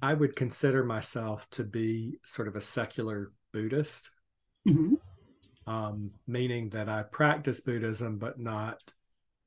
I 0.02 0.14
would 0.14 0.36
consider 0.36 0.84
myself 0.84 1.50
to 1.52 1.64
be 1.64 2.20
sort 2.26 2.48
of 2.48 2.56
a 2.56 2.62
secular 2.62 3.32
Buddhist, 3.52 4.12
mm-hmm. 4.68 4.96
Um, 5.66 6.12
meaning 6.28 6.72
that 6.72 6.90
I 6.90 7.04
practice 7.04 7.62
Buddhism, 7.62 8.18
but 8.18 8.38
not 8.38 8.94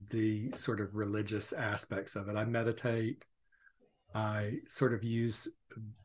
the 0.09 0.51
sort 0.53 0.81
of 0.81 0.95
religious 0.95 1.53
aspects 1.53 2.17
of 2.17 2.29
it. 2.29 2.37
I 2.37 2.47
meditate. 2.47 3.27
I 4.15 4.61
sort 4.67 4.95
of 4.95 5.05
use 5.05 5.47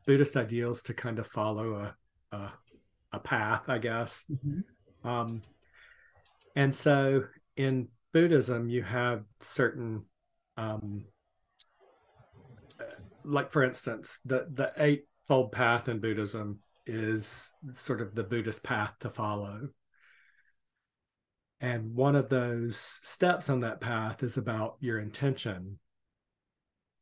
Buddhist 0.06 0.36
ideals 0.36 0.82
to 0.82 0.94
kind 0.94 1.18
of 1.18 1.26
follow 1.26 1.74
a, 1.76 1.96
a 2.36 2.52
a 3.12 3.18
path, 3.18 3.62
I 3.68 3.78
guess. 3.78 4.24
Mm-hmm. 4.30 5.08
Um, 5.08 5.40
and 6.54 6.74
so 6.74 7.24
in 7.56 7.88
Buddhism, 8.12 8.68
you 8.68 8.82
have 8.82 9.24
certain, 9.40 10.04
um, 10.56 11.04
like 13.24 13.52
for 13.52 13.62
instance, 13.62 14.18
the 14.24 14.46
the 14.52 14.72
eightfold 14.76 15.52
path 15.52 15.88
in 15.88 16.00
Buddhism 16.00 16.60
is 16.86 17.52
sort 17.74 18.00
of 18.00 18.14
the 18.14 18.24
Buddhist 18.24 18.64
path 18.64 18.94
to 19.00 19.10
follow. 19.10 19.68
And 21.60 21.94
one 21.94 22.16
of 22.16 22.28
those 22.28 22.76
steps 22.76 23.48
on 23.48 23.60
that 23.60 23.80
path 23.80 24.24
is 24.24 24.36
about 24.36 24.76
your 24.80 24.98
intention. 24.98 25.78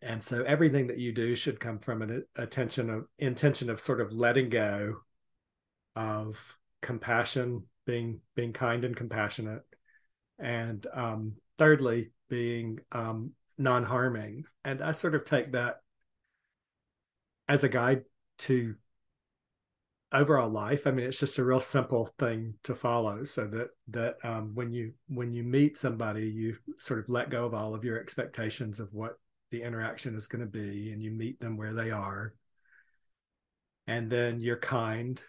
And 0.02 0.22
so 0.22 0.42
everything 0.44 0.86
that 0.88 0.98
you 0.98 1.12
do 1.12 1.34
should 1.34 1.60
come 1.60 1.78
from 1.78 2.02
an 2.02 2.24
attention 2.36 2.90
of 2.90 3.06
intention 3.18 3.70
of 3.70 3.80
sort 3.80 4.00
of 4.00 4.12
letting 4.12 4.50
go 4.50 4.96
of 5.96 6.58
compassion, 6.82 7.64
being 7.86 8.20
being 8.34 8.52
kind 8.52 8.84
and 8.84 8.96
compassionate, 8.96 9.62
and 10.38 10.86
um, 10.92 11.34
thirdly, 11.58 12.12
being 12.28 12.78
um, 12.92 13.32
non-harming. 13.58 14.44
And 14.64 14.82
I 14.82 14.92
sort 14.92 15.14
of 15.14 15.24
take 15.24 15.52
that 15.52 15.80
as 17.48 17.64
a 17.64 17.68
guide 17.68 18.04
to 18.38 18.76
overall 20.12 20.48
life. 20.48 20.86
I 20.86 20.90
mean, 20.90 21.06
it's 21.06 21.20
just 21.20 21.38
a 21.38 21.44
real 21.44 21.60
simple 21.60 22.10
thing 22.18 22.54
to 22.64 22.74
follow, 22.74 23.24
so 23.24 23.46
that 23.48 23.70
that 23.88 24.16
um, 24.24 24.52
when 24.54 24.72
you 24.72 24.92
when 25.08 25.32
you 25.32 25.42
meet 25.42 25.76
somebody, 25.76 26.28
you 26.28 26.56
sort 26.78 27.00
of 27.00 27.08
let 27.08 27.30
go 27.30 27.44
of 27.44 27.54
all 27.54 27.74
of 27.74 27.84
your 27.84 28.00
expectations 28.00 28.80
of 28.80 28.88
what 28.92 29.18
the 29.50 29.62
interaction 29.62 30.14
is 30.14 30.28
going 30.28 30.40
to 30.40 30.46
be, 30.46 30.92
and 30.92 31.02
you 31.02 31.10
meet 31.10 31.40
them 31.40 31.56
where 31.56 31.74
they 31.74 31.90
are. 31.90 32.34
And 33.86 34.08
then 34.08 34.38
you're 34.38 34.56
kind 34.56 35.20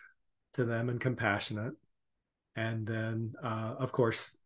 to 0.54 0.66
them 0.66 0.90
and 0.90 1.00
compassionate. 1.00 1.74
And 2.56 2.86
then 2.86 3.34
uh, 3.42 3.76
of 3.80 3.92
course 3.92 4.38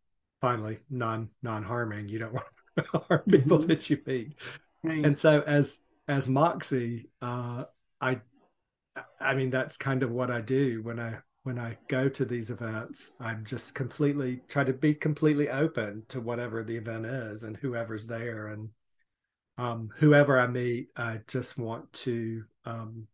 finally 0.41 0.77
non 0.89 1.29
non 1.41 1.63
harming 1.63 2.07
you 2.07 2.19
don't 2.19 2.33
want 2.33 2.45
to 2.77 2.83
harm 3.09 3.21
people 3.27 3.57
mm-hmm. 3.57 3.67
that 3.67 3.89
you 3.89 3.97
meet 4.05 4.35
right. 4.83 5.05
and 5.05 5.17
so 5.17 5.41
as 5.41 5.79
as 6.07 6.27
moxie 6.27 7.09
uh, 7.21 7.63
i 8.01 8.19
i 9.19 9.33
mean 9.33 9.49
that's 9.49 9.77
kind 9.77 10.03
of 10.03 10.11
what 10.11 10.29
i 10.29 10.41
do 10.41 10.83
when 10.83 10.99
i 10.99 11.15
when 11.43 11.57
i 11.59 11.77
go 11.87 12.09
to 12.09 12.25
these 12.25 12.49
events. 12.49 13.11
I'm 13.19 13.45
just 13.45 13.75
completely 13.75 14.41
try 14.47 14.63
to 14.63 14.73
be 14.73 14.95
completely 14.95 15.47
open 15.47 16.01
to 16.07 16.19
whatever 16.19 16.63
the 16.63 16.75
event 16.75 17.05
is 17.05 17.43
and 17.43 17.55
whoever's 17.55 18.07
there. 18.07 18.47
And 18.47 18.69
um, 19.59 19.89
whoever 19.97 20.39
i 20.39 20.47
meet 20.47 20.89
i 20.97 21.21
just 21.27 21.57
want 21.57 21.93
to 21.93 22.43
um, 22.65 23.07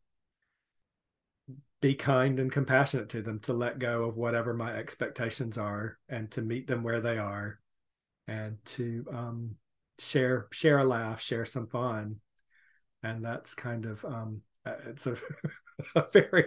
be 1.82 1.96
kind 1.96 2.40
and 2.40 2.52
compassionate 2.52 3.10
to 3.10 3.22
them 3.22 3.40
to 3.40 3.54
let 3.54 3.80
go 3.80 4.04
of 4.04 4.16
whatever 4.16 4.54
my 4.54 4.74
expectations 4.76 5.58
are 5.58 5.98
and 6.08 6.30
to 6.32 6.42
meet 6.42 6.68
them 6.68 6.84
where 6.84 7.02
they 7.02 7.18
are 7.18 7.60
and 8.28 8.58
to 8.64 9.06
um, 9.12 9.56
share 10.00 10.48
share 10.52 10.80
a 10.80 10.84
laugh 10.84 11.22
share 11.22 11.46
some 11.46 11.68
fun. 11.68 12.18
And 13.04 13.26
that's 13.26 13.56
kind 13.56 13.88
of 13.88 14.06
um, 14.06 14.42
it's 14.66 15.08
a, 15.08 15.18
a 15.96 16.06
very 16.14 16.46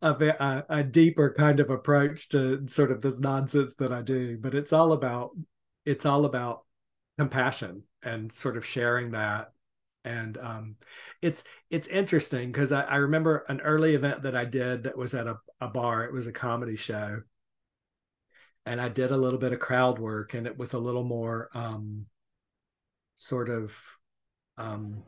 a, 0.00 0.64
a 0.68 0.84
deeper 0.84 1.34
kind 1.36 1.58
of 1.58 1.70
approach 1.70 2.28
to 2.28 2.66
sort 2.68 2.92
of 2.92 3.02
this 3.02 3.18
nonsense 3.18 3.74
that 3.76 3.92
i 3.92 4.00
do. 4.00 4.38
But 4.40 4.54
it's 4.54 4.72
all 4.72 4.92
about 4.92 5.30
it's 5.84 6.06
all 6.06 6.24
about 6.24 6.64
compassion 7.18 7.82
and 8.02 8.32
sort 8.32 8.56
of 8.56 8.64
sharing 8.64 9.10
that 9.10 9.51
and 10.04 10.38
um, 10.38 10.76
it's 11.20 11.44
it's 11.70 11.88
interesting 11.88 12.50
because 12.50 12.72
I, 12.72 12.82
I, 12.82 12.96
remember 12.96 13.44
an 13.48 13.60
early 13.60 13.94
event 13.94 14.22
that 14.22 14.34
I 14.34 14.44
did 14.44 14.84
that 14.84 14.96
was 14.96 15.14
at 15.14 15.26
a, 15.26 15.38
a 15.60 15.68
bar. 15.68 16.04
It 16.04 16.12
was 16.12 16.26
a 16.26 16.32
comedy 16.32 16.76
show, 16.76 17.22
and 18.66 18.80
I 18.80 18.88
did 18.88 19.12
a 19.12 19.16
little 19.16 19.38
bit 19.38 19.52
of 19.52 19.60
crowd 19.60 19.98
work, 19.98 20.34
and 20.34 20.46
it 20.46 20.58
was 20.58 20.72
a 20.72 20.78
little 20.78 21.04
more 21.04 21.50
um, 21.54 22.06
sort 23.14 23.48
of 23.48 23.72
um, 24.58 25.02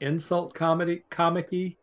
insult 0.00 0.54
comedy 0.54 1.02
comicky, 1.10 1.76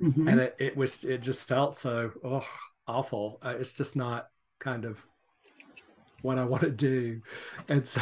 mm-hmm. 0.00 0.28
and 0.28 0.40
it, 0.40 0.56
it 0.58 0.76
was 0.76 1.04
it 1.04 1.20
just 1.20 1.48
felt 1.48 1.76
so 1.76 2.12
oh 2.22 2.46
awful. 2.86 3.38
Uh, 3.42 3.54
it's 3.58 3.74
just 3.74 3.96
not 3.96 4.28
kind 4.60 4.84
of 4.84 5.04
what 6.24 6.38
I 6.38 6.44
want 6.44 6.62
to 6.62 6.70
do. 6.70 7.20
And 7.68 7.86
so 7.86 8.00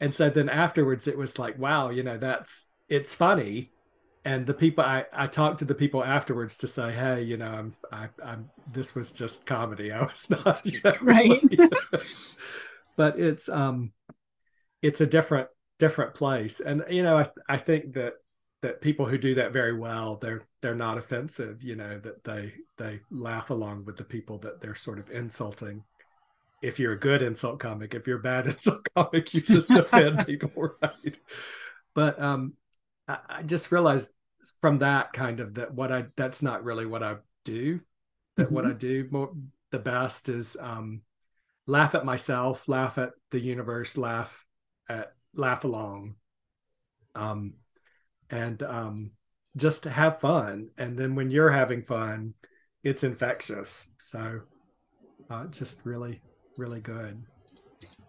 and 0.00 0.14
so 0.14 0.30
then 0.30 0.48
afterwards 0.48 1.08
it 1.08 1.18
was 1.18 1.38
like, 1.38 1.58
wow, 1.58 1.90
you 1.90 2.02
know, 2.02 2.16
that's 2.16 2.70
it's 2.88 3.14
funny. 3.14 3.72
And 4.24 4.46
the 4.46 4.54
people 4.54 4.84
I, 4.84 5.06
I 5.12 5.26
talked 5.26 5.58
to 5.58 5.64
the 5.64 5.74
people 5.74 6.04
afterwards 6.04 6.56
to 6.58 6.68
say, 6.68 6.92
hey, 6.92 7.22
you 7.22 7.36
know, 7.36 7.46
I'm 7.46 7.76
I 7.92 8.08
I'm 8.24 8.50
this 8.70 8.94
was 8.94 9.12
just 9.12 9.44
comedy. 9.44 9.92
I 9.92 10.02
was 10.02 10.26
not, 10.30 10.64
you 10.64 10.80
know, 10.84 10.94
right. 11.02 11.42
but 12.96 13.18
it's 13.18 13.48
um 13.48 13.92
it's 14.80 15.00
a 15.00 15.06
different 15.06 15.48
different 15.78 16.14
place. 16.14 16.60
And 16.60 16.84
you 16.88 17.02
know, 17.02 17.18
I 17.18 17.28
I 17.48 17.56
think 17.56 17.94
that 17.94 18.14
that 18.62 18.80
people 18.80 19.06
who 19.06 19.18
do 19.18 19.36
that 19.36 19.52
very 19.52 19.76
well 19.76 20.16
they're 20.16 20.42
they're 20.62 20.74
not 20.74 20.98
offensive 20.98 21.62
you 21.62 21.76
know 21.76 21.96
that 22.00 22.24
they 22.24 22.52
they 22.76 22.98
laugh 23.08 23.50
along 23.50 23.84
with 23.84 23.96
the 23.96 24.02
people 24.02 24.36
that 24.36 24.60
they're 24.60 24.74
sort 24.74 24.98
of 24.98 25.08
insulting 25.10 25.84
if 26.62 26.78
you're 26.78 26.94
a 26.94 26.98
good 26.98 27.22
insult 27.22 27.58
comic 27.58 27.94
if 27.94 28.06
you're 28.06 28.18
a 28.18 28.22
bad 28.22 28.46
insult 28.48 28.86
comic 28.94 29.32
you 29.34 29.40
just 29.40 29.70
offend 29.70 30.26
people 30.26 30.50
right 30.82 31.16
but 31.94 32.20
um 32.20 32.54
I, 33.06 33.18
I, 33.28 33.42
just 33.42 33.72
realized 33.72 34.10
from 34.60 34.78
that 34.78 35.12
kind 35.12 35.40
of 35.40 35.54
that 35.54 35.74
what 35.74 35.92
i 35.92 36.06
that's 36.16 36.42
not 36.42 36.64
really 36.64 36.86
what 36.86 37.02
i 37.02 37.16
do 37.44 37.80
that 38.36 38.46
mm-hmm. 38.46 38.54
what 38.54 38.66
i 38.66 38.72
do 38.72 39.08
more 39.10 39.32
the 39.70 39.78
best 39.78 40.28
is 40.28 40.56
um 40.60 41.02
laugh 41.66 41.94
at 41.94 42.04
myself 42.04 42.68
laugh 42.68 42.98
at 42.98 43.10
the 43.30 43.40
universe 43.40 43.96
laugh 43.96 44.44
at 44.88 45.12
laugh 45.34 45.64
along 45.64 46.14
um 47.14 47.54
and 48.30 48.62
um, 48.62 49.12
just 49.56 49.84
to 49.84 49.90
have 49.90 50.20
fun. 50.20 50.70
And 50.76 50.98
then 50.98 51.14
when 51.14 51.30
you're 51.30 51.50
having 51.50 51.82
fun, 51.82 52.34
it's 52.82 53.04
infectious. 53.04 53.92
So 53.98 54.42
uh, 55.30 55.46
just 55.46 55.84
really, 55.84 56.20
really 56.58 56.80
good. 56.80 57.22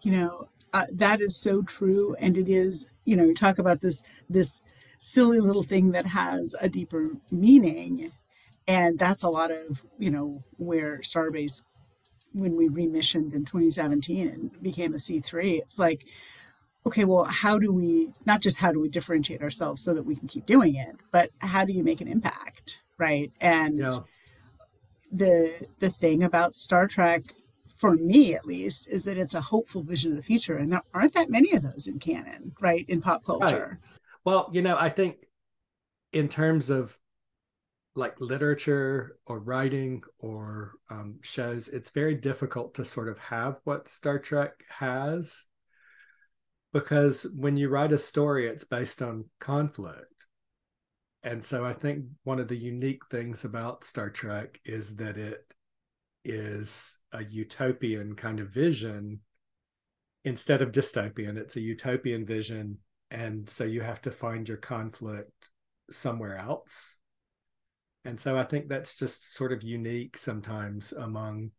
You 0.02 0.12
know, 0.12 0.48
uh, 0.72 0.86
that 0.92 1.20
is 1.20 1.36
so 1.36 1.62
true. 1.62 2.16
And 2.18 2.36
it 2.36 2.48
is, 2.48 2.90
you 3.04 3.16
know, 3.16 3.24
you 3.24 3.34
talk 3.34 3.58
about 3.58 3.80
this, 3.80 4.02
this 4.28 4.62
silly 4.98 5.40
little 5.40 5.62
thing 5.62 5.92
that 5.92 6.06
has 6.06 6.54
a 6.60 6.68
deeper 6.68 7.06
meaning. 7.30 8.10
And 8.66 8.98
that's 8.98 9.22
a 9.22 9.28
lot 9.28 9.50
of, 9.50 9.82
you 9.98 10.10
know, 10.10 10.42
where 10.56 10.98
Starbase, 10.98 11.62
when 12.32 12.56
we 12.56 12.68
remissioned 12.68 13.34
in 13.34 13.44
2017 13.44 14.28
and 14.28 14.62
became 14.62 14.94
a 14.94 14.98
C3, 14.98 15.62
it's 15.62 15.78
like, 15.78 16.04
okay, 16.86 17.04
well, 17.04 17.24
how 17.24 17.58
do 17.58 17.72
we 17.72 18.08
not 18.26 18.40
just 18.40 18.56
how 18.56 18.72
do 18.72 18.80
we 18.80 18.88
differentiate 18.88 19.42
ourselves 19.42 19.82
so 19.82 19.94
that 19.94 20.04
we 20.04 20.16
can 20.16 20.28
keep 20.28 20.46
doing 20.46 20.76
it, 20.76 20.96
but 21.10 21.30
how 21.38 21.64
do 21.64 21.72
you 21.72 21.82
make 21.82 22.00
an 22.00 22.08
impact, 22.08 22.80
right? 22.98 23.32
And 23.40 23.78
yeah. 23.78 23.98
the 25.12 25.68
the 25.80 25.90
thing 25.90 26.22
about 26.22 26.54
Star 26.54 26.86
Trek, 26.86 27.34
for 27.80 27.96
me 27.96 28.34
at 28.34 28.44
least, 28.44 28.88
is 28.88 29.04
that 29.04 29.16
it's 29.16 29.34
a 29.34 29.40
hopeful 29.40 29.82
vision 29.82 30.10
of 30.12 30.18
the 30.18 30.22
future, 30.22 30.58
and 30.58 30.70
there 30.70 30.82
aren't 30.92 31.14
that 31.14 31.30
many 31.30 31.52
of 31.52 31.62
those 31.62 31.86
in 31.86 31.98
canon, 31.98 32.52
right? 32.60 32.84
In 32.88 33.00
pop 33.00 33.24
culture. 33.24 33.80
Right. 33.82 33.92
Well, 34.22 34.50
you 34.52 34.60
know, 34.60 34.76
I 34.78 34.90
think 34.90 35.16
in 36.12 36.28
terms 36.28 36.68
of 36.68 36.98
like 37.94 38.20
literature 38.20 39.16
or 39.26 39.40
writing 39.40 40.02
or 40.18 40.72
um, 40.90 41.20
shows, 41.22 41.68
it's 41.68 41.90
very 41.90 42.14
difficult 42.14 42.74
to 42.74 42.84
sort 42.84 43.08
of 43.08 43.18
have 43.18 43.56
what 43.64 43.88
Star 43.88 44.18
Trek 44.18 44.52
has 44.68 45.46
because 46.72 47.26
when 47.34 47.56
you 47.56 47.68
write 47.68 47.92
a 47.92 47.98
story, 47.98 48.46
it's 48.46 48.64
based 48.64 49.00
on 49.02 49.24
conflict. 49.38 50.26
And 51.22 51.42
so 51.42 51.64
I 51.64 51.72
think 51.72 52.04
one 52.24 52.38
of 52.38 52.48
the 52.48 52.56
unique 52.56 53.02
things 53.10 53.44
about 53.44 53.84
Star 53.84 54.10
Trek 54.10 54.60
is 54.64 54.96
that 54.96 55.18
it 55.18 55.49
is 56.24 56.98
a 57.12 57.24
utopian 57.24 58.14
kind 58.14 58.40
of 58.40 58.48
vision 58.50 59.20
instead 60.24 60.62
of 60.62 60.72
dystopian. 60.72 61.36
It's 61.36 61.56
a 61.56 61.60
utopian 61.60 62.26
vision. 62.26 62.78
And 63.10 63.48
so 63.48 63.64
you 63.64 63.80
have 63.80 64.00
to 64.02 64.10
find 64.10 64.48
your 64.48 64.58
conflict 64.58 65.50
somewhere 65.90 66.36
else. 66.36 66.98
And 68.04 68.18
so 68.18 68.38
I 68.38 68.44
think 68.44 68.68
that's 68.68 68.96
just 68.96 69.34
sort 69.34 69.52
of 69.52 69.62
unique 69.62 70.16
sometimes 70.16 70.92
among 70.92 71.50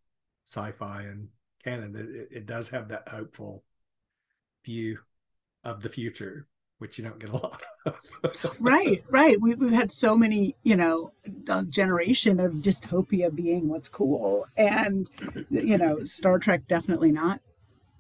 sci 0.46 0.72
fi 0.72 1.04
and 1.04 1.28
canon. 1.64 1.96
It, 1.96 2.38
it 2.38 2.46
does 2.46 2.70
have 2.70 2.90
that 2.90 3.08
hopeful 3.08 3.64
view 4.66 5.00
of 5.64 5.82
the 5.82 5.90
future 5.90 6.48
which 6.80 6.98
you 6.98 7.04
don't 7.04 7.20
get 7.20 7.30
a 7.30 7.34
lot 7.34 7.62
of. 7.62 7.62
Right, 8.60 9.04
right. 9.10 9.40
We, 9.40 9.56
we've 9.56 9.72
had 9.72 9.92
so 9.92 10.16
many, 10.16 10.56
you 10.64 10.76
know, 10.76 11.14
generation 11.70 12.40
of 12.40 12.54
dystopia 12.54 13.34
being 13.34 13.70
what's 13.70 13.90
cool, 13.90 14.46
and 14.58 15.10
you 15.50 15.78
know, 15.78 16.04
Star 16.04 16.40
Trek 16.40 16.68
definitely 16.68 17.12
not 17.12 17.42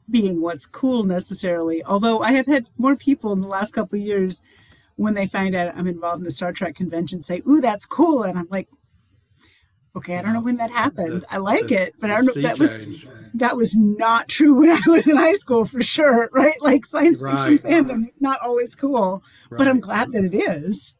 being 0.09 0.41
what's 0.41 0.65
cool 0.65 1.03
necessarily. 1.03 1.83
Although 1.83 2.19
I 2.21 2.33
have 2.33 2.47
had 2.47 2.67
more 2.77 2.95
people 2.95 3.31
in 3.33 3.41
the 3.41 3.47
last 3.47 3.73
couple 3.73 3.97
years 3.97 4.43
when 4.95 5.13
they 5.13 5.25
find 5.25 5.55
out 5.55 5.75
I'm 5.75 5.87
involved 5.87 6.21
in 6.21 6.27
a 6.27 6.31
Star 6.31 6.51
Trek 6.51 6.75
convention 6.75 7.21
say, 7.21 7.41
"Ooh, 7.47 7.61
that's 7.61 7.85
cool," 7.85 8.23
and 8.23 8.37
I'm 8.37 8.47
like, 8.51 8.67
okay, 9.95 10.17
I 10.17 10.21
don't 10.21 10.33
know 10.33 10.41
when 10.41 10.57
that 10.57 10.71
happened. 10.71 11.21
The, 11.21 11.33
I 11.33 11.37
like 11.37 11.67
the, 11.67 11.83
it, 11.83 11.95
but 11.99 12.11
I 12.11 12.15
don't 12.15 12.25
know 12.35 12.41
that 12.41 12.59
was 12.59 13.07
that 13.35 13.57
was 13.57 13.75
not 13.75 14.27
true 14.27 14.53
when 14.53 14.71
I 14.71 14.81
was 14.87 15.07
in 15.07 15.17
high 15.17 15.33
school 15.33 15.65
for 15.65 15.81
sure, 15.81 16.29
right? 16.33 16.61
Like 16.61 16.85
science 16.85 17.21
right. 17.21 17.39
fiction 17.39 17.57
fandom, 17.59 18.07
not 18.19 18.41
always 18.41 18.75
cool, 18.75 19.23
right. 19.49 19.57
but 19.57 19.67
I'm 19.67 19.79
glad 19.79 20.11
that 20.11 20.23
it 20.23 20.35
is. 20.35 20.95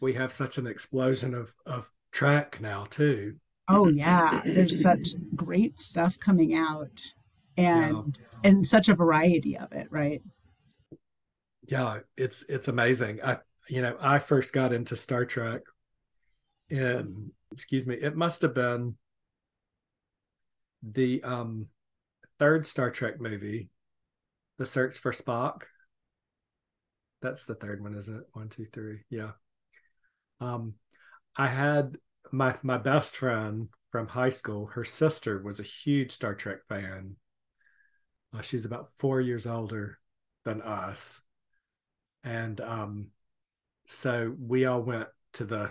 We 0.00 0.14
have 0.14 0.32
such 0.32 0.58
an 0.58 0.66
explosion 0.66 1.34
of 1.34 1.54
of 1.66 1.90
Trek 2.10 2.60
now 2.60 2.84
too. 2.84 3.36
Oh 3.68 3.88
yeah, 3.88 4.42
there's 4.44 4.82
such 4.82 5.10
great 5.34 5.78
stuff 5.78 6.18
coming 6.18 6.54
out, 6.54 7.00
and 7.56 8.18
yeah. 8.18 8.50
and 8.50 8.66
such 8.66 8.88
a 8.88 8.94
variety 8.94 9.56
of 9.56 9.72
it, 9.72 9.86
right? 9.90 10.22
Yeah, 11.68 12.00
it's 12.16 12.42
it's 12.48 12.68
amazing. 12.68 13.20
I 13.22 13.38
you 13.68 13.80
know 13.80 13.96
I 14.00 14.18
first 14.18 14.52
got 14.52 14.72
into 14.72 14.96
Star 14.96 15.24
Trek 15.24 15.62
in 16.68 17.30
excuse 17.52 17.86
me, 17.86 17.94
it 17.94 18.16
must 18.16 18.42
have 18.42 18.54
been 18.54 18.96
the 20.82 21.22
um, 21.22 21.66
third 22.38 22.66
Star 22.66 22.90
Trek 22.90 23.20
movie, 23.20 23.68
The 24.58 24.66
Search 24.66 24.98
for 24.98 25.12
Spock. 25.12 25.62
That's 27.20 27.44
the 27.44 27.54
third 27.54 27.82
one, 27.82 27.94
isn't 27.94 28.16
it? 28.16 28.24
One, 28.32 28.48
two, 28.48 28.66
three. 28.72 29.02
Yeah. 29.08 29.32
Um, 30.40 30.74
I 31.36 31.46
had 31.46 31.96
my 32.32 32.56
my 32.62 32.78
best 32.78 33.16
friend 33.16 33.68
from 33.90 34.08
high 34.08 34.30
school. 34.30 34.66
Her 34.66 34.84
sister 34.84 35.40
was 35.40 35.60
a 35.60 35.64
huge 35.64 36.12
Star 36.12 36.34
Trek 36.34 36.58
fan. 36.68 37.16
Uh, 38.34 38.40
she's 38.42 38.64
about 38.64 38.90
four 38.98 39.20
years 39.20 39.46
older 39.46 39.98
than 40.44 40.62
us, 40.62 41.20
and 42.24 42.60
um, 42.60 43.08
so 43.86 44.34
we 44.40 44.64
all 44.64 44.82
went 44.82 45.08
to 45.34 45.44
the 45.44 45.70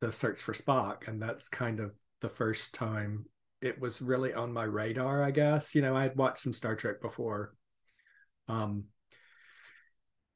the 0.00 0.12
search 0.12 0.42
for 0.42 0.52
Spock, 0.52 1.08
and 1.08 1.20
that's 1.20 1.48
kind 1.48 1.80
of 1.80 1.92
the 2.20 2.28
first 2.28 2.74
time 2.74 3.26
it 3.60 3.80
was 3.80 4.00
really 4.00 4.32
on 4.32 4.52
my 4.52 4.64
radar. 4.64 5.22
I 5.22 5.30
guess 5.30 5.74
you 5.74 5.82
know 5.82 5.96
I 5.96 6.02
had 6.02 6.16
watched 6.16 6.40
some 6.40 6.52
Star 6.52 6.76
Trek 6.76 7.00
before, 7.00 7.54
um, 8.48 8.84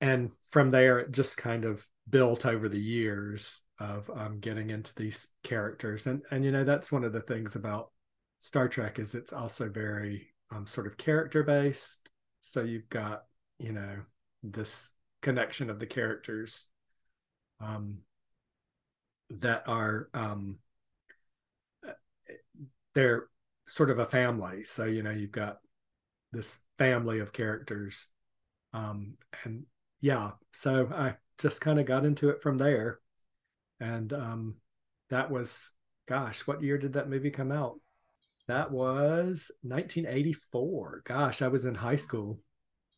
and 0.00 0.30
from 0.50 0.70
there 0.70 0.98
it 0.98 1.12
just 1.12 1.36
kind 1.36 1.64
of 1.64 1.84
built 2.08 2.44
over 2.44 2.68
the 2.68 2.80
years 2.80 3.60
of 3.78 4.10
um, 4.14 4.40
getting 4.40 4.70
into 4.70 4.94
these 4.94 5.28
characters, 5.42 6.06
and 6.06 6.22
and 6.30 6.44
you 6.44 6.50
know 6.50 6.64
that's 6.64 6.92
one 6.92 7.04
of 7.04 7.12
the 7.12 7.20
things 7.20 7.56
about 7.56 7.90
Star 8.40 8.68
Trek 8.68 8.98
is 8.98 9.14
it's 9.14 9.32
also 9.32 9.68
very 9.68 10.28
um, 10.50 10.66
sort 10.66 10.86
of 10.86 10.96
character 10.96 11.42
based. 11.42 12.08
So 12.40 12.62
you've 12.62 12.88
got 12.88 13.24
you 13.58 13.72
know 13.72 13.98
this 14.42 14.92
connection 15.20 15.70
of 15.70 15.78
the 15.78 15.86
characters 15.86 16.66
um, 17.60 17.98
that 19.30 19.64
are 19.66 20.08
um, 20.14 20.58
they're 22.94 23.28
sort 23.66 23.90
of 23.90 23.98
a 23.98 24.06
family. 24.06 24.64
So 24.64 24.84
you 24.84 25.02
know 25.02 25.10
you've 25.10 25.32
got 25.32 25.58
this 26.32 26.62
family 26.78 27.20
of 27.20 27.32
characters, 27.32 28.08
um, 28.72 29.14
and 29.44 29.64
yeah. 30.00 30.32
So 30.52 30.88
I 30.94 31.14
just 31.38 31.60
kind 31.60 31.78
of 31.78 31.86
got 31.86 32.04
into 32.04 32.30
it 32.30 32.42
from 32.42 32.58
there, 32.58 33.00
and 33.80 34.12
um, 34.12 34.56
that 35.10 35.30
was 35.30 35.72
gosh, 36.06 36.46
what 36.46 36.62
year 36.62 36.78
did 36.78 36.94
that 36.94 37.08
movie 37.08 37.30
come 37.30 37.52
out? 37.52 37.78
That 38.48 38.70
was 38.70 39.50
1984. 39.62 41.02
Gosh, 41.04 41.42
I 41.42 41.48
was 41.48 41.64
in 41.64 41.76
high 41.76 41.96
school. 41.96 42.40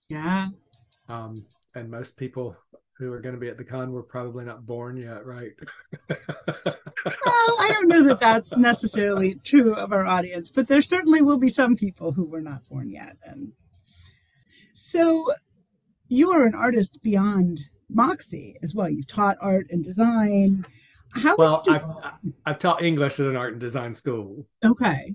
Yeah. 0.09 0.49
Um, 1.09 1.47
and 1.75 1.91
most 1.91 2.17
people 2.17 2.57
who 2.99 3.13
are 3.13 3.21
going 3.21 3.35
to 3.35 3.41
be 3.41 3.49
at 3.49 3.59
the 3.59 3.65
con 3.65 3.93
were 3.93 4.03
probably 4.03 4.45
not 4.45 4.65
born 4.65 4.97
yet, 4.97 5.27
right? 5.27 5.53
well, 6.09 6.19
I 7.27 7.71
don't 7.73 7.89
know 7.89 8.05
that 8.05 8.21
that's 8.21 8.57
necessarily 8.57 9.35
true 9.45 9.75
of 9.75 9.93
our 9.93 10.07
audience, 10.07 10.51
but 10.51 10.69
there 10.69 10.81
certainly 10.81 11.21
will 11.21 11.39
be 11.39 11.49
some 11.49 11.77
people 11.77 12.13
who 12.13 12.25
were 12.25 12.41
not 12.41 12.69
born 12.69 12.91
yet. 12.91 13.17
And 13.25 13.53
so 14.75 15.33
you 16.09 16.31
are 16.31 16.47
an 16.47 16.55
artist 16.55 17.03
beyond 17.03 17.61
Moxie 17.89 18.57
as 18.63 18.75
well. 18.75 18.89
You've 18.89 19.09
taught 19.09 19.39
art 19.41 19.67
and 19.71 19.83
design. 19.83 20.65
How 21.11 21.37
well, 21.37 21.63
just... 21.65 21.91
I've, 22.03 22.13
I've 22.47 22.59
taught 22.59 22.83
English 22.83 23.19
at 23.19 23.27
an 23.27 23.37
art 23.37 23.53
and 23.53 23.61
design 23.61 23.95
school. 23.95 24.47
Okay. 24.65 25.15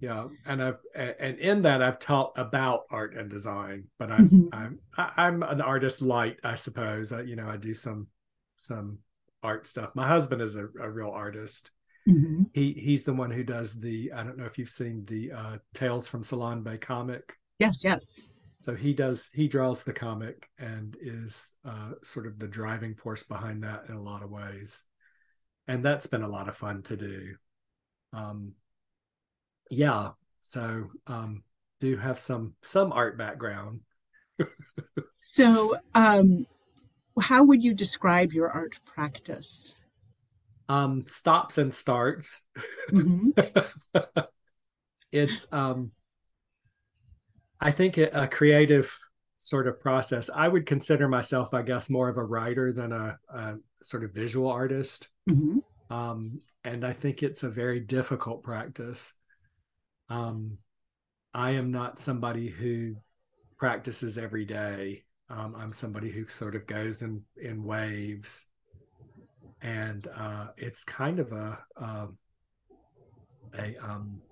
Yeah 0.00 0.26
and 0.46 0.62
i've 0.62 0.78
and 0.94 1.38
in 1.38 1.62
that 1.62 1.82
i've 1.82 1.98
taught 1.98 2.32
about 2.36 2.84
art 2.90 3.16
and 3.16 3.28
design 3.28 3.84
but 3.98 4.10
i'm 4.10 4.28
mm-hmm. 4.28 4.46
i'm 4.52 4.78
i'm 4.96 5.42
an 5.42 5.60
artist 5.60 6.00
light 6.02 6.38
i 6.44 6.54
suppose. 6.54 7.12
I, 7.12 7.22
you 7.22 7.34
know 7.34 7.48
i 7.48 7.56
do 7.56 7.74
some 7.74 8.06
some 8.56 8.98
art 9.42 9.66
stuff. 9.66 9.90
My 9.94 10.06
husband 10.06 10.42
is 10.42 10.56
a, 10.56 10.68
a 10.80 10.90
real 10.90 11.10
artist. 11.10 11.70
Mm-hmm. 12.08 12.44
he 12.54 12.72
he's 12.72 13.02
the 13.02 13.12
one 13.12 13.30
who 13.30 13.44
does 13.44 13.80
the 13.80 14.10
i 14.14 14.22
don't 14.22 14.38
know 14.38 14.46
if 14.46 14.56
you've 14.56 14.70
seen 14.70 15.04
the 15.04 15.30
uh 15.30 15.58
tales 15.74 16.08
from 16.08 16.24
salon 16.24 16.62
bay 16.62 16.78
comic. 16.78 17.36
Yes 17.58 17.84
yes. 17.84 18.22
So 18.60 18.74
he 18.74 18.94
does 18.94 19.30
he 19.34 19.46
draws 19.46 19.84
the 19.84 19.92
comic 19.92 20.48
and 20.58 20.96
is 21.02 21.52
uh 21.66 21.92
sort 22.02 22.26
of 22.26 22.38
the 22.38 22.48
driving 22.48 22.94
force 22.94 23.24
behind 23.24 23.62
that 23.64 23.84
in 23.90 23.94
a 23.94 24.00
lot 24.00 24.22
of 24.22 24.30
ways. 24.30 24.84
And 25.66 25.84
that's 25.84 26.06
been 26.06 26.22
a 26.22 26.28
lot 26.28 26.48
of 26.48 26.56
fun 26.56 26.82
to 26.84 26.96
do. 26.96 27.34
Um 28.14 28.52
yeah 29.70 30.10
so 30.42 30.90
um 31.06 31.42
do 31.80 31.96
have 31.96 32.18
some 32.18 32.54
some 32.62 32.92
art 32.92 33.18
background. 33.18 33.80
So 35.20 35.76
um 35.94 36.46
how 37.20 37.44
would 37.44 37.62
you 37.62 37.74
describe 37.74 38.32
your 38.32 38.48
art 38.50 38.80
practice? 38.86 39.74
Um 40.70 41.02
stops 41.02 41.58
and 41.58 41.74
starts. 41.74 42.46
Mm-hmm. 42.90 43.30
it's 45.12 45.52
um 45.52 45.90
i 47.60 47.70
think 47.70 47.98
a 47.98 48.26
creative 48.28 48.96
sort 49.36 49.68
of 49.68 49.80
process. 49.80 50.30
I 50.34 50.48
would 50.48 50.64
consider 50.64 51.08
myself 51.08 51.52
i 51.52 51.60
guess 51.60 51.90
more 51.90 52.08
of 52.08 52.16
a 52.16 52.24
writer 52.24 52.72
than 52.72 52.92
a, 52.92 53.18
a 53.28 53.56
sort 53.82 54.04
of 54.04 54.14
visual 54.14 54.48
artist. 54.50 55.08
Mm-hmm. 55.28 55.58
um, 55.94 56.38
and 56.64 56.84
i 56.86 56.94
think 56.94 57.22
it's 57.22 57.42
a 57.42 57.50
very 57.50 57.80
difficult 57.80 58.42
practice 58.42 59.12
um, 60.08 60.58
I 61.34 61.52
am 61.52 61.70
not 61.70 61.98
somebody 61.98 62.48
who 62.48 62.96
practices 63.58 64.18
every 64.18 64.44
day. 64.44 65.04
Um, 65.30 65.54
I'm 65.56 65.72
somebody 65.72 66.10
who 66.10 66.26
sort 66.26 66.54
of 66.54 66.66
goes 66.66 67.02
in 67.02 67.22
in 67.36 67.62
waves, 67.64 68.46
and 69.60 70.06
uh, 70.16 70.48
it's 70.56 70.84
kind 70.84 71.18
of 71.18 71.32
a 71.32 71.58
uh, 71.76 72.06
a 73.58 73.76
um, 73.76 74.22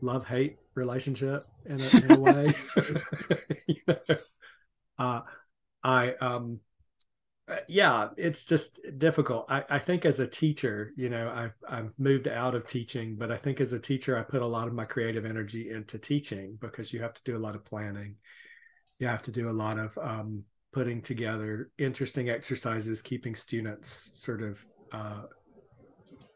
love 0.00 0.26
hate 0.26 0.56
relationship 0.74 1.44
in 1.66 1.80
a, 1.80 1.88
in 1.88 2.10
a 2.12 2.20
way. 2.20 2.54
you 3.66 3.76
know? 3.86 4.16
uh, 4.98 5.20
I 5.82 6.14
um, 6.14 6.60
yeah, 7.68 8.08
it's 8.16 8.44
just 8.44 8.80
difficult. 8.98 9.46
I, 9.48 9.64
I 9.70 9.78
think 9.78 10.04
as 10.04 10.18
a 10.18 10.26
teacher, 10.26 10.92
you 10.96 11.08
know, 11.08 11.30
I've, 11.32 11.54
I've 11.68 11.92
moved 11.96 12.26
out 12.26 12.54
of 12.54 12.66
teaching, 12.66 13.14
but 13.16 13.30
I 13.30 13.36
think 13.36 13.60
as 13.60 13.72
a 13.72 13.78
teacher, 13.78 14.18
I 14.18 14.22
put 14.22 14.42
a 14.42 14.46
lot 14.46 14.66
of 14.66 14.74
my 14.74 14.84
creative 14.84 15.24
energy 15.24 15.70
into 15.70 15.98
teaching 15.98 16.58
because 16.60 16.92
you 16.92 17.00
have 17.02 17.14
to 17.14 17.22
do 17.22 17.36
a 17.36 17.38
lot 17.38 17.54
of 17.54 17.64
planning. 17.64 18.16
You 18.98 19.06
have 19.06 19.22
to 19.24 19.30
do 19.30 19.48
a 19.48 19.52
lot 19.52 19.78
of 19.78 19.96
um, 19.98 20.42
putting 20.72 21.00
together 21.02 21.70
interesting 21.78 22.30
exercises, 22.30 23.00
keeping 23.00 23.36
students 23.36 24.10
sort 24.14 24.42
of 24.42 24.64
uh, 24.90 25.22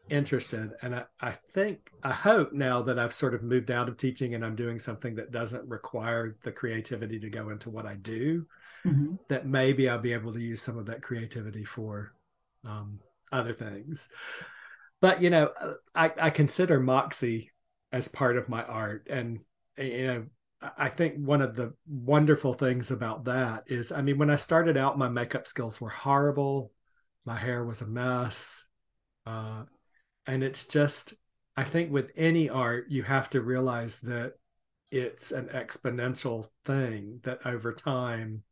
interested. 0.09 0.71
And 0.81 0.95
I, 0.95 1.03
I 1.19 1.31
think, 1.31 1.91
I 2.03 2.13
hope 2.13 2.53
now 2.53 2.81
that 2.83 2.97
I've 2.97 3.13
sort 3.13 3.33
of 3.33 3.43
moved 3.43 3.69
out 3.69 3.89
of 3.89 3.97
teaching 3.97 4.33
and 4.33 4.45
I'm 4.45 4.55
doing 4.55 4.79
something 4.79 5.15
that 5.15 5.31
doesn't 5.31 5.67
require 5.67 6.37
the 6.43 6.53
creativity 6.53 7.19
to 7.19 7.29
go 7.29 7.49
into 7.49 7.69
what 7.69 7.85
I 7.85 7.95
do 7.95 8.45
mm-hmm. 8.85 9.15
that 9.29 9.45
maybe 9.45 9.89
I'll 9.89 9.99
be 9.99 10.13
able 10.13 10.33
to 10.33 10.41
use 10.41 10.61
some 10.61 10.77
of 10.77 10.85
that 10.87 11.01
creativity 11.01 11.63
for 11.63 12.13
um, 12.65 12.99
other 13.31 13.53
things. 13.53 14.09
But 15.01 15.21
you 15.21 15.29
know, 15.29 15.51
I, 15.95 16.11
I 16.19 16.29
consider 16.29 16.79
Moxie 16.79 17.51
as 17.91 18.07
part 18.07 18.37
of 18.37 18.49
my 18.49 18.63
art, 18.63 19.07
and 19.09 19.39
you 19.77 20.07
know, 20.07 20.25
I 20.77 20.89
think 20.89 21.15
one 21.15 21.41
of 21.41 21.55
the 21.55 21.73
wonderful 21.87 22.53
things 22.53 22.91
about 22.91 23.25
that 23.25 23.63
is, 23.65 23.91
I 23.91 24.01
mean, 24.01 24.17
when 24.19 24.29
I 24.29 24.35
started 24.35 24.77
out, 24.77 24.97
my 24.97 25.09
makeup 25.09 25.47
skills 25.47 25.81
were 25.81 25.89
horrible. 25.89 26.71
My 27.25 27.37
hair 27.37 27.65
was 27.65 27.81
a 27.81 27.87
mess. 27.87 28.67
Uh, 29.25 29.63
and 30.27 30.43
it's 30.43 30.67
just, 30.67 31.15
I 31.57 31.63
think 31.63 31.91
with 31.91 32.11
any 32.15 32.47
art, 32.47 32.85
you 32.89 33.01
have 33.03 33.29
to 33.31 33.41
realize 33.41 33.99
that 34.01 34.33
it's 34.91 35.31
an 35.31 35.47
exponential 35.47 36.49
thing 36.65 37.21
that 37.23 37.45
over 37.45 37.73
time 37.73 38.43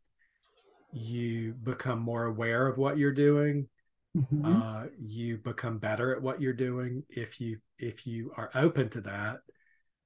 you 0.91 1.53
become 1.53 1.99
more 1.99 2.25
aware 2.25 2.67
of 2.67 2.77
what 2.77 2.97
you're 2.97 3.13
doing 3.13 3.67
mm-hmm. 4.15 4.45
uh, 4.45 4.85
you 4.99 5.37
become 5.37 5.77
better 5.77 6.15
at 6.15 6.21
what 6.21 6.41
you're 6.41 6.53
doing 6.53 7.03
if 7.09 7.39
you 7.39 7.59
if 7.77 8.05
you 8.05 8.31
are 8.37 8.49
open 8.55 8.89
to 8.89 9.01
that. 9.01 9.39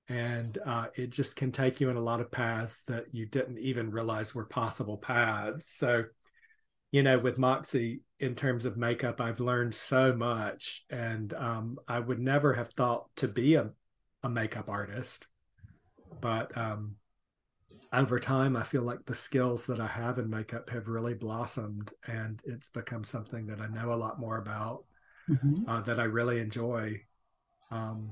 And 0.09 0.57
uh, 0.65 0.87
it 0.95 1.11
just 1.11 1.35
can 1.35 1.51
take 1.51 1.79
you 1.79 1.89
in 1.89 1.95
a 1.95 2.01
lot 2.01 2.19
of 2.19 2.29
paths 2.29 2.81
that 2.87 3.05
you 3.13 3.25
didn't 3.25 3.59
even 3.59 3.89
realize 3.89 4.35
were 4.35 4.45
possible 4.45 4.97
paths. 4.97 5.73
So 5.75 6.05
you 6.91 7.01
know 7.01 7.17
with 7.17 7.39
moxie 7.39 8.01
in 8.19 8.35
terms 8.35 8.65
of 8.65 8.77
makeup 8.77 9.19
i've 9.19 9.39
learned 9.39 9.73
so 9.73 10.13
much. 10.13 10.85
And 10.89 11.33
um, 11.33 11.77
i 11.87 11.99
would 11.99 12.19
never 12.19 12.53
have 12.53 12.69
thought 12.71 13.07
to 13.17 13.27
be 13.27 13.55
a, 13.55 13.71
a 14.23 14.29
makeup 14.29 14.69
artist. 14.69 15.27
But 16.21 16.55
um, 16.57 16.95
over 17.93 18.19
time, 18.19 18.55
I 18.55 18.63
feel 18.63 18.81
like 18.81 19.05
the 19.05 19.15
skills 19.15 19.65
that 19.67 19.79
I 19.79 19.87
have 19.87 20.17
in 20.17 20.29
makeup 20.29 20.69
have 20.69 20.87
really 20.87 21.13
blossomed, 21.13 21.93
and 22.07 22.41
it's 22.45 22.69
become 22.69 23.03
something 23.03 23.47
that 23.47 23.61
I 23.61 23.67
know 23.67 23.93
a 23.93 23.95
lot 23.95 24.19
more 24.19 24.37
about, 24.37 24.85
mm-hmm. 25.29 25.67
uh, 25.67 25.81
that 25.81 25.99
I 25.99 26.03
really 26.03 26.39
enjoy, 26.39 27.01
um, 27.71 28.11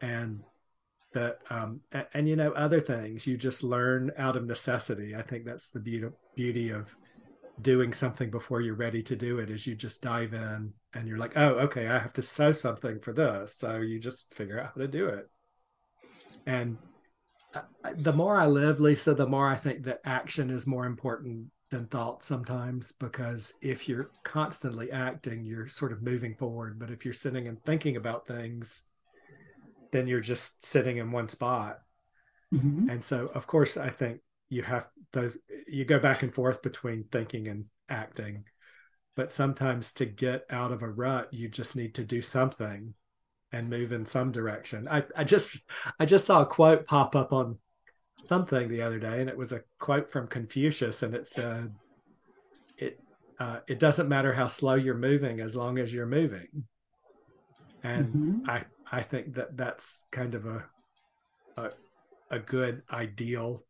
and 0.00 0.42
that 1.14 1.38
um, 1.50 1.80
and, 1.90 2.06
and, 2.12 2.28
you 2.28 2.36
know 2.36 2.52
other 2.52 2.80
things 2.80 3.26
you 3.26 3.38
just 3.38 3.64
learn 3.64 4.12
out 4.18 4.36
of 4.36 4.46
necessity. 4.46 5.16
I 5.16 5.22
think 5.22 5.44
that's 5.44 5.70
the 5.70 5.80
beauty 5.80 6.08
beauty 6.36 6.70
of 6.70 6.94
doing 7.60 7.92
something 7.92 8.30
before 8.30 8.60
you're 8.60 8.74
ready 8.74 9.02
to 9.02 9.16
do 9.16 9.38
it 9.38 9.50
is 9.50 9.66
you 9.66 9.74
just 9.74 10.02
dive 10.02 10.32
in 10.32 10.72
and 10.94 11.08
you're 11.08 11.18
like 11.18 11.36
oh 11.36 11.54
okay 11.54 11.88
i 11.88 11.98
have 11.98 12.12
to 12.12 12.22
sew 12.22 12.52
something 12.52 13.00
for 13.00 13.12
this 13.12 13.56
so 13.56 13.78
you 13.78 13.98
just 13.98 14.32
figure 14.34 14.60
out 14.60 14.70
how 14.74 14.80
to 14.80 14.86
do 14.86 15.08
it 15.08 15.28
and 16.46 16.78
the 17.96 18.12
more 18.12 18.36
I 18.36 18.46
live, 18.46 18.80
Lisa, 18.80 19.14
the 19.14 19.26
more 19.26 19.48
I 19.48 19.56
think 19.56 19.84
that 19.84 20.00
action 20.04 20.50
is 20.50 20.66
more 20.66 20.86
important 20.86 21.46
than 21.70 21.86
thought 21.86 22.24
sometimes 22.24 22.92
because 22.92 23.52
if 23.60 23.88
you're 23.88 24.10
constantly 24.22 24.90
acting, 24.90 25.44
you're 25.44 25.68
sort 25.68 25.92
of 25.92 26.02
moving 26.02 26.34
forward. 26.34 26.78
But 26.78 26.90
if 26.90 27.04
you're 27.04 27.14
sitting 27.14 27.46
and 27.46 27.62
thinking 27.64 27.96
about 27.96 28.26
things, 28.26 28.84
then 29.92 30.06
you're 30.06 30.20
just 30.20 30.64
sitting 30.64 30.96
in 30.98 31.10
one 31.10 31.28
spot. 31.28 31.78
Mm-hmm. 32.52 32.88
And 32.90 33.04
so, 33.04 33.26
of 33.34 33.46
course, 33.46 33.76
I 33.76 33.90
think 33.90 34.20
you 34.48 34.62
have 34.62 34.86
the 35.12 35.34
you 35.66 35.84
go 35.84 35.98
back 35.98 36.22
and 36.22 36.34
forth 36.34 36.62
between 36.62 37.04
thinking 37.10 37.48
and 37.48 37.66
acting. 37.88 38.44
But 39.16 39.32
sometimes 39.32 39.92
to 39.94 40.06
get 40.06 40.44
out 40.48 40.72
of 40.72 40.82
a 40.82 40.88
rut, 40.88 41.32
you 41.32 41.48
just 41.48 41.76
need 41.76 41.94
to 41.96 42.04
do 42.04 42.22
something 42.22 42.94
and 43.52 43.70
move 43.70 43.92
in 43.92 44.06
some 44.06 44.32
direction. 44.32 44.86
I, 44.88 45.04
I 45.16 45.24
just 45.24 45.58
I 45.98 46.04
just 46.04 46.26
saw 46.26 46.42
a 46.42 46.46
quote 46.46 46.86
pop 46.86 47.16
up 47.16 47.32
on 47.32 47.58
something 48.16 48.68
the 48.68 48.82
other 48.82 48.98
day, 48.98 49.20
and 49.20 49.28
it 49.28 49.36
was 49.36 49.52
a 49.52 49.62
quote 49.78 50.10
from 50.10 50.26
Confucius, 50.26 51.02
and 51.02 51.14
it 51.14 51.28
said, 51.28 51.74
"It 52.76 53.00
uh, 53.38 53.60
it 53.66 53.78
doesn't 53.78 54.08
matter 54.08 54.32
how 54.32 54.46
slow 54.46 54.74
you're 54.74 54.94
moving 54.94 55.40
as 55.40 55.56
long 55.56 55.78
as 55.78 55.92
you're 55.92 56.06
moving." 56.06 56.64
And 57.82 58.06
mm-hmm. 58.06 58.50
I 58.50 58.64
I 58.90 59.02
think 59.02 59.34
that 59.34 59.56
that's 59.56 60.04
kind 60.10 60.34
of 60.34 60.46
a, 60.46 60.64
a 61.56 61.70
a 62.30 62.38
good 62.38 62.82
ideal 62.92 63.64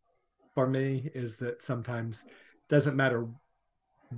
for 0.55 0.67
me 0.67 1.11
is 1.15 1.37
that 1.37 1.63
sometimes 1.63 2.25
doesn't 2.69 2.97
matter 2.97 3.29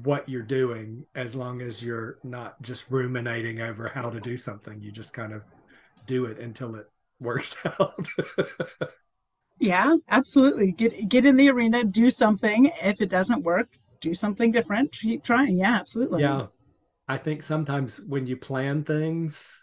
what 0.03 0.29
you're 0.29 0.43
doing 0.43 1.05
as 1.15 1.35
long 1.35 1.61
as 1.61 1.85
you're 1.85 2.19
not 2.23 2.61
just 2.63 2.91
ruminating 2.91 3.61
over 3.61 3.89
how 3.89 4.11
to 4.11 4.21
do 4.21 4.37
something. 4.37 4.81
You 4.81 4.93
just 4.93 5.13
kind 5.13 5.33
of 5.33 5.43
do 6.07 6.27
it 6.27 6.39
until 6.39 6.77
it 6.77 6.89
works 7.19 7.57
out. 7.65 8.07
Yeah 9.59 9.95
absolutely. 10.09 10.73
Get 10.73 11.09
get 11.09 11.27
in 11.27 11.37
the 11.37 11.51
arena 11.51 11.85
do 11.85 12.09
something. 12.09 12.71
If 12.83 13.01
it 13.01 13.09
doesn't 13.09 13.43
work 13.43 13.69
do 14.01 14.15
something 14.15 14.53
different. 14.53 14.93
Keep 14.93 15.25
trying. 15.25 15.57
Yeah 15.57 15.77
absolutely. 15.79 16.23
Yeah. 16.23 16.47
I 17.09 17.19
think 17.19 17.43
sometimes 17.43 18.01
when 18.01 18.27
you 18.27 18.37
plan 18.37 18.85
things 18.85 19.61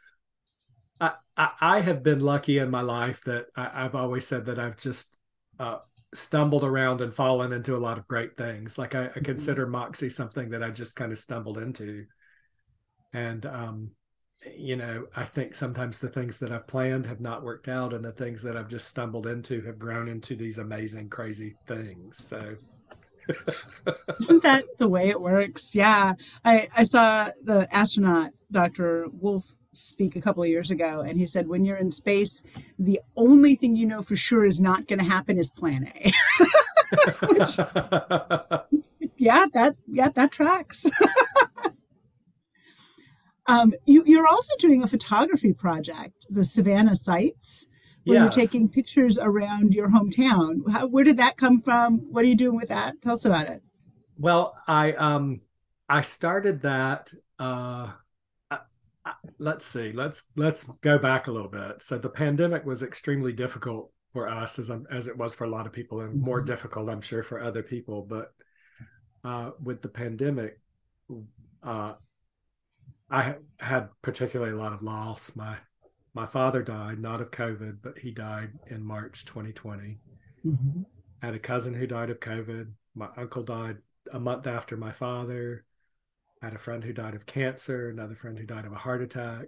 i 1.00 1.14
i, 1.36 1.50
I 1.62 1.80
have 1.82 2.04
been 2.04 2.20
lucky 2.20 2.58
in 2.58 2.70
my 2.70 2.82
life 2.82 3.22
that 3.26 3.48
I, 3.56 3.84
have 3.84 3.96
always 3.96 4.28
said 4.28 4.46
that 4.48 4.60
i've 4.60 4.78
just 4.78 5.18
uh, 5.60 5.78
stumbled 6.14 6.64
around 6.64 7.02
and 7.02 7.14
fallen 7.14 7.52
into 7.52 7.76
a 7.76 7.78
lot 7.78 7.98
of 7.98 8.08
great 8.08 8.38
things. 8.38 8.78
Like 8.78 8.96
I, 8.96 9.06
I 9.06 9.08
mm-hmm. 9.08 9.26
consider 9.26 9.68
Moxie 9.68 10.10
something 10.10 10.50
that 10.50 10.64
I 10.64 10.70
just 10.70 10.96
kind 10.96 11.12
of 11.12 11.20
stumbled 11.20 11.58
into. 11.58 12.06
And 13.14 13.46
um, 13.46 13.92
you 14.56 14.76
know, 14.76 15.08
I 15.16 15.24
think 15.24 15.56
sometimes 15.56 16.00
the 16.00 16.10
things 16.10 16.38
that 16.40 16.52
I've 16.52 16.68
planned 16.68 17.06
have 17.08 17.20
not 17.20 17.44
worked 17.44 17.68
out, 17.68 17.94
and 17.94 18.04
the 18.04 18.12
things 18.12 18.42
that 18.44 18.56
I've 18.56 18.68
just 18.68 18.88
stumbled 18.88 19.28
into 19.28 19.62
have 19.62 19.80
grown 19.80 20.08
into 20.08 20.36
these 20.36 20.58
amazing, 20.58 21.10
crazy 21.10 21.56
things. 21.66 22.26
So 22.28 22.56
Isn't 24.20 24.44
that 24.44 24.66
the 24.78 24.88
way 24.88 25.10
it 25.10 25.20
works? 25.20 25.76
Yeah. 25.76 26.14
I, 26.44 26.68
I 26.76 26.84
saw 26.84 27.32
the 27.44 27.68
astronaut, 27.76 28.32
Dr. 28.52 29.08
Wolf 29.12 29.44
speak 29.78 30.16
a 30.16 30.22
couple 30.22 30.44
of 30.44 30.50
years 30.50 30.72
ago, 30.72 31.04
and 31.08 31.18
he 31.18 31.26
said, 31.26 31.48
"When 31.48 31.66
you're 31.66 31.78
in 31.78 31.92
space, 31.92 32.44
the 32.78 33.00
only 33.16 33.56
thing 33.56 33.76
you 33.76 33.86
know 33.86 34.02
for 34.02 34.16
sure 34.16 34.46
is 34.46 34.60
not 34.60 34.88
going 34.88 35.00
to 35.00 35.06
happen 35.06 35.38
is 35.38 35.50
Plan 35.50 35.92
A." 35.96 36.12
Which, 37.28 37.60
yeah, 39.18 39.46
that 39.54 39.76
yeah 39.88 40.10
that 40.10 40.32
tracks. 40.32 40.90
um, 43.48 43.74
you, 43.86 44.04
you're 44.06 44.28
also 44.28 44.54
doing 44.60 44.84
a 44.84 44.88
photography 44.88 45.54
project, 45.54 46.26
the 46.30 46.46
Savannah 46.46 46.96
Sites, 46.96 47.68
where 48.06 48.24
yes. 48.24 48.36
you're 48.36 48.46
taking 48.46 48.70
pictures 48.70 49.20
around 49.20 49.74
your 49.74 49.90
hometown. 49.90 50.70
How, 50.72 50.88
where 50.88 51.04
did 51.04 51.18
that 51.18 51.38
come 51.38 51.62
from? 51.62 52.00
What 52.12 52.24
are 52.24 52.28
you 52.28 52.36
doing 52.36 52.56
with 52.56 52.70
that? 52.70 53.02
Tell 53.02 53.14
us 53.14 53.26
about 53.26 53.50
it. 53.50 53.62
Well, 54.18 54.58
I 54.68 54.94
um 54.94 55.42
I 55.90 56.02
started 56.02 56.62
that. 56.64 57.14
Uh, 57.40 57.92
let's 59.40 59.66
see. 59.66 59.92
Let's 59.92 60.24
let's 60.36 60.66
go 60.82 60.98
back 60.98 61.28
a 61.28 61.32
little 61.32 61.50
bit. 61.50 61.82
So 61.82 61.98
the 61.98 62.10
pandemic 62.10 62.66
was 62.66 62.84
extremely 62.84 63.34
difficult 63.34 63.92
for 64.12 64.28
us, 64.28 64.60
as 64.60 64.72
as 64.90 65.08
it 65.08 65.18
was 65.18 65.36
for 65.36 65.44
a 65.44 65.50
lot 65.50 65.66
of 65.66 65.74
people, 65.74 66.02
and 66.02 66.22
more 66.22 66.38
mm-hmm. 66.38 66.48
difficult, 66.48 66.90
I'm 66.90 67.02
sure, 67.02 67.24
for 67.24 67.40
other 67.40 67.64
people. 67.64 68.04
But 68.04 68.34
uh, 69.24 69.52
with 69.62 69.82
the 69.82 69.90
pandemic, 69.90 70.60
uh, 71.64 71.94
I 73.10 73.36
had 73.60 73.90
particularly 74.02 74.52
a 74.52 74.58
lot 74.58 74.74
of 74.74 74.82
loss. 74.82 75.36
My 75.36 75.58
my 76.14 76.26
father 76.26 76.64
died 76.64 77.00
not 77.00 77.22
of 77.22 77.32
COVID, 77.32 77.78
but 77.82 78.00
he 78.00 78.12
died 78.12 78.52
in 78.68 78.84
March 78.84 79.26
2020. 79.26 80.00
Mm-hmm. 80.46 80.82
I 81.22 81.26
had 81.26 81.36
a 81.36 81.40
cousin 81.40 81.74
who 81.74 81.88
died 81.88 82.10
of 82.10 82.20
COVID. 82.20 82.72
My 82.96 83.10
uncle 83.18 83.44
died 83.44 83.78
a 84.12 84.20
month 84.20 84.48
after 84.48 84.78
my 84.78 84.92
father. 84.92 85.66
I 86.42 86.46
had 86.48 86.56
a 86.56 86.60
friend 86.60 86.84
who 86.84 86.94
died 86.94 87.16
of 87.16 87.26
cancer, 87.26 87.90
another 87.90 88.16
friend 88.16 88.38
who 88.38 88.46
died 88.46 88.66
of 88.66 88.72
a 88.72 88.78
heart 88.78 89.02
attack, 89.02 89.48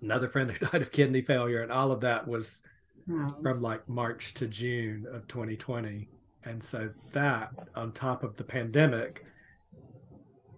another 0.00 0.28
friend 0.28 0.50
who 0.50 0.66
died 0.66 0.82
of 0.82 0.92
kidney 0.92 1.22
failure, 1.22 1.62
and 1.62 1.72
all 1.72 1.90
of 1.90 2.00
that 2.00 2.26
was 2.26 2.62
wow. 3.06 3.26
from 3.42 3.60
like 3.60 3.88
March 3.88 4.34
to 4.34 4.46
June 4.46 5.06
of 5.12 5.26
2020. 5.28 6.08
And 6.44 6.62
so 6.62 6.90
that, 7.12 7.50
on 7.74 7.92
top 7.92 8.24
of 8.24 8.36
the 8.36 8.44
pandemic, 8.44 9.24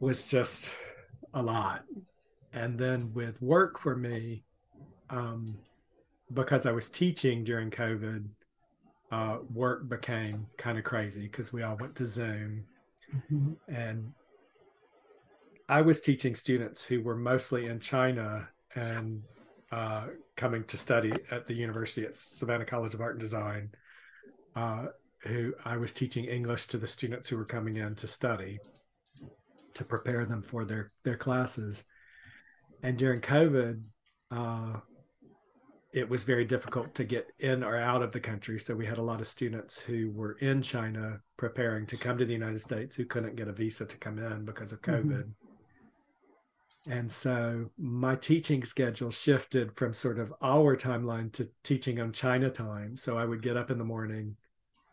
was 0.00 0.26
just 0.26 0.74
a 1.34 1.42
lot. 1.42 1.84
And 2.52 2.78
then 2.78 3.12
with 3.12 3.40
work 3.42 3.78
for 3.78 3.96
me, 3.96 4.44
um, 5.10 5.58
because 6.32 6.66
I 6.66 6.72
was 6.72 6.88
teaching 6.88 7.44
during 7.44 7.70
COVID, 7.70 8.26
uh, 9.10 9.38
work 9.52 9.88
became 9.88 10.46
kind 10.56 10.78
of 10.78 10.84
crazy 10.84 11.22
because 11.22 11.52
we 11.52 11.62
all 11.62 11.76
went 11.78 11.94
to 11.96 12.06
Zoom. 12.06 12.64
Mm-hmm. 13.14 13.52
And 13.68 14.12
I 15.68 15.82
was 15.82 16.00
teaching 16.00 16.34
students 16.34 16.84
who 16.84 17.02
were 17.02 17.16
mostly 17.16 17.66
in 17.66 17.80
China 17.80 18.48
and 18.74 19.22
uh, 19.72 20.06
coming 20.36 20.64
to 20.64 20.76
study 20.76 21.12
at 21.30 21.46
the 21.46 21.54
university 21.54 22.06
at 22.06 22.16
Savannah 22.16 22.66
College 22.66 22.94
of 22.94 23.00
Art 23.00 23.12
and 23.12 23.20
Design. 23.20 23.70
Uh, 24.54 24.86
who 25.26 25.54
I 25.64 25.76
was 25.76 25.92
teaching 25.92 26.26
English 26.26 26.66
to 26.68 26.78
the 26.78 26.86
students 26.86 27.28
who 27.28 27.36
were 27.36 27.44
coming 27.44 27.76
in 27.76 27.94
to 27.96 28.06
study 28.06 28.58
to 29.74 29.84
prepare 29.84 30.26
them 30.26 30.42
for 30.42 30.64
their 30.64 30.90
their 31.02 31.16
classes. 31.16 31.84
And 32.82 32.98
during 32.98 33.20
COVID, 33.20 33.82
uh, 34.30 34.80
it 35.92 36.08
was 36.08 36.24
very 36.24 36.44
difficult 36.44 36.94
to 36.96 37.04
get 37.04 37.28
in 37.38 37.62
or 37.62 37.76
out 37.76 38.02
of 38.02 38.12
the 38.12 38.20
country. 38.20 38.58
So 38.58 38.74
we 38.74 38.86
had 38.86 38.98
a 38.98 39.02
lot 39.02 39.20
of 39.20 39.26
students 39.26 39.80
who 39.80 40.10
were 40.10 40.36
in 40.40 40.60
China 40.60 41.20
preparing 41.36 41.86
to 41.86 41.96
come 41.96 42.18
to 42.18 42.24
the 42.24 42.32
United 42.32 42.60
States 42.60 42.94
who 42.94 43.06
couldn't 43.06 43.36
get 43.36 43.48
a 43.48 43.52
visa 43.52 43.86
to 43.86 43.96
come 43.96 44.18
in 44.18 44.44
because 44.44 44.72
of 44.72 44.82
mm-hmm. 44.82 45.08
COVID. 45.08 45.18
Mm-hmm. 45.18 45.43
And 46.88 47.10
so 47.10 47.70
my 47.78 48.14
teaching 48.14 48.64
schedule 48.64 49.10
shifted 49.10 49.74
from 49.76 49.94
sort 49.94 50.18
of 50.18 50.34
our 50.42 50.76
timeline 50.76 51.32
to 51.32 51.48
teaching 51.62 52.00
on 52.00 52.12
China 52.12 52.50
time. 52.50 52.96
So 52.96 53.16
I 53.16 53.24
would 53.24 53.42
get 53.42 53.56
up 53.56 53.70
in 53.70 53.78
the 53.78 53.84
morning 53.84 54.36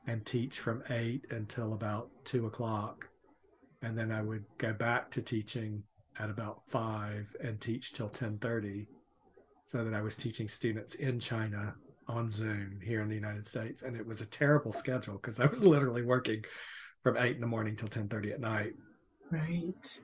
and 0.07 0.25
teach 0.25 0.59
from 0.59 0.83
eight 0.89 1.25
until 1.29 1.73
about 1.73 2.09
two 2.23 2.45
o'clock. 2.45 3.09
And 3.81 3.97
then 3.97 4.11
I 4.11 4.21
would 4.21 4.45
go 4.57 4.73
back 4.73 5.11
to 5.11 5.21
teaching 5.21 5.83
at 6.19 6.29
about 6.29 6.61
five 6.69 7.27
and 7.43 7.59
teach 7.59 7.93
till 7.93 8.07
1030 8.07 8.87
so 9.63 9.83
that 9.83 9.93
I 9.93 10.01
was 10.01 10.15
teaching 10.15 10.47
students 10.47 10.95
in 10.95 11.19
China 11.19 11.75
on 12.07 12.31
Zoom 12.31 12.79
here 12.83 12.99
in 12.99 13.09
the 13.09 13.15
United 13.15 13.47
States. 13.47 13.83
And 13.83 13.95
it 13.95 14.05
was 14.05 14.21
a 14.21 14.25
terrible 14.25 14.73
schedule 14.73 15.15
because 15.15 15.39
I 15.39 15.45
was 15.47 15.63
literally 15.63 16.03
working 16.03 16.43
from 17.03 17.17
eight 17.17 17.35
in 17.35 17.41
the 17.41 17.47
morning 17.47 17.75
till 17.75 17.87
1030 17.87 18.33
at 18.33 18.39
night. 18.39 18.73
Right. 19.29 19.99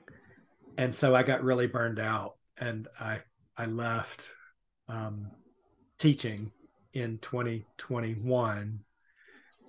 And 0.78 0.94
so 0.94 1.16
I 1.16 1.24
got 1.24 1.42
really 1.42 1.66
burned 1.66 1.98
out 1.98 2.36
and 2.56 2.86
I, 3.00 3.18
I 3.56 3.66
left 3.66 4.30
um, 4.88 5.32
teaching 5.98 6.52
in 6.92 7.18
2021 7.18 8.78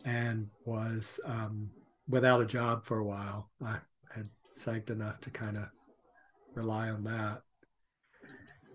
and 0.06 0.48
was 0.66 1.20
um, 1.26 1.72
without 2.08 2.42
a 2.42 2.46
job 2.46 2.86
for 2.86 3.00
a 3.00 3.04
while. 3.04 3.50
I 3.66 3.78
had 4.14 4.30
saved 4.54 4.92
enough 4.92 5.20
to 5.22 5.32
kind 5.32 5.58
of 5.58 5.64
rely 6.54 6.90
on 6.90 7.04
that, 7.06 7.42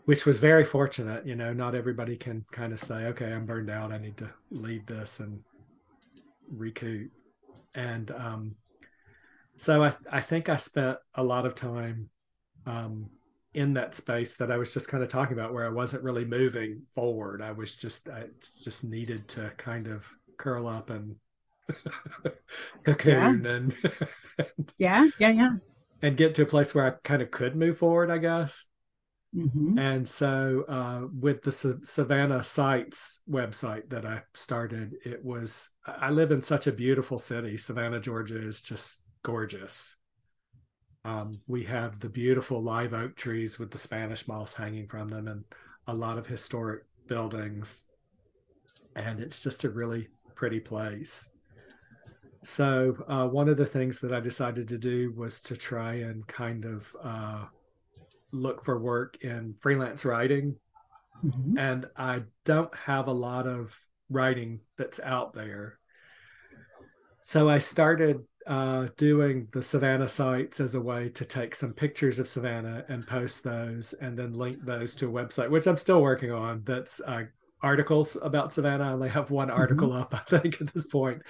which 0.05 0.27
was 0.27 0.39
very 0.39 0.65
fortunate. 0.65 1.25
You 1.25 1.37
know, 1.37 1.53
not 1.53 1.77
everybody 1.77 2.17
can 2.17 2.45
kind 2.51 2.73
of 2.73 2.81
say, 2.81 3.07
okay, 3.07 3.33
I'm 3.33 3.47
burned 3.47 3.71
out. 3.71 3.93
I 3.93 3.99
need 3.99 4.17
to 4.17 4.31
leave 4.51 4.87
this 4.87 5.21
and 5.21 5.39
recoup. 6.51 7.13
And 7.77 8.11
um, 8.11 8.57
so 9.55 9.85
I, 9.85 9.95
I 10.11 10.21
think 10.21 10.49
I 10.49 10.57
spent 10.57 10.99
a 11.15 11.23
lot 11.23 11.47
of 11.47 11.55
time 11.55 12.11
um, 12.67 13.11
in 13.53 13.75
that 13.75 13.95
space 13.95 14.37
that 14.37 14.51
I 14.51 14.57
was 14.57 14.75
just 14.75 14.89
kind 14.89 15.03
of 15.03 15.09
talking 15.09 15.35
about, 15.35 15.53
where 15.53 15.67
I 15.67 15.71
wasn't 15.71 16.05
really 16.05 16.25
moving 16.25 16.83
forward. 16.93 17.43
I 17.43 17.53
was 17.53 17.77
just, 17.77 18.09
I 18.09 18.25
just 18.63 18.85
needed 18.85 19.29
to 19.29 19.53
kind 19.57 19.87
of 19.87 20.07
curl 20.37 20.67
up 20.67 20.91
and 20.91 21.17
cocoon 22.85 23.45
yeah. 23.45 23.51
and 23.51 23.75
yeah, 24.79 25.09
yeah, 25.19 25.31
yeah, 25.31 25.51
and 26.03 26.17
get 26.17 26.35
to 26.35 26.43
a 26.43 26.47
place 26.47 26.75
where 26.75 26.87
I 26.87 26.91
kind 27.03 27.23
of 27.23 27.31
could 27.31 27.57
move 27.57 27.79
forward, 27.79 28.11
I 28.11 28.19
guess. 28.19 28.67
Mm-hmm. 29.35 29.79
And 29.79 30.09
so, 30.09 30.65
uh, 30.69 31.03
with 31.19 31.43
the 31.43 31.51
Sa- 31.51 31.83
Savannah 31.83 32.45
Sights 32.45 33.21
website 33.29 33.91
that 33.91 34.07
I 34.07 34.23
started, 34.33 34.95
it 35.05 35.25
was 35.25 35.71
I 35.87 36.11
live 36.11 36.31
in 36.31 36.43
such 36.43 36.67
a 36.67 36.73
beautiful 36.73 37.19
city. 37.19 37.57
Savannah, 37.57 38.01
Georgia 38.01 38.39
is 38.39 38.63
just 38.63 39.05
gorgeous. 39.23 39.97
Um, 41.05 41.33
we 41.47 41.65
have 41.65 42.01
the 42.01 42.09
beautiful 42.09 42.63
live 42.63 42.95
oak 42.95 43.15
trees 43.15 43.59
with 43.59 43.71
the 43.71 43.79
Spanish 43.79 44.27
moss 44.27 44.55
hanging 44.55 44.87
from 44.89 45.09
them, 45.09 45.29
and 45.29 45.45
a 45.87 45.95
lot 45.95 46.19
of 46.19 46.27
historic 46.27 46.85
buildings. 47.07 47.83
And 48.97 49.21
it's 49.21 49.43
just 49.43 49.65
a 49.65 49.71
really 49.71 50.09
pretty 50.35 50.61
place. 50.61 51.29
So, 52.43 52.97
uh, 53.09 53.27
one 53.27 53.49
of 53.49 53.57
the 53.57 53.67
things 53.67 54.01
that 54.01 54.13
I 54.13 54.21
decided 54.21 54.69
to 54.69 54.79
do 54.79 55.13
was 55.17 55.41
to 55.43 55.57
try 55.57 55.95
and 55.95 56.27
kind 56.27 56.67
of 56.67 56.95
uh, 57.03 57.45
look 58.33 58.65
for 58.65 58.79
work 58.79 59.17
in 59.23 59.55
freelance 59.61 60.05
writing. 60.05 60.57
Mm-hmm. 61.25 61.59
And 61.59 61.87
I 61.97 62.23
don't 62.45 62.75
have 62.77 63.09
a 63.09 63.13
lot 63.13 63.47
of 63.47 63.79
writing 64.11 64.61
that's 64.77 65.01
out 65.01 65.33
there. 65.33 65.79
So, 67.23 67.49
I 67.49 67.61
started 67.61 68.21
uh, 68.47 68.89
doing 68.97 69.49
the 69.53 69.63
Savannah 69.63 70.09
sites 70.09 70.61
as 70.61 70.75
a 70.75 70.81
way 70.81 71.09
to 71.11 71.25
take 71.25 71.55
some 71.55 71.73
pictures 71.73 72.19
of 72.19 72.29
Savannah 72.29 72.85
and 72.89 73.07
post 73.07 73.43
those 73.43 73.95
and 73.95 74.19
then 74.19 74.35
link 74.35 74.57
those 74.65 74.95
to 74.97 75.09
a 75.09 75.13
website, 75.13 75.49
which 75.49 75.67
I'm 75.67 75.79
still 75.79 76.03
working 76.03 76.31
on. 76.31 76.63
That's 76.65 77.01
uh, 77.01 77.25
articles 77.63 78.17
about 78.21 78.53
Savannah. 78.53 78.85
I 78.85 78.93
only 78.93 79.09
have 79.09 79.31
one 79.31 79.49
mm-hmm. 79.49 79.59
article 79.59 79.89
mm-hmm. 79.89 80.03
up, 80.03 80.15
I 80.15 80.39
think, 80.39 80.61
at 80.61 80.73
this 80.73 80.87
point. 80.87 81.23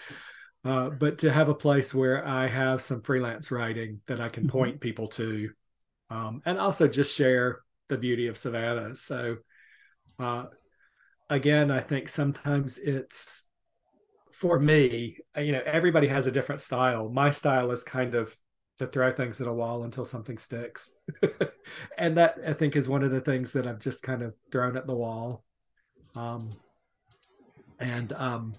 Uh, 0.64 0.90
but 0.90 1.18
to 1.18 1.30
have 1.30 1.48
a 1.48 1.54
place 1.54 1.94
where 1.94 2.26
I 2.26 2.48
have 2.48 2.80
some 2.82 3.02
freelance 3.02 3.50
writing 3.50 4.00
that 4.06 4.20
I 4.20 4.28
can 4.28 4.44
mm-hmm. 4.44 4.58
point 4.58 4.80
people 4.80 5.08
to, 5.08 5.50
um, 6.10 6.42
and 6.44 6.58
also 6.58 6.88
just 6.88 7.16
share 7.16 7.60
the 7.88 7.98
beauty 7.98 8.28
of 8.28 8.38
Savannah. 8.38 8.96
So, 8.96 9.36
uh, 10.18 10.46
again, 11.28 11.70
I 11.70 11.80
think 11.80 12.08
sometimes 12.08 12.78
it's 12.78 13.46
for 14.34 14.58
me, 14.58 15.18
you 15.38 15.52
know, 15.52 15.62
everybody 15.64 16.08
has 16.08 16.26
a 16.26 16.32
different 16.32 16.60
style. 16.60 17.08
My 17.08 17.30
style 17.30 17.70
is 17.70 17.82
kind 17.82 18.14
of 18.14 18.36
to 18.78 18.86
throw 18.86 19.12
things 19.12 19.40
at 19.40 19.46
a 19.46 19.52
wall 19.52 19.84
until 19.84 20.04
something 20.04 20.38
sticks. 20.38 20.90
and 21.98 22.16
that 22.16 22.38
I 22.46 22.52
think 22.52 22.74
is 22.74 22.88
one 22.88 23.04
of 23.04 23.12
the 23.12 23.20
things 23.20 23.52
that 23.52 23.66
I've 23.66 23.78
just 23.78 24.02
kind 24.02 24.22
of 24.22 24.34
thrown 24.50 24.76
at 24.76 24.86
the 24.86 24.94
wall. 24.94 25.44
Um, 26.16 26.48
and 27.78 28.12
um, 28.14 28.54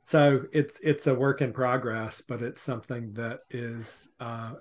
so 0.00 0.46
it's 0.52 0.78
it's 0.80 1.06
a 1.06 1.14
work 1.14 1.40
in 1.40 1.52
progress, 1.52 2.20
but 2.20 2.42
it's 2.42 2.60
something 2.60 3.14
that 3.14 3.40
is 3.50 4.10
uh, 4.20 4.52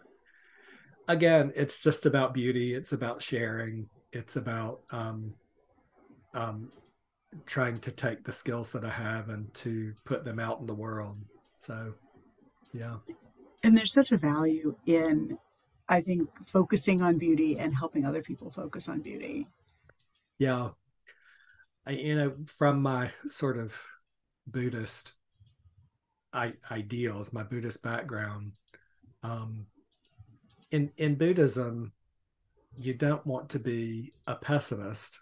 again, 1.08 1.52
it's 1.56 1.82
just 1.82 2.06
about 2.06 2.34
beauty. 2.34 2.74
It's 2.74 2.94
about 2.94 3.22
sharing. 3.22 3.90
It's 4.14 4.38
about 4.38 4.82
um, 4.92 5.34
um, 6.34 6.70
trying 7.46 7.78
to 7.78 7.92
take 7.92 8.24
the 8.24 8.32
skills 8.32 8.72
that 8.74 8.84
I 8.86 8.90
have 8.90 9.30
and 9.30 9.54
to 9.56 9.94
put 10.06 10.26
them 10.26 10.40
out 10.40 10.60
in 10.60 10.66
the 10.68 10.76
world. 10.76 11.18
So, 11.58 11.94
yeah. 12.74 12.98
And 13.64 13.78
there's 13.78 13.94
such 13.94 14.12
a 14.12 14.18
value 14.18 14.76
in, 14.86 15.38
I 15.90 16.02
think, 16.02 16.30
focusing 16.48 17.02
on 17.02 17.18
beauty 17.18 17.58
and 17.60 17.74
helping 17.76 18.06
other 18.06 18.22
people 18.22 18.52
focus 18.52 18.88
on 18.90 19.02
beauty 19.02 19.48
Yeah. 20.38 20.70
I, 21.88 21.92
you 21.92 22.16
know, 22.16 22.32
from 22.58 22.82
my 22.82 23.12
sort 23.28 23.58
of 23.58 23.74
Buddhist 24.48 25.14
I, 26.34 26.54
ideals, 26.72 27.32
my 27.34 27.44
Buddhist 27.44 27.84
background, 27.84 28.54
um, 29.24 29.68
in 30.72 30.92
in 30.98 31.16
Buddhism, 31.16 31.94
you 32.78 32.94
don't 32.94 33.26
want 33.26 33.50
to 33.50 33.60
be 33.60 34.14
a 34.28 34.36
pessimist, 34.36 35.20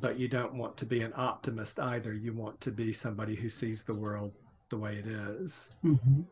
but 0.00 0.18
you 0.18 0.28
don't 0.28 0.54
want 0.54 0.76
to 0.78 0.86
be 0.86 1.00
an 1.02 1.12
optimist 1.16 1.80
either. 1.80 2.12
You 2.12 2.32
want 2.32 2.60
to 2.62 2.70
be 2.70 2.92
somebody 2.92 3.34
who 3.34 3.48
sees 3.48 3.84
the 3.84 3.96
world 3.96 4.34
the 4.68 4.78
way 4.78 4.96
it 4.96 5.06
is. 5.06 5.70
Mm-hmm. 5.84 6.22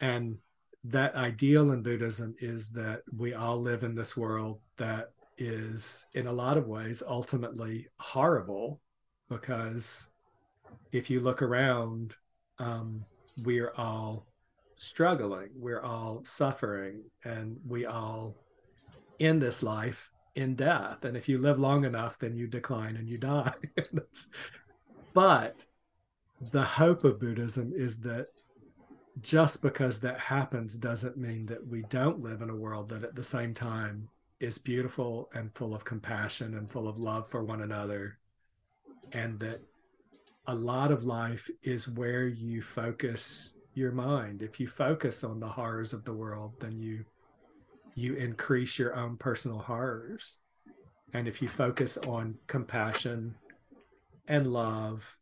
And 0.00 0.38
that 0.84 1.14
ideal 1.14 1.72
in 1.72 1.82
Buddhism 1.82 2.34
is 2.38 2.70
that 2.70 3.02
we 3.16 3.34
all 3.34 3.60
live 3.60 3.82
in 3.82 3.94
this 3.94 4.16
world 4.16 4.60
that 4.76 5.10
is, 5.36 6.06
in 6.14 6.26
a 6.26 6.32
lot 6.32 6.56
of 6.56 6.66
ways, 6.66 7.02
ultimately 7.06 7.88
horrible 7.98 8.80
because 9.28 10.10
if 10.92 11.10
you 11.10 11.20
look 11.20 11.42
around, 11.42 12.14
um, 12.58 13.04
we're 13.44 13.72
all 13.76 14.26
struggling, 14.76 15.50
we're 15.54 15.82
all 15.82 16.22
suffering, 16.24 17.02
and 17.24 17.58
we 17.66 17.84
all 17.84 18.36
in 19.18 19.38
this 19.38 19.62
life 19.62 20.12
in 20.38 20.54
death. 20.54 21.04
And 21.04 21.16
if 21.16 21.28
you 21.28 21.38
live 21.38 21.58
long 21.58 21.84
enough, 21.84 22.16
then 22.20 22.36
you 22.36 22.46
decline 22.46 22.96
and 22.96 23.08
you 23.08 23.18
die. 23.18 23.52
but 25.12 25.66
the 26.40 26.62
hope 26.62 27.02
of 27.02 27.18
Buddhism 27.18 27.72
is 27.74 27.98
that 28.02 28.28
just 29.20 29.62
because 29.62 29.98
that 30.00 30.20
happens 30.20 30.76
doesn't 30.76 31.16
mean 31.16 31.46
that 31.46 31.66
we 31.66 31.82
don't 31.90 32.20
live 32.20 32.40
in 32.40 32.50
a 32.50 32.56
world 32.56 32.88
that 32.90 33.02
at 33.02 33.16
the 33.16 33.24
same 33.24 33.52
time 33.52 34.08
is 34.38 34.58
beautiful 34.58 35.28
and 35.34 35.52
full 35.56 35.74
of 35.74 35.84
compassion 35.84 36.56
and 36.56 36.70
full 36.70 36.86
of 36.86 37.00
love 37.00 37.28
for 37.28 37.42
one 37.42 37.62
another. 37.62 38.16
And 39.12 39.40
that 39.40 39.58
a 40.46 40.54
lot 40.54 40.92
of 40.92 41.04
life 41.04 41.50
is 41.64 41.88
where 41.88 42.28
you 42.28 42.62
focus 42.62 43.54
your 43.74 43.90
mind. 43.90 44.42
If 44.42 44.60
you 44.60 44.68
focus 44.68 45.24
on 45.24 45.40
the 45.40 45.48
horrors 45.48 45.92
of 45.92 46.04
the 46.04 46.14
world, 46.14 46.54
then 46.60 46.78
you 46.78 47.04
you 47.98 48.14
increase 48.14 48.78
your 48.78 48.94
own 48.94 49.16
personal 49.16 49.58
horrors. 49.58 50.38
And 51.12 51.26
if 51.26 51.40
you 51.40 51.48
focus 51.48 51.96
on 51.98 52.36
compassion 52.46 53.34
and 54.26 54.46
love 54.46 55.16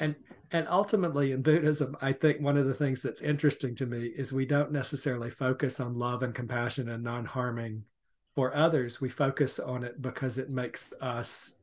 and 0.00 0.16
and 0.50 0.66
ultimately 0.68 1.30
in 1.30 1.42
buddhism 1.42 1.94
i 2.00 2.12
think 2.12 2.40
one 2.40 2.56
of 2.56 2.66
the 2.66 2.74
things 2.74 3.02
that's 3.02 3.20
interesting 3.20 3.74
to 3.74 3.86
me 3.86 4.06
is 4.06 4.32
we 4.32 4.46
don't 4.46 4.72
necessarily 4.72 5.30
focus 5.30 5.78
on 5.78 5.94
love 5.94 6.22
and 6.22 6.34
compassion 6.34 6.88
and 6.88 7.04
non-harming 7.04 7.84
for 8.34 8.54
others 8.56 9.00
we 9.00 9.08
focus 9.08 9.60
on 9.60 9.84
it 9.84 10.00
because 10.02 10.38
it 10.38 10.50
makes 10.50 10.92
us 11.00 11.54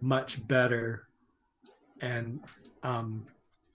much 0.00 0.46
better 0.46 1.08
and 2.00 2.40
um, 2.82 3.26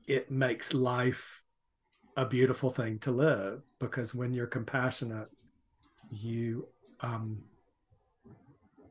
it 0.08 0.30
makes 0.30 0.74
life 0.74 1.41
a 2.16 2.26
beautiful 2.26 2.70
thing 2.70 2.99
to 2.99 3.12
live 3.12 3.62
because 3.80 4.14
when 4.14 4.32
you're 4.32 4.47
compassionate 4.47 5.28
you 6.12 6.68
um, 7.01 7.43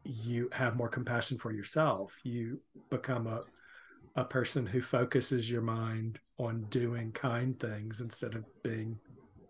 you 0.04 0.48
have 0.52 0.76
more 0.76 0.88
compassion 0.88 1.38
for 1.38 1.52
yourself 1.52 2.18
you 2.24 2.60
become 2.90 3.26
a 3.26 3.42
a 4.16 4.24
person 4.24 4.66
who 4.66 4.82
focuses 4.82 5.50
your 5.50 5.62
mind 5.62 6.18
on 6.38 6.64
doing 6.70 7.12
kind 7.12 7.58
things 7.60 8.00
instead 8.00 8.34
of 8.34 8.44
being 8.62 8.98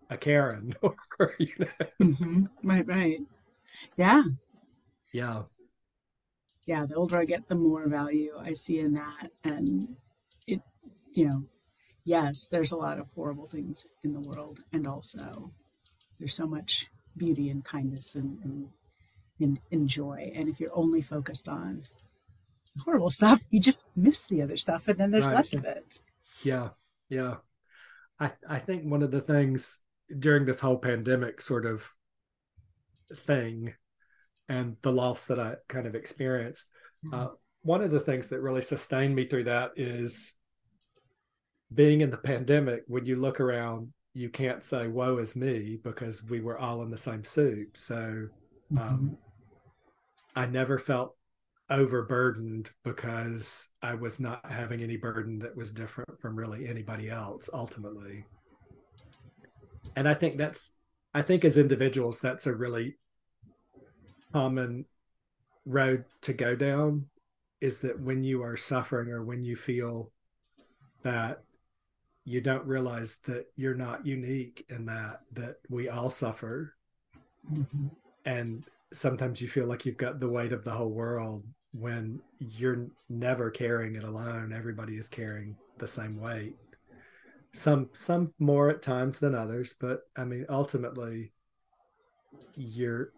a 0.09 0.17
Karen 0.17 0.73
or 1.19 1.33
you 1.39 1.53
know. 1.59 1.67
Mm-hmm. 2.01 2.45
Right, 2.63 2.87
right. 2.87 3.19
Yeah. 3.97 4.23
Yeah. 5.13 5.43
Yeah. 6.67 6.85
The 6.85 6.95
older 6.95 7.17
I 7.19 7.25
get, 7.25 7.47
the 7.47 7.55
more 7.55 7.87
value 7.87 8.33
I 8.39 8.53
see 8.53 8.79
in 8.79 8.93
that. 8.93 9.31
And 9.43 9.95
it, 10.47 10.61
you 11.13 11.29
know, 11.29 11.43
yes, 12.03 12.47
there's 12.47 12.71
a 12.71 12.77
lot 12.77 12.99
of 12.99 13.07
horrible 13.15 13.47
things 13.47 13.87
in 14.03 14.13
the 14.13 14.21
world. 14.29 14.59
And 14.73 14.87
also 14.87 15.51
there's 16.19 16.35
so 16.35 16.47
much 16.47 16.87
beauty 17.17 17.49
and 17.49 17.63
kindness 17.63 18.15
and, 18.15 18.37
and, 18.43 18.67
and, 19.39 19.59
and 19.71 19.87
joy. 19.87 20.31
And 20.35 20.49
if 20.49 20.59
you're 20.59 20.75
only 20.75 21.01
focused 21.01 21.47
on 21.47 21.83
horrible 22.85 23.09
stuff, 23.09 23.41
you 23.49 23.59
just 23.59 23.87
miss 23.95 24.27
the 24.27 24.41
other 24.41 24.57
stuff, 24.57 24.87
and 24.87 24.97
then 24.97 25.11
there's 25.11 25.25
right. 25.25 25.35
less 25.35 25.53
of 25.53 25.65
it. 25.65 25.99
Yeah, 26.43 26.69
yeah. 27.09 27.35
I 28.19 28.31
I 28.47 28.59
think 28.59 28.85
one 28.85 29.03
of 29.03 29.11
the 29.11 29.21
things 29.21 29.79
during 30.17 30.45
this 30.45 30.59
whole 30.59 30.77
pandemic 30.77 31.41
sort 31.41 31.65
of 31.65 31.83
thing, 33.25 33.73
and 34.47 34.77
the 34.83 34.91
loss 34.91 35.27
that 35.27 35.39
I 35.39 35.55
kind 35.67 35.85
of 35.85 35.95
experienced, 35.95 36.71
mm-hmm. 37.05 37.19
uh, 37.19 37.27
one 37.61 37.81
of 37.81 37.91
the 37.91 37.99
things 37.99 38.29
that 38.29 38.41
really 38.41 38.61
sustained 38.61 39.15
me 39.15 39.25
through 39.25 39.45
that 39.45 39.71
is 39.75 40.33
being 41.73 42.01
in 42.01 42.09
the 42.09 42.17
pandemic. 42.17 42.83
When 42.87 43.05
you 43.05 43.17
look 43.17 43.39
around, 43.41 43.91
you 44.13 44.29
can't 44.29 44.63
say 44.63 44.87
"woe 44.87 45.17
is 45.17 45.35
me" 45.35 45.79
because 45.83 46.23
we 46.29 46.41
were 46.41 46.57
all 46.57 46.83
in 46.83 46.91
the 46.91 46.97
same 46.97 47.23
soup. 47.23 47.77
So. 47.77 48.27
Um, 48.71 48.77
mm-hmm. 48.77 49.13
I 50.35 50.45
never 50.45 50.79
felt 50.79 51.15
overburdened 51.69 52.71
because 52.83 53.69
I 53.81 53.95
was 53.95 54.19
not 54.19 54.49
having 54.49 54.81
any 54.81 54.97
burden 54.97 55.39
that 55.39 55.55
was 55.55 55.71
different 55.71 56.19
from 56.21 56.35
really 56.35 56.67
anybody 56.67 57.09
else 57.09 57.49
ultimately. 57.53 58.25
And 59.95 60.07
I 60.07 60.13
think 60.13 60.37
that's, 60.37 60.71
I 61.13 61.21
think 61.21 61.43
as 61.43 61.57
individuals, 61.57 62.19
that's 62.19 62.47
a 62.47 62.55
really 62.55 62.97
common 64.33 64.85
road 65.65 66.05
to 66.21 66.33
go 66.33 66.55
down 66.55 67.07
is 67.59 67.79
that 67.79 67.99
when 67.99 68.23
you 68.23 68.41
are 68.41 68.57
suffering 68.57 69.09
or 69.09 69.23
when 69.23 69.43
you 69.43 69.55
feel 69.55 70.11
that 71.03 71.43
you 72.25 72.41
don't 72.41 72.65
realize 72.65 73.17
that 73.25 73.47
you're 73.55 73.75
not 73.75 74.05
unique 74.05 74.65
in 74.69 74.85
that, 74.85 75.21
that 75.33 75.57
we 75.69 75.89
all 75.89 76.09
suffer. 76.09 76.75
Mm-hmm. 77.51 77.87
And 78.25 78.65
sometimes 78.93 79.41
you 79.41 79.47
feel 79.47 79.65
like 79.65 79.85
you've 79.85 79.97
got 79.97 80.19
the 80.19 80.29
weight 80.29 80.53
of 80.53 80.63
the 80.63 80.71
whole 80.71 80.91
world 80.91 81.43
when 81.73 82.21
you're 82.39 82.87
never 83.09 83.49
carrying 83.49 83.95
it 83.95 84.03
alone 84.03 84.53
everybody 84.53 84.95
is 84.95 85.07
carrying 85.07 85.55
the 85.77 85.87
same 85.87 86.19
weight 86.19 86.55
some 87.53 87.89
some 87.93 88.33
more 88.39 88.69
at 88.69 88.81
times 88.81 89.19
than 89.19 89.33
others 89.35 89.73
but 89.79 90.01
i 90.17 90.23
mean 90.23 90.45
ultimately 90.49 91.31
you're 92.57 93.11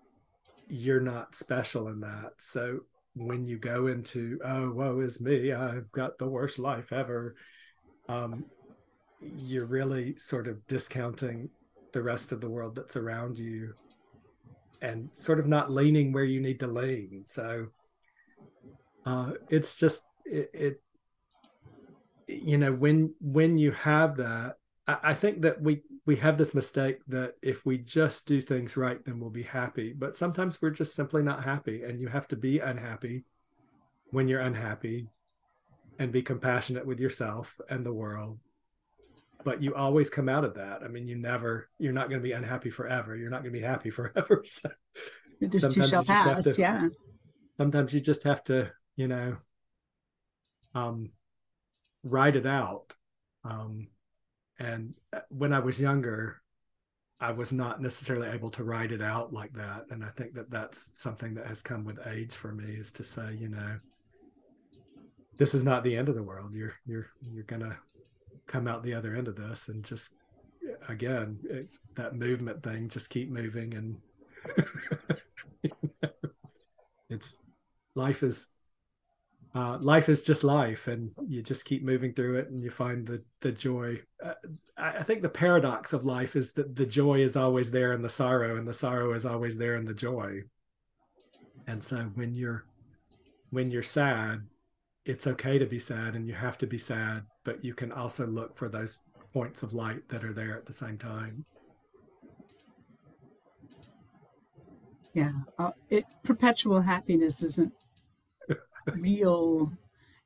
you're 0.68 1.02
not 1.02 1.36
special 1.36 1.88
in 1.88 2.00
that 2.00 2.34
so 2.38 2.80
when 3.16 3.46
you 3.46 3.58
go 3.58 3.88
into 3.88 4.40
oh 4.44 4.72
woe 4.72 5.00
is 5.00 5.20
me 5.20 5.52
i've 5.52 5.92
got 5.92 6.18
the 6.18 6.28
worst 6.28 6.60
life 6.60 6.94
ever 6.94 7.36
um 8.08 8.46
you're 9.24 9.66
really 9.66 10.18
sort 10.18 10.48
of 10.48 10.66
discounting 10.68 11.50
the 11.94 12.02
rest 12.02 12.32
of 12.32 12.42
the 12.42 12.50
world 12.50 12.76
that's 12.76 12.96
around 12.96 13.38
you 13.40 13.74
and 14.82 15.10
sort 15.14 15.40
of 15.40 15.48
not 15.48 15.72
leaning 15.72 16.12
where 16.12 16.24
you 16.24 16.42
need 16.42 16.60
to 16.60 16.68
lean. 16.68 17.24
So 17.26 17.68
uh, 19.06 19.32
it's 19.50 19.76
just 19.76 20.04
it, 20.26 20.50
it, 20.54 20.82
you 22.28 22.58
know 22.58 22.72
when 22.72 23.14
when 23.20 23.58
you 23.58 23.72
have 23.72 24.18
that 24.18 24.56
I, 24.88 24.98
I 25.04 25.14
think 25.14 25.42
that 25.42 25.62
we 25.62 25.82
we 26.06 26.16
have 26.18 26.38
this 26.38 26.54
mistake 26.54 27.00
that 27.08 27.36
if 27.42 27.66
we 27.66 27.78
just 27.78 28.28
do 28.28 28.42
things 28.42 28.76
right 28.76 29.04
then 29.06 29.20
we'll 29.20 29.30
be 29.30 29.44
happy. 29.44 29.94
But 29.94 30.18
sometimes 30.18 30.62
we're 30.62 30.70
just 30.72 30.96
simply 30.96 31.24
not 31.24 31.44
happy 31.44 31.84
and 31.84 32.00
you 32.02 32.08
have 32.08 32.28
to 32.30 32.36
be 32.36 32.60
unhappy 32.60 33.24
when 34.12 34.28
you're 34.28 34.42
unhappy 34.42 35.08
and 36.00 36.12
be 36.12 36.22
compassionate 36.22 36.86
with 36.86 37.00
yourself 37.00 37.60
and 37.70 37.86
the 37.86 37.94
world 37.94 38.40
but 39.44 39.62
you 39.62 39.74
always 39.76 40.10
come 40.10 40.30
out 40.30 40.44
of 40.44 40.54
that 40.56 40.84
i 40.84 40.88
mean 40.88 41.08
you 41.08 41.16
never 41.16 41.70
you're 41.80 41.94
not 41.94 42.10
going 42.10 42.22
to 42.22 42.28
be 42.28 42.34
unhappy 42.34 42.70
forever 42.70 43.16
you're 43.16 43.30
not 43.30 43.42
going 43.42 43.54
to 43.54 43.60
be 43.60 43.66
happy 43.66 43.90
forever 43.92 44.44
so 44.46 44.70
this 45.40 45.74
too 45.74 45.86
shall 45.86 46.04
pass 46.04 46.56
to, 46.56 46.62
yeah 46.62 46.88
sometimes 47.56 47.94
you 47.94 48.00
just 48.00 48.24
have 48.24 48.44
to 48.44 48.72
you 48.96 49.08
know, 49.08 49.38
um, 50.76 51.12
write 52.04 52.36
it 52.36 52.46
out. 52.46 52.94
Um, 53.44 53.88
and 54.60 54.96
uh, 55.12 55.22
when 55.30 55.54
I 55.54 55.60
was 55.60 55.80
younger, 55.80 56.42
I 57.20 57.32
was 57.32 57.52
not 57.52 57.82
necessarily 57.82 58.28
able 58.28 58.52
to 58.52 58.64
write 58.64 58.92
it 58.92 59.02
out 59.02 59.34
like 59.34 59.54
that. 59.54 59.86
And 59.90 60.04
I 60.04 60.10
think 60.10 60.34
that 60.34 60.50
that's 60.50 60.92
something 60.96 61.36
that 61.36 61.48
has 61.48 61.62
come 61.62 61.86
with 61.86 62.06
age 62.08 62.36
for 62.36 62.52
me 62.52 62.74
is 62.74 62.92
to 62.94 63.04
say, 63.04 63.34
you 63.34 63.50
know, 63.50 63.78
this 65.38 65.54
is 65.54 65.64
not 65.64 65.84
the 65.84 65.98
end 65.98 66.10
of 66.10 66.16
the 66.16 66.24
world. 66.24 66.54
You're, 66.54 66.76
you're, 66.86 67.08
you're 67.32 67.44
going 67.44 67.62
to 67.62 67.76
come 68.48 68.68
out 68.68 68.84
the 68.84 68.94
other 68.94 69.16
end 69.16 69.28
of 69.28 69.36
this 69.36 69.68
and 69.68 69.84
just, 69.84 70.16
again, 70.88 71.40
it's 71.44 71.80
that 71.96 72.16
movement 72.16 72.64
thing, 72.64 72.90
just 72.90 73.10
keep 73.10 73.30
moving. 73.30 73.74
And 73.74 73.98
it's 77.10 77.40
life 77.96 78.24
is, 78.24 78.48
uh, 79.56 79.78
life 79.82 80.10
is 80.10 80.24
just 80.24 80.44
life 80.44 80.88
and 80.88 81.12
you 81.28 81.42
just 81.42 81.66
keep 81.66 81.84
moving 81.84 82.14
through 82.14 82.38
it 82.38 82.50
and 82.50 82.64
you 82.64 82.70
find 82.70 83.06
the 83.06 83.24
the 83.42 83.52
joy 83.52 84.00
uh, 84.24 84.34
i 84.78 85.04
think 85.04 85.22
the 85.22 85.30
paradox 85.30 85.94
of 85.94 86.06
life 86.06 86.36
is 86.36 86.54
that 86.54 86.76
the 86.76 86.86
joy 86.86 87.20
is 87.20 87.38
always 87.38 87.70
there 87.70 87.94
in 87.94 88.02
the 88.02 88.10
sorrow 88.10 88.58
and 88.58 88.68
the 88.68 88.74
sorrow 88.74 89.14
is 89.14 89.26
always 89.26 89.58
there 89.58 89.76
in 89.76 89.86
the 89.86 89.94
joy 89.94 90.42
and 91.68 91.84
so 91.84 91.98
when 92.16 92.34
you're 92.34 92.66
when 93.52 93.70
you're 93.70 93.84
sad 93.84 94.42
it's 95.06 95.28
okay 95.28 95.58
to 95.58 95.66
be 95.66 95.80
sad 95.80 96.16
and 96.16 96.28
you 96.28 96.34
have 96.34 96.58
to 96.58 96.68
be 96.68 96.78
sad 96.78 97.24
but 97.44 97.64
you 97.64 97.74
can 97.74 97.92
also 97.92 98.26
look 98.26 98.58
for 98.58 98.70
those 98.70 99.00
points 99.34 99.64
of 99.64 99.74
light 99.74 100.08
that 100.10 100.24
are 100.24 100.34
there 100.34 100.56
at 100.56 100.66
the 100.66 100.74
same 100.74 100.98
time. 100.98 101.44
Yeah 105.14 105.32
uh, 105.60 105.72
it 105.90 106.06
perpetual 106.24 106.82
happiness 106.82 107.44
isn't 107.44 107.74
real 108.96 109.72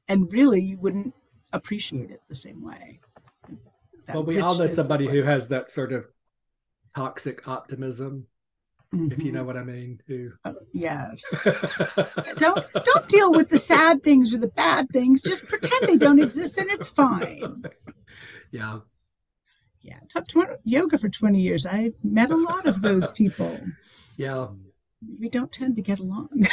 and 0.07 0.31
really 0.31 0.61
you 0.61 0.77
wouldn't 0.77 1.13
appreciate 1.53 2.11
it 2.11 2.21
the 2.29 2.35
same 2.35 2.63
way. 2.63 2.99
That 4.05 4.15
well 4.15 4.23
we 4.23 4.39
all 4.39 4.57
know 4.57 4.67
somebody 4.67 5.07
who 5.07 5.23
has 5.23 5.47
that 5.49 5.69
sort 5.69 5.91
of 5.91 6.05
toxic 6.95 7.47
optimism 7.47 8.27
mm-hmm. 8.93 9.11
if 9.11 9.23
you 9.23 9.31
know 9.31 9.39
mm-hmm. 9.39 9.47
what 9.47 9.57
i 9.57 9.63
mean 9.63 10.01
who 10.07 10.31
uh, 10.45 10.53
yes. 10.73 11.47
Don't 12.37 12.65
don't 12.73 13.09
deal 13.09 13.31
with 13.31 13.49
the 13.49 13.57
sad 13.57 14.03
things 14.03 14.33
or 14.33 14.37
the 14.37 14.47
bad 14.47 14.89
things. 14.89 15.21
Just 15.21 15.47
pretend 15.47 15.87
they 15.87 15.97
don't 15.97 16.21
exist 16.21 16.57
and 16.57 16.69
it's 16.69 16.87
fine. 16.87 17.63
Yeah. 18.51 18.79
Yeah 19.81 19.99
taught 20.09 20.29
20, 20.29 20.53
yoga 20.63 20.97
for 20.97 21.09
20 21.09 21.41
years. 21.41 21.65
I 21.65 21.91
met 22.03 22.31
a 22.31 22.35
lot 22.35 22.67
of 22.67 22.81
those 22.81 23.11
people. 23.11 23.59
Yeah. 24.17 24.47
We 25.19 25.29
don't 25.29 25.51
tend 25.51 25.75
to 25.75 25.81
get 25.81 25.99
along. 25.99 26.47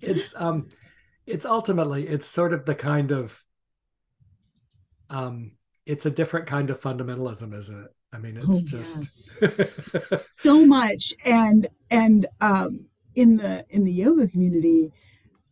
It's 0.00 0.34
um 0.36 0.68
it's 1.26 1.46
ultimately 1.46 2.08
it's 2.08 2.26
sort 2.26 2.52
of 2.52 2.66
the 2.66 2.74
kind 2.74 3.10
of 3.10 3.44
um 5.08 5.52
it's 5.86 6.06
a 6.06 6.10
different 6.10 6.46
kind 6.46 6.70
of 6.70 6.80
fundamentalism 6.80 7.54
isn't 7.54 7.84
it 7.84 7.90
i 8.12 8.18
mean 8.18 8.36
it's 8.36 8.46
oh, 8.48 8.66
just 8.66 9.38
yes. 9.40 10.22
so 10.30 10.66
much 10.66 11.12
and 11.24 11.68
and 11.90 12.26
um 12.40 12.78
in 13.14 13.36
the 13.36 13.64
in 13.70 13.84
the 13.84 13.92
yoga 13.92 14.26
community 14.28 14.92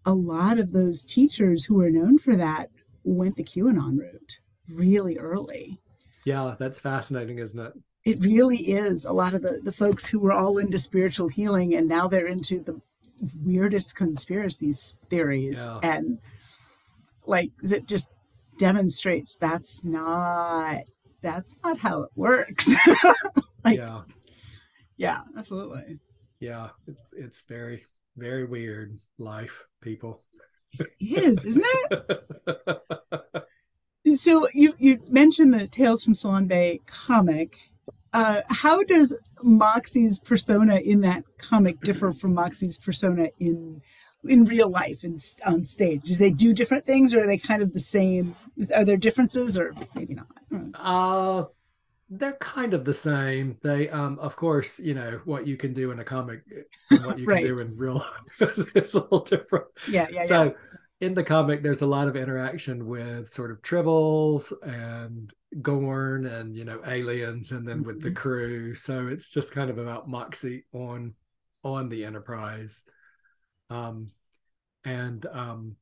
a 0.07 0.13
lot 0.13 0.59
of 0.59 0.73
those 0.73 1.05
teachers 1.05 1.65
who 1.65 1.81
are 1.81 1.91
known 1.91 2.19
for 2.19 2.37
that 2.37 2.71
went 3.05 3.37
the 3.37 3.45
qanon 3.45 3.99
route 3.99 4.41
really 4.71 5.19
early 5.19 5.81
yeah 6.25 6.55
that's 6.59 6.81
fascinating 6.81 7.39
isn't 7.39 7.61
it 7.61 7.73
it 8.05 8.21
really 8.21 8.57
is 8.57 9.05
a 9.05 9.13
lot 9.13 9.35
of 9.35 9.43
the, 9.43 9.61
the 9.63 9.73
folks 9.73 10.07
who 10.07 10.19
were 10.19 10.33
all 10.33 10.57
into 10.57 10.79
spiritual 10.79 11.29
healing 11.29 11.75
and 11.75 11.87
now 11.87 12.09
they're 12.09 12.27
into 12.27 12.61
the 12.61 12.81
weirdest 13.45 13.97
conspiracy 13.97 14.73
theories 15.11 15.67
yeah. 15.67 15.79
and 15.83 16.19
like 17.27 17.51
it 17.63 17.87
just 17.87 18.13
demonstrates 18.59 19.37
that's 19.37 19.85
not 19.85 20.79
that's 21.29 21.59
not 21.63 21.79
how 21.79 22.03
it 22.03 22.11
works. 22.15 22.69
Like, 23.65 23.77
yeah. 23.77 24.03
Yeah 24.97 25.21
absolutely. 25.37 25.99
Yeah 26.39 26.69
it's 26.87 27.13
it's 27.13 27.43
very 27.43 27.85
very 28.17 28.45
weird 28.45 28.97
life 29.19 29.65
people. 29.83 30.23
It 30.79 30.89
is 31.01 31.45
isn't 31.45 31.67
it? 31.67 32.83
So 34.15 34.49
you 34.55 34.75
you 34.79 35.01
mentioned 35.11 35.53
the 35.53 35.67
tales 35.67 36.03
from 36.03 36.15
salon 36.15 36.47
bay 36.47 36.81
comic. 36.87 37.59
Uh, 38.15 38.41
how 38.49 38.83
does 38.85 39.15
Moxie's 39.43 40.19
persona 40.19 40.77
in 40.77 41.03
that 41.03 41.25
comic 41.37 41.79
differ 41.83 42.11
from 42.11 42.33
Moxie's 42.33 42.79
persona 42.79 43.29
in 43.39 43.83
in 44.25 44.45
real 44.45 44.69
life 44.69 45.05
and 45.05 45.23
on 45.47 45.65
stage? 45.65 46.03
Do 46.03 46.15
they 46.17 46.31
do 46.31 46.53
different 46.53 46.85
things, 46.85 47.15
or 47.15 47.25
are 47.25 47.27
they 47.27 47.39
kind 47.39 47.63
of 47.63 47.73
the 47.73 47.81
same? 47.81 48.37
Are 48.75 48.85
there 48.85 48.97
differences, 48.97 49.59
or 49.59 49.75
maybe 49.95 50.15
not? 50.15 50.27
Uh, 50.75 51.45
they're 52.11 52.33
kind 52.35 52.75
of 52.75 52.85
the 52.85 52.95
same. 52.95 53.59
They, 53.63 53.89
um, 53.91 54.19
of 54.19 54.37
course, 54.37 54.79
you 54.79 54.95
know 54.95 55.21
what 55.25 55.47
you 55.47 55.57
can 55.57 55.73
do 55.73 55.91
in 55.91 55.99
a 55.99 56.05
comic, 56.05 56.43
and 56.91 57.07
what 57.07 57.19
you 57.19 57.27
right. 57.29 57.39
can 57.39 57.47
do 57.47 57.61
in 57.61 57.77
real 57.77 57.95
life 58.41 58.59
is 58.75 58.95
a 58.95 59.01
little 59.01 59.21
different. 59.21 59.67
Yeah, 59.89 60.09
yeah. 60.11 60.25
So. 60.25 60.45
Yeah 60.45 60.51
in 61.01 61.15
the 61.15 61.25
comic, 61.25 61.63
there's 61.63 61.83
a 61.83 61.87
lot 61.87 62.09
of 62.09 62.17
interaction 62.17 62.87
with 62.87 63.31
sort 63.31 63.51
of 63.51 63.63
tribbles 63.63 64.53
and 64.63 65.33
Gorn 65.63 66.27
and 66.27 66.57
you 66.57 66.65
know 66.65 66.81
aliens, 66.87 67.53
and 67.53 67.67
then 67.67 67.83
with 67.83 68.01
the 68.01 68.09
mm-hmm. 68.09 68.17
crew. 68.17 68.75
So 68.75 69.07
it's 69.07 69.31
just 69.31 69.53
kind 69.53 69.71
of 69.71 69.79
about 69.79 70.09
Moxie 70.09 70.65
on 70.73 71.15
on 71.65 71.89
the 71.89 72.05
Enterprise, 72.05 72.85
um, 73.71 74.07
and 74.85 75.25
um, 75.33 75.77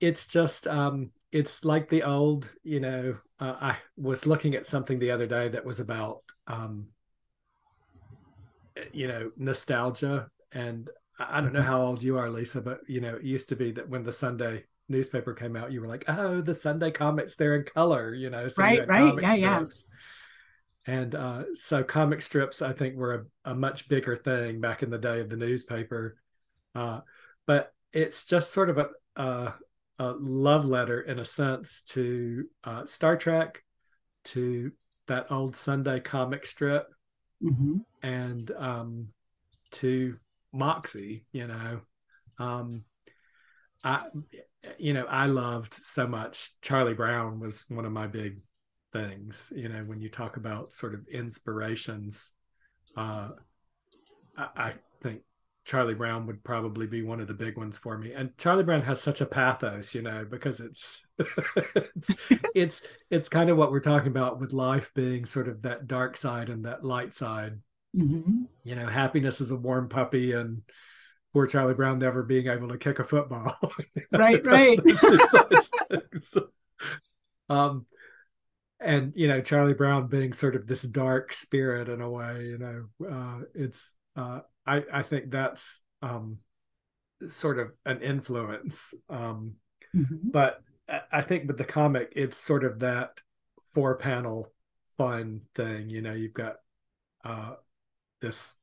it's 0.00 0.26
just 0.26 0.66
um, 0.66 1.10
it's 1.30 1.64
like 1.64 1.88
the 1.88 2.02
old. 2.02 2.52
You 2.62 2.80
know, 2.80 3.18
uh, 3.40 3.56
I 3.60 3.76
was 3.96 4.26
looking 4.26 4.54
at 4.54 4.66
something 4.66 4.98
the 4.98 5.10
other 5.10 5.26
day 5.26 5.48
that 5.48 5.64
was 5.64 5.80
about 5.80 6.22
um, 6.46 6.88
you 8.92 9.08
know 9.08 9.30
nostalgia 9.36 10.26
and 10.54 10.88
I 11.18 11.40
don't 11.40 11.52
know 11.52 11.60
mm-hmm. 11.60 11.68
how 11.68 11.82
old 11.82 12.02
you 12.02 12.18
are, 12.18 12.30
Lisa, 12.30 12.60
but 12.60 12.80
you 12.88 13.00
know, 13.00 13.16
it 13.16 13.22
used 13.22 13.48
to 13.50 13.56
be 13.56 13.70
that 13.72 13.88
when 13.88 14.02
the 14.02 14.12
Sunday 14.12 14.64
newspaper 14.88 15.34
came 15.34 15.56
out, 15.56 15.72
you 15.72 15.80
were 15.80 15.86
like, 15.86 16.04
"Oh, 16.08 16.40
the 16.40 16.54
Sunday 16.54 16.90
comics, 16.90 17.36
they're 17.36 17.56
in 17.56 17.64
color," 17.64 18.14
you 18.14 18.30
know. 18.30 18.48
So 18.48 18.62
right, 18.62 18.86
right, 18.86 19.14
yeah, 19.20 19.58
strips. 19.58 19.84
yeah. 20.86 20.94
And 20.94 21.14
uh, 21.14 21.44
so 21.54 21.84
comic 21.84 22.22
strips, 22.22 22.60
I 22.60 22.72
think, 22.72 22.96
were 22.96 23.28
a, 23.44 23.52
a, 23.52 23.54
much 23.54 23.88
bigger 23.88 24.16
thing 24.16 24.60
back 24.60 24.82
in 24.82 24.90
the 24.90 24.98
day 24.98 25.20
of 25.20 25.28
the 25.28 25.36
newspaper. 25.36 26.16
Uh, 26.74 27.00
but 27.46 27.72
it's 27.92 28.24
just 28.24 28.52
sort 28.52 28.70
of 28.70 28.78
a, 28.78 28.88
a, 29.16 29.54
a, 29.98 30.12
love 30.18 30.64
letter, 30.64 31.00
in 31.00 31.18
a 31.18 31.24
sense, 31.24 31.82
to 31.82 32.44
uh, 32.64 32.86
Star 32.86 33.16
Trek, 33.16 33.62
to 34.24 34.72
that 35.08 35.30
old 35.30 35.56
Sunday 35.56 36.00
comic 36.00 36.46
strip, 36.46 36.86
mm-hmm. 37.42 37.78
and 38.02 38.50
um, 38.56 39.08
to 39.72 40.16
Moxie, 40.52 41.24
you 41.32 41.46
know. 41.46 41.80
Um, 42.38 42.84
I, 43.84 44.02
you 44.78 44.92
know, 44.92 45.06
I 45.06 45.26
loved 45.26 45.74
so 45.74 46.06
much. 46.06 46.50
Charlie 46.60 46.94
Brown 46.94 47.40
was 47.40 47.64
one 47.68 47.84
of 47.84 47.92
my 47.92 48.06
big 48.06 48.38
things. 48.92 49.52
You 49.54 49.68
know, 49.68 49.82
when 49.86 50.00
you 50.00 50.08
talk 50.08 50.36
about 50.36 50.72
sort 50.72 50.94
of 50.94 51.06
inspirations, 51.08 52.32
uh, 52.96 53.30
I, 54.36 54.48
I 54.56 54.72
Charlie 55.64 55.94
Brown 55.94 56.26
would 56.26 56.42
probably 56.42 56.86
be 56.86 57.02
one 57.02 57.20
of 57.20 57.28
the 57.28 57.34
big 57.34 57.56
ones 57.56 57.78
for 57.78 57.96
me. 57.96 58.12
And 58.12 58.36
Charlie 58.36 58.64
Brown 58.64 58.82
has 58.82 59.00
such 59.00 59.20
a 59.20 59.26
pathos, 59.26 59.94
you 59.94 60.02
know, 60.02 60.26
because 60.28 60.60
it's 60.60 61.02
it's, 61.76 62.10
it's 62.54 62.82
it's 63.10 63.28
kind 63.28 63.48
of 63.48 63.56
what 63.56 63.70
we're 63.70 63.80
talking 63.80 64.08
about 64.08 64.40
with 64.40 64.52
life 64.52 64.90
being 64.94 65.24
sort 65.24 65.48
of 65.48 65.62
that 65.62 65.86
dark 65.86 66.16
side 66.16 66.48
and 66.48 66.64
that 66.64 66.84
light 66.84 67.14
side. 67.14 67.60
Mm-hmm. 67.96 68.44
You 68.64 68.74
know, 68.74 68.86
happiness 68.86 69.40
is 69.40 69.52
a 69.52 69.56
warm 69.56 69.88
puppy, 69.88 70.32
and 70.32 70.62
poor 71.32 71.46
Charlie 71.46 71.74
Brown 71.74 71.98
never 71.98 72.24
being 72.24 72.48
able 72.48 72.68
to 72.68 72.78
kick 72.78 72.98
a 72.98 73.04
football. 73.04 73.56
right, 74.12 74.44
right. 74.46 74.80
um, 77.48 77.86
and 78.80 79.14
you 79.14 79.28
know, 79.28 79.40
Charlie 79.40 79.74
Brown 79.74 80.08
being 80.08 80.32
sort 80.32 80.56
of 80.56 80.66
this 80.66 80.82
dark 80.82 81.32
spirit 81.32 81.88
in 81.88 82.00
a 82.00 82.10
way. 82.10 82.46
You 82.46 82.58
know, 82.58 83.08
uh, 83.08 83.44
it's 83.54 83.94
uh, 84.16 84.40
I 84.66 84.84
I 84.92 85.02
think 85.02 85.30
that's 85.30 85.82
um, 86.02 86.38
sort 87.28 87.58
of 87.58 87.72
an 87.84 88.00
influence. 88.00 88.94
Um, 89.08 89.54
mm-hmm. 89.94 90.30
But 90.30 90.60
I 91.10 91.22
think 91.22 91.46
with 91.46 91.58
the 91.58 91.64
comic, 91.64 92.12
it's 92.16 92.36
sort 92.36 92.64
of 92.64 92.80
that 92.80 93.20
four 93.72 93.96
panel 93.96 94.52
fun 94.96 95.42
thing. 95.54 95.88
You 95.88 96.02
know, 96.02 96.12
you've 96.12 96.34
got 96.34 96.56
uh, 97.24 97.54
this 98.20 98.54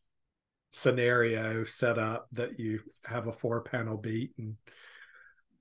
scenario 0.72 1.64
set 1.64 1.98
up 1.98 2.28
that 2.32 2.60
you 2.60 2.80
have 3.04 3.28
a 3.28 3.34
four 3.34 3.62
panel 3.62 3.98
beat 3.98 4.32
and 4.38 4.56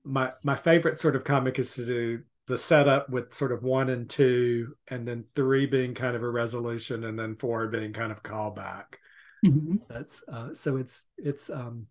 my 0.03 0.31
my 0.43 0.55
favorite 0.55 0.99
sort 0.99 1.15
of 1.15 1.23
comic 1.23 1.57
is 1.57 1.73
to 1.73 1.85
do 1.85 2.21
the 2.47 2.57
setup 2.57 3.09
with 3.09 3.33
sort 3.33 3.51
of 3.51 3.63
one 3.63 3.89
and 3.89 4.09
two 4.09 4.75
and 4.87 5.05
then 5.05 5.23
three 5.35 5.65
being 5.65 5.93
kind 5.93 6.15
of 6.15 6.23
a 6.23 6.29
resolution 6.29 7.03
and 7.03 7.17
then 7.17 7.35
four 7.35 7.67
being 7.67 7.91
kind 7.91 8.11
of 8.11 8.23
callback 8.23 8.85
mm-hmm. 9.45 9.75
that's 9.87 10.23
uh 10.27 10.53
so 10.53 10.77
it's 10.77 11.05
it's 11.17 11.49
um 11.49 11.87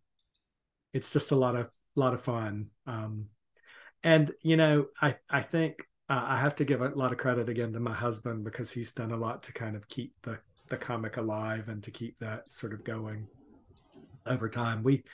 it's 0.92 1.12
just 1.12 1.32
a 1.32 1.36
lot 1.36 1.56
of 1.56 1.72
lot 1.94 2.14
of 2.14 2.20
fun 2.20 2.66
um 2.86 3.26
and 4.02 4.32
you 4.42 4.56
know 4.56 4.86
i 5.02 5.14
i 5.30 5.40
think 5.40 5.82
uh, 6.08 6.24
i 6.28 6.38
have 6.38 6.54
to 6.54 6.64
give 6.64 6.80
a 6.80 6.88
lot 6.90 7.12
of 7.12 7.18
credit 7.18 7.48
again 7.48 7.72
to 7.72 7.80
my 7.80 7.94
husband 7.94 8.44
because 8.44 8.70
he's 8.70 8.92
done 8.92 9.12
a 9.12 9.16
lot 9.16 9.42
to 9.42 9.52
kind 9.52 9.74
of 9.76 9.88
keep 9.88 10.12
the 10.22 10.38
the 10.68 10.76
comic 10.76 11.16
alive 11.16 11.68
and 11.68 11.82
to 11.82 11.90
keep 11.90 12.18
that 12.18 12.52
sort 12.52 12.72
of 12.72 12.84
going 12.84 13.26
over 14.26 14.48
time. 14.48 14.82
We 14.82 15.04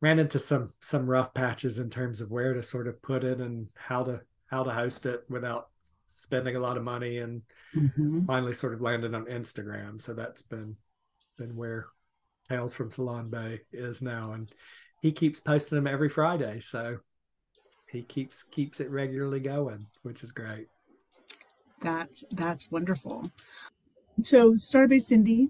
ran 0.00 0.18
into 0.18 0.38
some 0.38 0.72
some 0.80 1.08
rough 1.08 1.34
patches 1.34 1.78
in 1.78 1.90
terms 1.90 2.20
of 2.20 2.30
where 2.30 2.54
to 2.54 2.62
sort 2.62 2.88
of 2.88 3.00
put 3.02 3.24
it 3.24 3.40
and 3.40 3.68
how 3.76 4.04
to 4.04 4.20
how 4.46 4.62
to 4.62 4.70
host 4.70 5.06
it 5.06 5.24
without 5.28 5.68
spending 6.06 6.56
a 6.56 6.60
lot 6.60 6.76
of 6.76 6.82
money 6.82 7.18
and 7.18 7.42
mm-hmm. 7.74 8.24
finally 8.26 8.54
sort 8.54 8.74
of 8.74 8.80
landed 8.80 9.14
on 9.14 9.24
Instagram. 9.26 10.00
So 10.00 10.14
that's 10.14 10.42
been 10.42 10.76
been 11.36 11.56
where 11.56 11.86
Tales 12.48 12.74
from 12.74 12.90
Salon 12.90 13.30
Bay 13.30 13.60
is 13.72 14.02
now. 14.02 14.32
And 14.32 14.50
he 15.00 15.12
keeps 15.12 15.40
posting 15.40 15.76
them 15.76 15.86
every 15.86 16.08
Friday. 16.08 16.60
So 16.60 16.98
he 17.90 18.02
keeps 18.02 18.42
keeps 18.42 18.80
it 18.80 18.90
regularly 18.90 19.40
going, 19.40 19.86
which 20.02 20.22
is 20.22 20.32
great. 20.32 20.68
That's 21.80 22.24
that's 22.30 22.70
wonderful 22.70 23.24
so 24.22 24.52
Starbase 24.52 25.10
Indy 25.10 25.48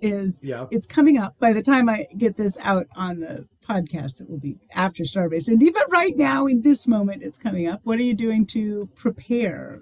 is, 0.00 0.40
yeah. 0.42 0.66
it's 0.70 0.86
coming 0.86 1.18
up. 1.18 1.38
By 1.38 1.52
the 1.52 1.62
time 1.62 1.88
I 1.88 2.06
get 2.16 2.36
this 2.36 2.56
out 2.62 2.86
on 2.94 3.20
the 3.20 3.46
podcast, 3.66 4.20
it 4.20 4.30
will 4.30 4.38
be 4.38 4.58
after 4.72 5.02
Starbase 5.02 5.48
Indy. 5.48 5.70
But 5.70 5.90
right 5.90 6.16
now, 6.16 6.46
in 6.46 6.62
this 6.62 6.86
moment, 6.86 7.22
it's 7.22 7.38
coming 7.38 7.66
up. 7.68 7.80
What 7.84 7.98
are 7.98 8.02
you 8.02 8.14
doing 8.14 8.46
to 8.48 8.88
prepare? 8.94 9.80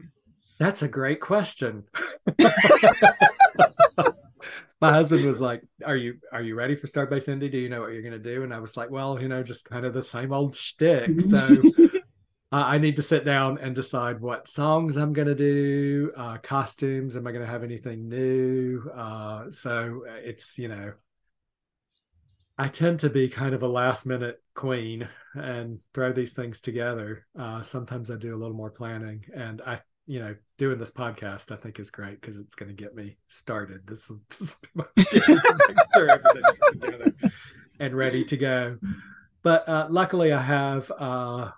That's 0.58 0.82
a 0.82 0.88
great 0.88 1.20
question. 1.20 1.84
My 4.80 4.92
husband 4.92 5.24
was 5.24 5.40
like, 5.40 5.62
"Are 5.84 5.96
you 5.96 6.18
are 6.32 6.42
you 6.42 6.54
ready 6.54 6.76
for 6.76 6.86
Starbase 6.86 7.28
Indy? 7.28 7.48
Do 7.48 7.58
you 7.58 7.68
know 7.68 7.80
what 7.80 7.92
you're 7.92 8.02
going 8.02 8.12
to 8.12 8.18
do?" 8.18 8.42
And 8.42 8.52
I 8.52 8.58
was 8.58 8.76
like, 8.76 8.90
"Well, 8.90 9.20
you 9.20 9.28
know, 9.28 9.42
just 9.42 9.68
kind 9.68 9.86
of 9.86 9.94
the 9.94 10.02
same 10.02 10.32
old 10.32 10.54
shtick." 10.54 11.20
So 11.20 11.38
uh, 12.52 12.64
I 12.66 12.78
need 12.78 12.96
to 12.96 13.02
sit 13.02 13.24
down 13.24 13.58
and 13.58 13.74
decide 13.74 14.20
what 14.20 14.46
songs 14.46 14.96
I'm 14.96 15.12
going 15.14 15.28
to 15.28 15.34
do, 15.34 16.12
uh, 16.16 16.36
costumes. 16.38 17.16
Am 17.16 17.26
I 17.26 17.32
going 17.32 17.44
to 17.44 17.50
have 17.50 17.64
anything 17.64 18.08
new? 18.08 18.82
Uh, 18.94 19.50
so 19.50 20.04
uh, 20.08 20.14
it's, 20.22 20.58
you 20.58 20.68
know, 20.68 20.92
I 22.58 22.68
tend 22.68 23.00
to 23.00 23.10
be 23.10 23.28
kind 23.30 23.54
of 23.54 23.62
a 23.62 23.68
last 23.68 24.04
minute 24.04 24.42
queen 24.54 25.08
and 25.34 25.80
throw 25.94 26.12
these 26.12 26.34
things 26.34 26.60
together. 26.60 27.26
Uh, 27.38 27.62
sometimes 27.62 28.10
I 28.10 28.16
do 28.16 28.34
a 28.34 28.36
little 28.36 28.56
more 28.56 28.70
planning. 28.70 29.24
And 29.34 29.62
I, 29.62 29.80
you 30.12 30.20
know, 30.20 30.36
doing 30.58 30.78
this 30.78 30.90
podcast, 30.90 31.50
I 31.52 31.56
think 31.56 31.80
is 31.80 31.90
great 31.90 32.20
because 32.20 32.38
it's 32.38 32.54
going 32.54 32.68
to 32.68 32.74
get 32.74 32.94
me 32.94 33.16
started. 33.28 33.86
This, 33.86 34.12
this 34.38 34.60
will 34.74 34.84
be 34.84 35.04
my 35.06 36.18
together 36.72 37.14
and 37.80 37.94
ready 37.94 38.22
to 38.26 38.36
go. 38.36 38.78
But 39.42 39.66
uh, 39.66 39.86
luckily, 39.88 40.34
I 40.34 40.42
have 40.42 40.92
uh, 40.98 41.52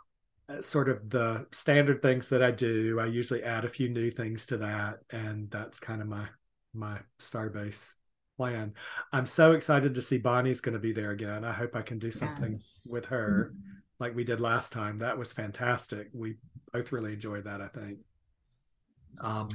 uh, 0.49 0.63
sort 0.63 0.89
of 0.89 1.11
the 1.11 1.49
standard 1.51 2.01
things 2.01 2.29
that 2.29 2.45
I 2.45 2.53
do. 2.53 3.01
I 3.01 3.07
usually 3.07 3.43
add 3.43 3.65
a 3.65 3.69
few 3.69 3.89
new 3.89 4.09
things 4.09 4.47
to 4.47 4.59
that, 4.59 5.01
and 5.11 5.51
that's 5.51 5.81
kind 5.81 6.01
of 6.01 6.07
my 6.07 6.29
my 6.73 7.01
Starbase 7.19 7.95
plan. 8.39 8.75
I'm 9.13 9.27
so 9.27 9.51
excited 9.51 9.97
to 9.97 10.03
see 10.03 10.19
Bonnie's 10.19 10.61
going 10.61 10.75
to 10.75 10.79
be 10.79 10.93
there 10.93 11.11
again. 11.11 11.45
I 11.45 11.53
hope 11.53 11.75
I 11.75 11.83
can 11.83 11.99
do 11.99 12.13
something 12.13 12.53
yes. 12.53 12.87
with 12.89 13.07
her 13.07 13.53
like 13.99 14.15
we 14.15 14.23
did 14.23 14.39
last 14.39 14.73
time. 14.73 15.01
That 15.01 15.19
was 15.19 15.33
fantastic. 15.33 16.11
We 16.13 16.37
both 16.73 16.93
really 16.93 17.15
enjoyed 17.15 17.47
that, 17.47 17.61
I 17.61 17.67
think. 17.67 17.99
Um, 19.21 19.49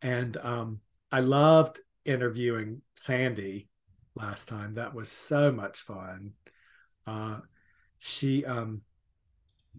and 0.00 0.36
um, 0.38 0.80
I 1.10 1.20
loved 1.20 1.80
interviewing 2.04 2.82
Sandy 2.94 3.68
last 4.14 4.48
time. 4.48 4.74
That 4.74 4.94
was 4.94 5.10
so 5.10 5.52
much 5.52 5.82
fun. 5.82 6.32
Uh, 7.06 7.40
she 7.98 8.44
um 8.44 8.82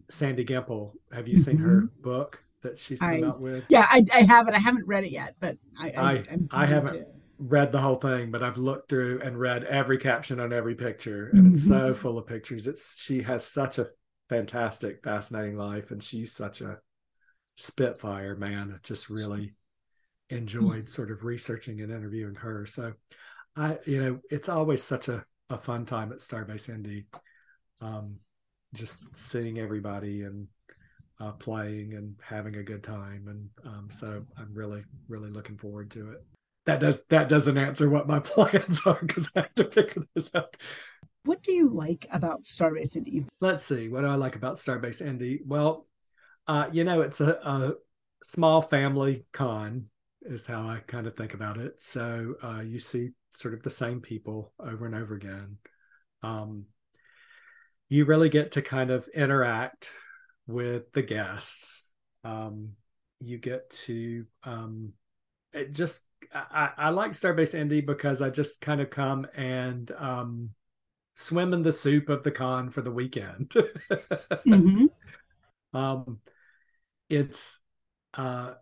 Sandy 0.10 0.46
Gimpel. 0.46 0.94
Have 1.12 1.28
you 1.28 1.38
seen 1.38 1.58
mm-hmm. 1.58 1.66
her 1.66 1.82
book 2.02 2.40
that 2.62 2.80
she's 2.80 3.00
come 3.00 3.24
out 3.24 3.42
with? 3.42 3.66
Yeah, 3.68 3.86
I, 3.90 4.04
I 4.14 4.24
haven't. 4.24 4.56
I 4.56 4.60
haven't 4.60 4.88
read 4.88 5.04
it 5.04 5.12
yet, 5.12 5.36
but 5.40 5.58
I 5.78 5.92
I, 5.92 6.12
I, 6.12 6.24
I 6.52 6.66
haven't 6.66 6.98
to. 6.98 7.06
read 7.38 7.72
the 7.72 7.82
whole 7.82 7.96
thing, 7.96 8.32
but 8.32 8.44
I've 8.44 8.58
looked 8.58 8.90
through 8.90 9.22
and 9.22 9.40
read 9.40 9.64
every 9.66 9.98
caption 9.98 10.40
on 10.40 10.54
every 10.54 10.76
picture, 10.76 11.30
and 11.34 11.44
mm-hmm. 11.44 11.54
it's 11.54 11.68
so 11.68 11.92
mm-hmm. 11.92 12.02
full 12.02 12.18
of 12.18 12.28
pictures. 12.28 12.68
It's 12.68 13.02
she 13.02 13.24
has 13.24 13.46
such 13.46 13.78
a 13.78 13.88
fantastic, 14.30 15.04
fascinating 15.04 15.58
life, 15.58 15.92
and 15.92 16.02
she's 16.02 16.32
such 16.32 16.62
a 16.62 16.80
spitfire, 17.56 18.36
man. 18.36 18.74
I 18.76 18.80
just 18.84 19.10
really 19.10 19.54
enjoyed 20.30 20.90
sort 20.90 21.12
of 21.12 21.24
researching 21.24 21.82
and 21.82 21.92
interviewing 21.92 22.36
her. 22.36 22.66
So 22.66 22.94
I, 23.56 23.78
you 23.86 24.02
know, 24.02 24.20
it's 24.30 24.50
always 24.50 24.84
such 24.84 25.08
a, 25.08 25.26
a 25.50 25.58
fun 25.58 25.86
time 25.86 26.12
at 26.12 26.20
Starbase 26.20 26.70
Indy. 26.70 27.06
Um, 27.82 28.18
just 28.74 29.16
seeing 29.16 29.60
everybody 29.60 30.24
and 30.24 30.48
uh, 31.20 31.32
playing 31.34 31.94
and 31.94 32.16
having 32.24 32.56
a 32.56 32.64
good 32.64 32.84
time. 32.84 33.28
And 33.28 33.50
um, 33.66 33.90
so 33.90 34.26
I'm 34.38 34.54
really, 34.54 34.84
really 35.08 35.30
looking 35.30 35.58
forward 35.58 35.92
to 35.92 36.12
it. 36.12 36.24
That 36.66 36.80
does 36.80 37.02
that 37.10 37.28
doesn't 37.28 37.58
answer 37.58 37.90
what 37.90 38.08
my 38.08 38.20
plans 38.24 38.82
are 38.86 39.00
because 39.02 39.30
I 39.36 39.42
have 39.42 39.56
to 39.56 39.66
figure 39.66 40.04
this 40.16 40.34
out. 40.34 40.56
What 41.26 41.44
do 41.44 41.54
you 41.54 41.70
like 41.70 42.08
about 42.12 42.44
Starbase 42.44 42.96
Indy? 42.96 43.26
Let's 43.40 43.64
see. 43.64 43.90
What 43.90 44.02
do 44.02 44.08
I 44.08 44.16
like 44.16 44.36
about 44.36 44.58
Starbase 44.58 45.06
Indy? 45.06 45.42
Well, 45.46 45.88
uh, 46.48 46.70
you 46.72 46.84
know, 46.84 47.02
it's 47.02 47.22
a, 47.22 47.32
a, 47.44 47.74
small 48.22 48.62
family 48.62 49.26
con, 49.34 49.88
is 50.22 50.48
how 50.48 50.66
I 50.66 50.80
kind 50.88 51.08
of 51.08 51.16
think 51.18 51.34
about 51.34 51.58
it. 51.58 51.82
So 51.82 52.36
uh, 52.42 52.62
you 52.66 52.80
see 52.80 53.10
sort 53.34 53.54
of 53.54 53.64
the 53.64 53.70
same 53.70 54.00
people 54.00 54.54
over 54.60 54.86
and 54.86 54.96
over 54.96 55.16
again. 55.16 55.58
Um, 56.22 56.66
you 57.90 58.06
really 58.06 58.30
get 58.30 58.54
to 58.54 58.62
kind 58.62 58.92
of 58.92 59.08
interact 59.10 59.92
with 60.48 60.92
the 60.94 61.02
guests. 61.02 61.90
Um, 62.24 62.72
you 63.20 63.38
get 63.38 63.70
to 63.70 64.26
um, 64.44 64.94
it 65.54 65.72
just 65.72 66.04
I, 66.34 66.72
I 66.78 66.90
like 66.90 67.12
Starbase 67.12 67.54
Indy 67.54 67.82
because 67.82 68.22
I 68.22 68.30
just 68.30 68.62
kind 68.62 68.82
of 68.82 68.90
come 68.90 69.28
and 69.36 69.92
um, 69.98 70.50
swim 71.16 71.54
in 71.54 71.62
the 71.62 71.72
soup 71.72 72.10
of 72.10 72.24
the 72.24 72.32
con 72.32 72.70
for 72.70 72.82
the 72.82 72.92
weekend. 72.92 73.50
mm-hmm. 73.50 74.86
um, 75.74 76.20
it's 77.10 77.60
uh, 78.14 78.54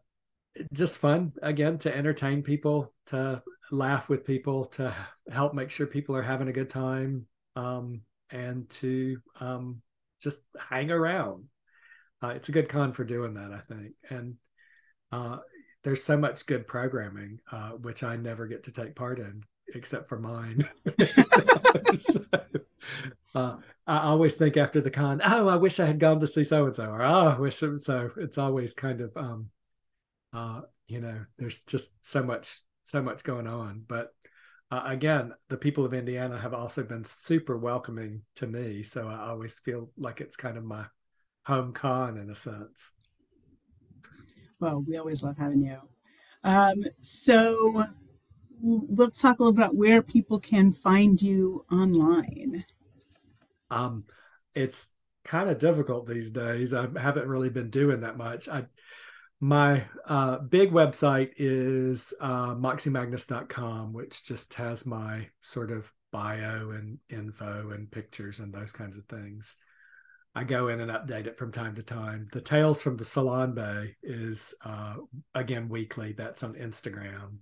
just 0.73 0.97
fun 0.99 1.33
again 1.41 1.77
to 1.79 1.95
entertain 1.95 2.43
people, 2.43 2.93
to 3.07 3.41
laugh 3.71 4.09
with 4.09 4.25
people, 4.25 4.65
to 4.65 4.93
help 5.31 5.53
make 5.53 5.71
sure 5.71 5.87
people 5.87 6.15
are 6.15 6.21
having 6.21 6.47
a 6.47 6.53
good 6.53 6.69
time. 6.69 7.25
Um, 7.55 8.01
and 8.31 8.69
to 8.69 9.17
um, 9.39 9.81
just 10.21 10.41
hang 10.69 10.91
around. 10.91 11.45
Uh, 12.23 12.29
it's 12.29 12.49
a 12.49 12.53
good 12.53 12.69
con 12.69 12.93
for 12.93 13.03
doing 13.03 13.33
that, 13.33 13.51
I 13.51 13.59
think. 13.59 13.93
And 14.09 14.35
uh, 15.11 15.39
there's 15.83 16.03
so 16.03 16.17
much 16.17 16.45
good 16.45 16.67
programming, 16.67 17.39
uh, 17.51 17.71
which 17.71 18.03
I 18.03 18.15
never 18.15 18.47
get 18.47 18.63
to 18.63 18.71
take 18.71 18.95
part 18.95 19.19
in, 19.19 19.43
except 19.75 20.09
for 20.09 20.19
mine. 20.19 20.69
so, 22.01 22.25
uh, 23.35 23.57
I 23.87 23.99
always 23.99 24.35
think 24.35 24.57
after 24.57 24.81
the 24.81 24.91
con, 24.91 25.21
oh, 25.23 25.47
I 25.47 25.55
wish 25.55 25.79
I 25.79 25.85
had 25.85 25.99
gone 25.99 26.19
to 26.19 26.27
see 26.27 26.43
so 26.43 26.65
and 26.65 26.75
so, 26.75 26.85
or 26.85 27.01
oh, 27.01 27.27
I 27.27 27.39
wish 27.39 27.61
it, 27.63 27.79
so. 27.79 28.11
It's 28.17 28.37
always 28.37 28.73
kind 28.73 29.01
of, 29.01 29.15
um, 29.15 29.49
uh, 30.33 30.61
you 30.87 31.01
know, 31.01 31.25
there's 31.37 31.61
just 31.63 31.93
so 32.05 32.23
much, 32.23 32.59
so 32.83 33.01
much 33.01 33.23
going 33.23 33.47
on. 33.47 33.83
But 33.87 34.13
uh, 34.69 34.83
again, 34.85 35.33
the 35.49 35.57
people 35.57 35.83
of 35.83 35.93
Indiana 35.93 36.37
have 36.37 36.53
also 36.53 36.83
been 36.83 37.03
super 37.03 37.57
welcoming 37.57 38.21
to 38.35 38.47
me. 38.47 38.83
So 38.83 39.07
I 39.07 39.29
always 39.29 39.59
feel 39.59 39.91
like 39.97 40.21
it's 40.21 40.37
kind 40.37 40.57
of 40.57 40.63
my 40.63 40.85
home 41.45 41.73
con 41.73 42.17
in 42.17 42.29
a 42.29 42.35
sense. 42.35 42.93
Well, 44.59 44.83
we 44.87 44.97
always 44.97 45.23
love 45.23 45.37
having 45.37 45.63
you. 45.63 45.77
Um, 46.43 46.83
so 47.01 47.85
let's 48.61 49.21
talk 49.21 49.39
a 49.39 49.43
little 49.43 49.57
about 49.57 49.75
where 49.75 50.01
people 50.01 50.39
can 50.39 50.71
find 50.71 51.21
you 51.21 51.65
online. 51.71 52.65
Um, 53.69 54.05
it's 54.53 54.87
kind 55.23 55.49
of 55.49 55.59
difficult 55.59 56.07
these 56.07 56.31
days. 56.31 56.73
I 56.73 56.87
haven't 56.99 57.27
really 57.27 57.49
been 57.49 57.69
doing 57.69 58.01
that 58.01 58.17
much. 58.17 58.49
I 58.49 58.65
my 59.43 59.85
uh, 60.05 60.37
big 60.37 60.71
website 60.71 61.31
is 61.35 62.13
uh, 62.21 62.53
moxiemagnus.com, 62.53 63.91
which 63.91 64.23
just 64.23 64.53
has 64.53 64.85
my 64.85 65.29
sort 65.41 65.71
of 65.71 65.91
bio 66.11 66.69
and 66.71 66.99
info 67.09 67.71
and 67.71 67.89
pictures 67.89 68.39
and 68.39 68.53
those 68.53 68.71
kinds 68.71 68.99
of 68.99 69.05
things. 69.05 69.57
I 70.35 70.43
go 70.43 70.67
in 70.67 70.79
and 70.79 70.91
update 70.91 71.25
it 71.25 71.37
from 71.37 71.51
time 71.51 71.75
to 71.75 71.83
time. 71.83 72.29
The 72.31 72.39
Tales 72.39 72.81
from 72.81 72.97
the 72.97 73.03
Salon 73.03 73.53
Bay 73.53 73.95
is, 74.03 74.53
uh, 74.63 74.97
again, 75.33 75.67
weekly. 75.69 76.13
That's 76.13 76.43
on 76.43 76.53
Instagram. 76.53 77.39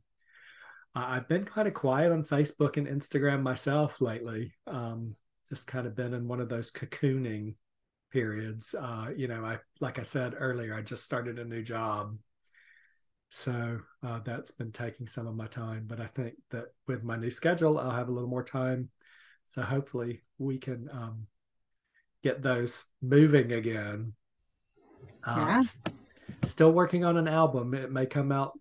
I've 0.95 1.27
been 1.27 1.45
kind 1.45 1.67
of 1.67 1.73
quiet 1.73 2.11
on 2.11 2.23
Facebook 2.23 2.77
and 2.77 2.87
Instagram 2.87 3.41
myself 3.41 4.01
lately. 4.01 4.53
Um, 4.67 5.15
just 5.47 5.67
kind 5.67 5.87
of 5.87 5.95
been 5.95 6.13
in 6.13 6.27
one 6.27 6.39
of 6.41 6.49
those 6.49 6.71
cocooning 6.71 7.55
periods. 8.11 8.75
Uh, 8.79 9.09
you 9.15 9.27
know, 9.27 9.43
I 9.43 9.59
like 9.79 9.99
I 9.99 10.03
said 10.03 10.35
earlier, 10.37 10.73
I 10.73 10.81
just 10.81 11.03
started 11.03 11.39
a 11.39 11.45
new 11.45 11.61
job, 11.61 12.17
so 13.29 13.79
uh, 14.03 14.19
that's 14.25 14.51
been 14.51 14.71
taking 14.71 15.07
some 15.07 15.27
of 15.27 15.35
my 15.35 15.47
time. 15.47 15.85
But 15.87 15.99
I 15.99 16.07
think 16.07 16.35
that 16.51 16.65
with 16.87 17.03
my 17.03 17.15
new 17.15 17.31
schedule, 17.31 17.77
I'll 17.77 17.91
have 17.91 18.09
a 18.09 18.11
little 18.11 18.29
more 18.29 18.43
time. 18.43 18.89
So 19.45 19.61
hopefully, 19.61 20.23
we 20.37 20.57
can 20.57 20.89
um, 20.91 21.27
get 22.23 22.41
those 22.41 22.85
moving 23.01 23.51
again. 23.51 24.13
Uh, 25.25 25.35
yeah. 25.37 25.61
St- 25.61 25.95
still 26.43 26.71
working 26.71 27.05
on 27.05 27.17
an 27.17 27.27
album. 27.27 27.73
It 27.73 27.91
may 27.91 28.05
come 28.05 28.31
out 28.31 28.57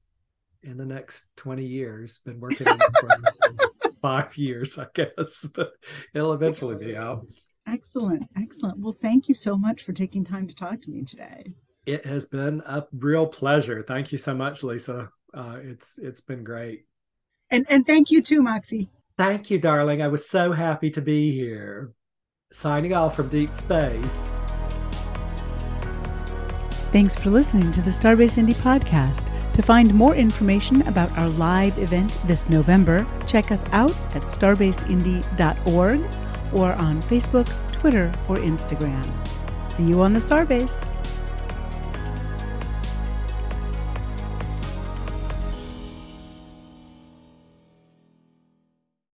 in 0.62 0.76
the 0.76 0.86
next 0.86 1.28
20 1.36 1.64
years. 1.64 2.20
Been 2.24 2.40
working 2.40 2.68
on 2.68 2.78
it 2.80 3.80
for 3.82 3.92
five 4.02 4.36
years, 4.36 4.78
I 4.78 4.86
guess, 4.94 5.46
but 5.54 5.72
it'll 6.14 6.32
eventually 6.32 6.76
be 6.76 6.96
out. 6.96 7.26
Excellent. 7.66 8.24
Excellent. 8.36 8.78
Well, 8.78 8.96
thank 9.00 9.28
you 9.28 9.34
so 9.34 9.56
much 9.56 9.82
for 9.82 9.92
taking 9.92 10.24
time 10.24 10.48
to 10.48 10.54
talk 10.54 10.80
to 10.82 10.90
me 10.90 11.04
today. 11.04 11.52
It 11.84 12.04
has 12.06 12.26
been 12.26 12.62
a 12.66 12.84
real 12.92 13.26
pleasure. 13.26 13.84
Thank 13.86 14.12
you 14.12 14.18
so 14.18 14.34
much, 14.34 14.62
Lisa. 14.62 15.10
Uh, 15.34 15.58
it's 15.62 15.98
it's 15.98 16.20
been 16.20 16.44
great. 16.44 16.84
And 17.50 17.66
and 17.70 17.86
thank 17.86 18.10
you 18.10 18.22
too, 18.22 18.42
Moxie. 18.42 18.90
Thank 19.16 19.50
you, 19.50 19.58
darling. 19.58 20.00
I 20.02 20.08
was 20.08 20.28
so 20.28 20.52
happy 20.52 20.90
to 20.90 21.02
be 21.02 21.32
here. 21.32 21.92
Signing 22.52 22.94
off 22.94 23.16
from 23.16 23.28
deep 23.28 23.52
space. 23.52 24.28
Thanks 26.90 27.16
for 27.18 27.28
listening 27.28 27.70
to 27.72 27.82
the 27.82 27.90
Starbase 27.90 28.38
Indy 28.38 28.54
Podcast. 28.54 29.30
To 29.52 29.60
find 29.60 29.92
more 29.92 30.14
information 30.14 30.80
about 30.88 31.16
our 31.18 31.28
live 31.28 31.76
event 31.78 32.18
this 32.24 32.48
November, 32.48 33.06
check 33.26 33.52
us 33.52 33.62
out 33.72 33.90
at 34.14 34.22
starbaseindy.org 34.22 36.00
or 36.54 36.72
on 36.72 37.02
Facebook, 37.02 37.72
Twitter, 37.72 38.10
or 38.26 38.36
Instagram. 38.38 39.04
See 39.54 39.84
you 39.84 40.00
on 40.00 40.14
the 40.14 40.18
Starbase. 40.18 40.88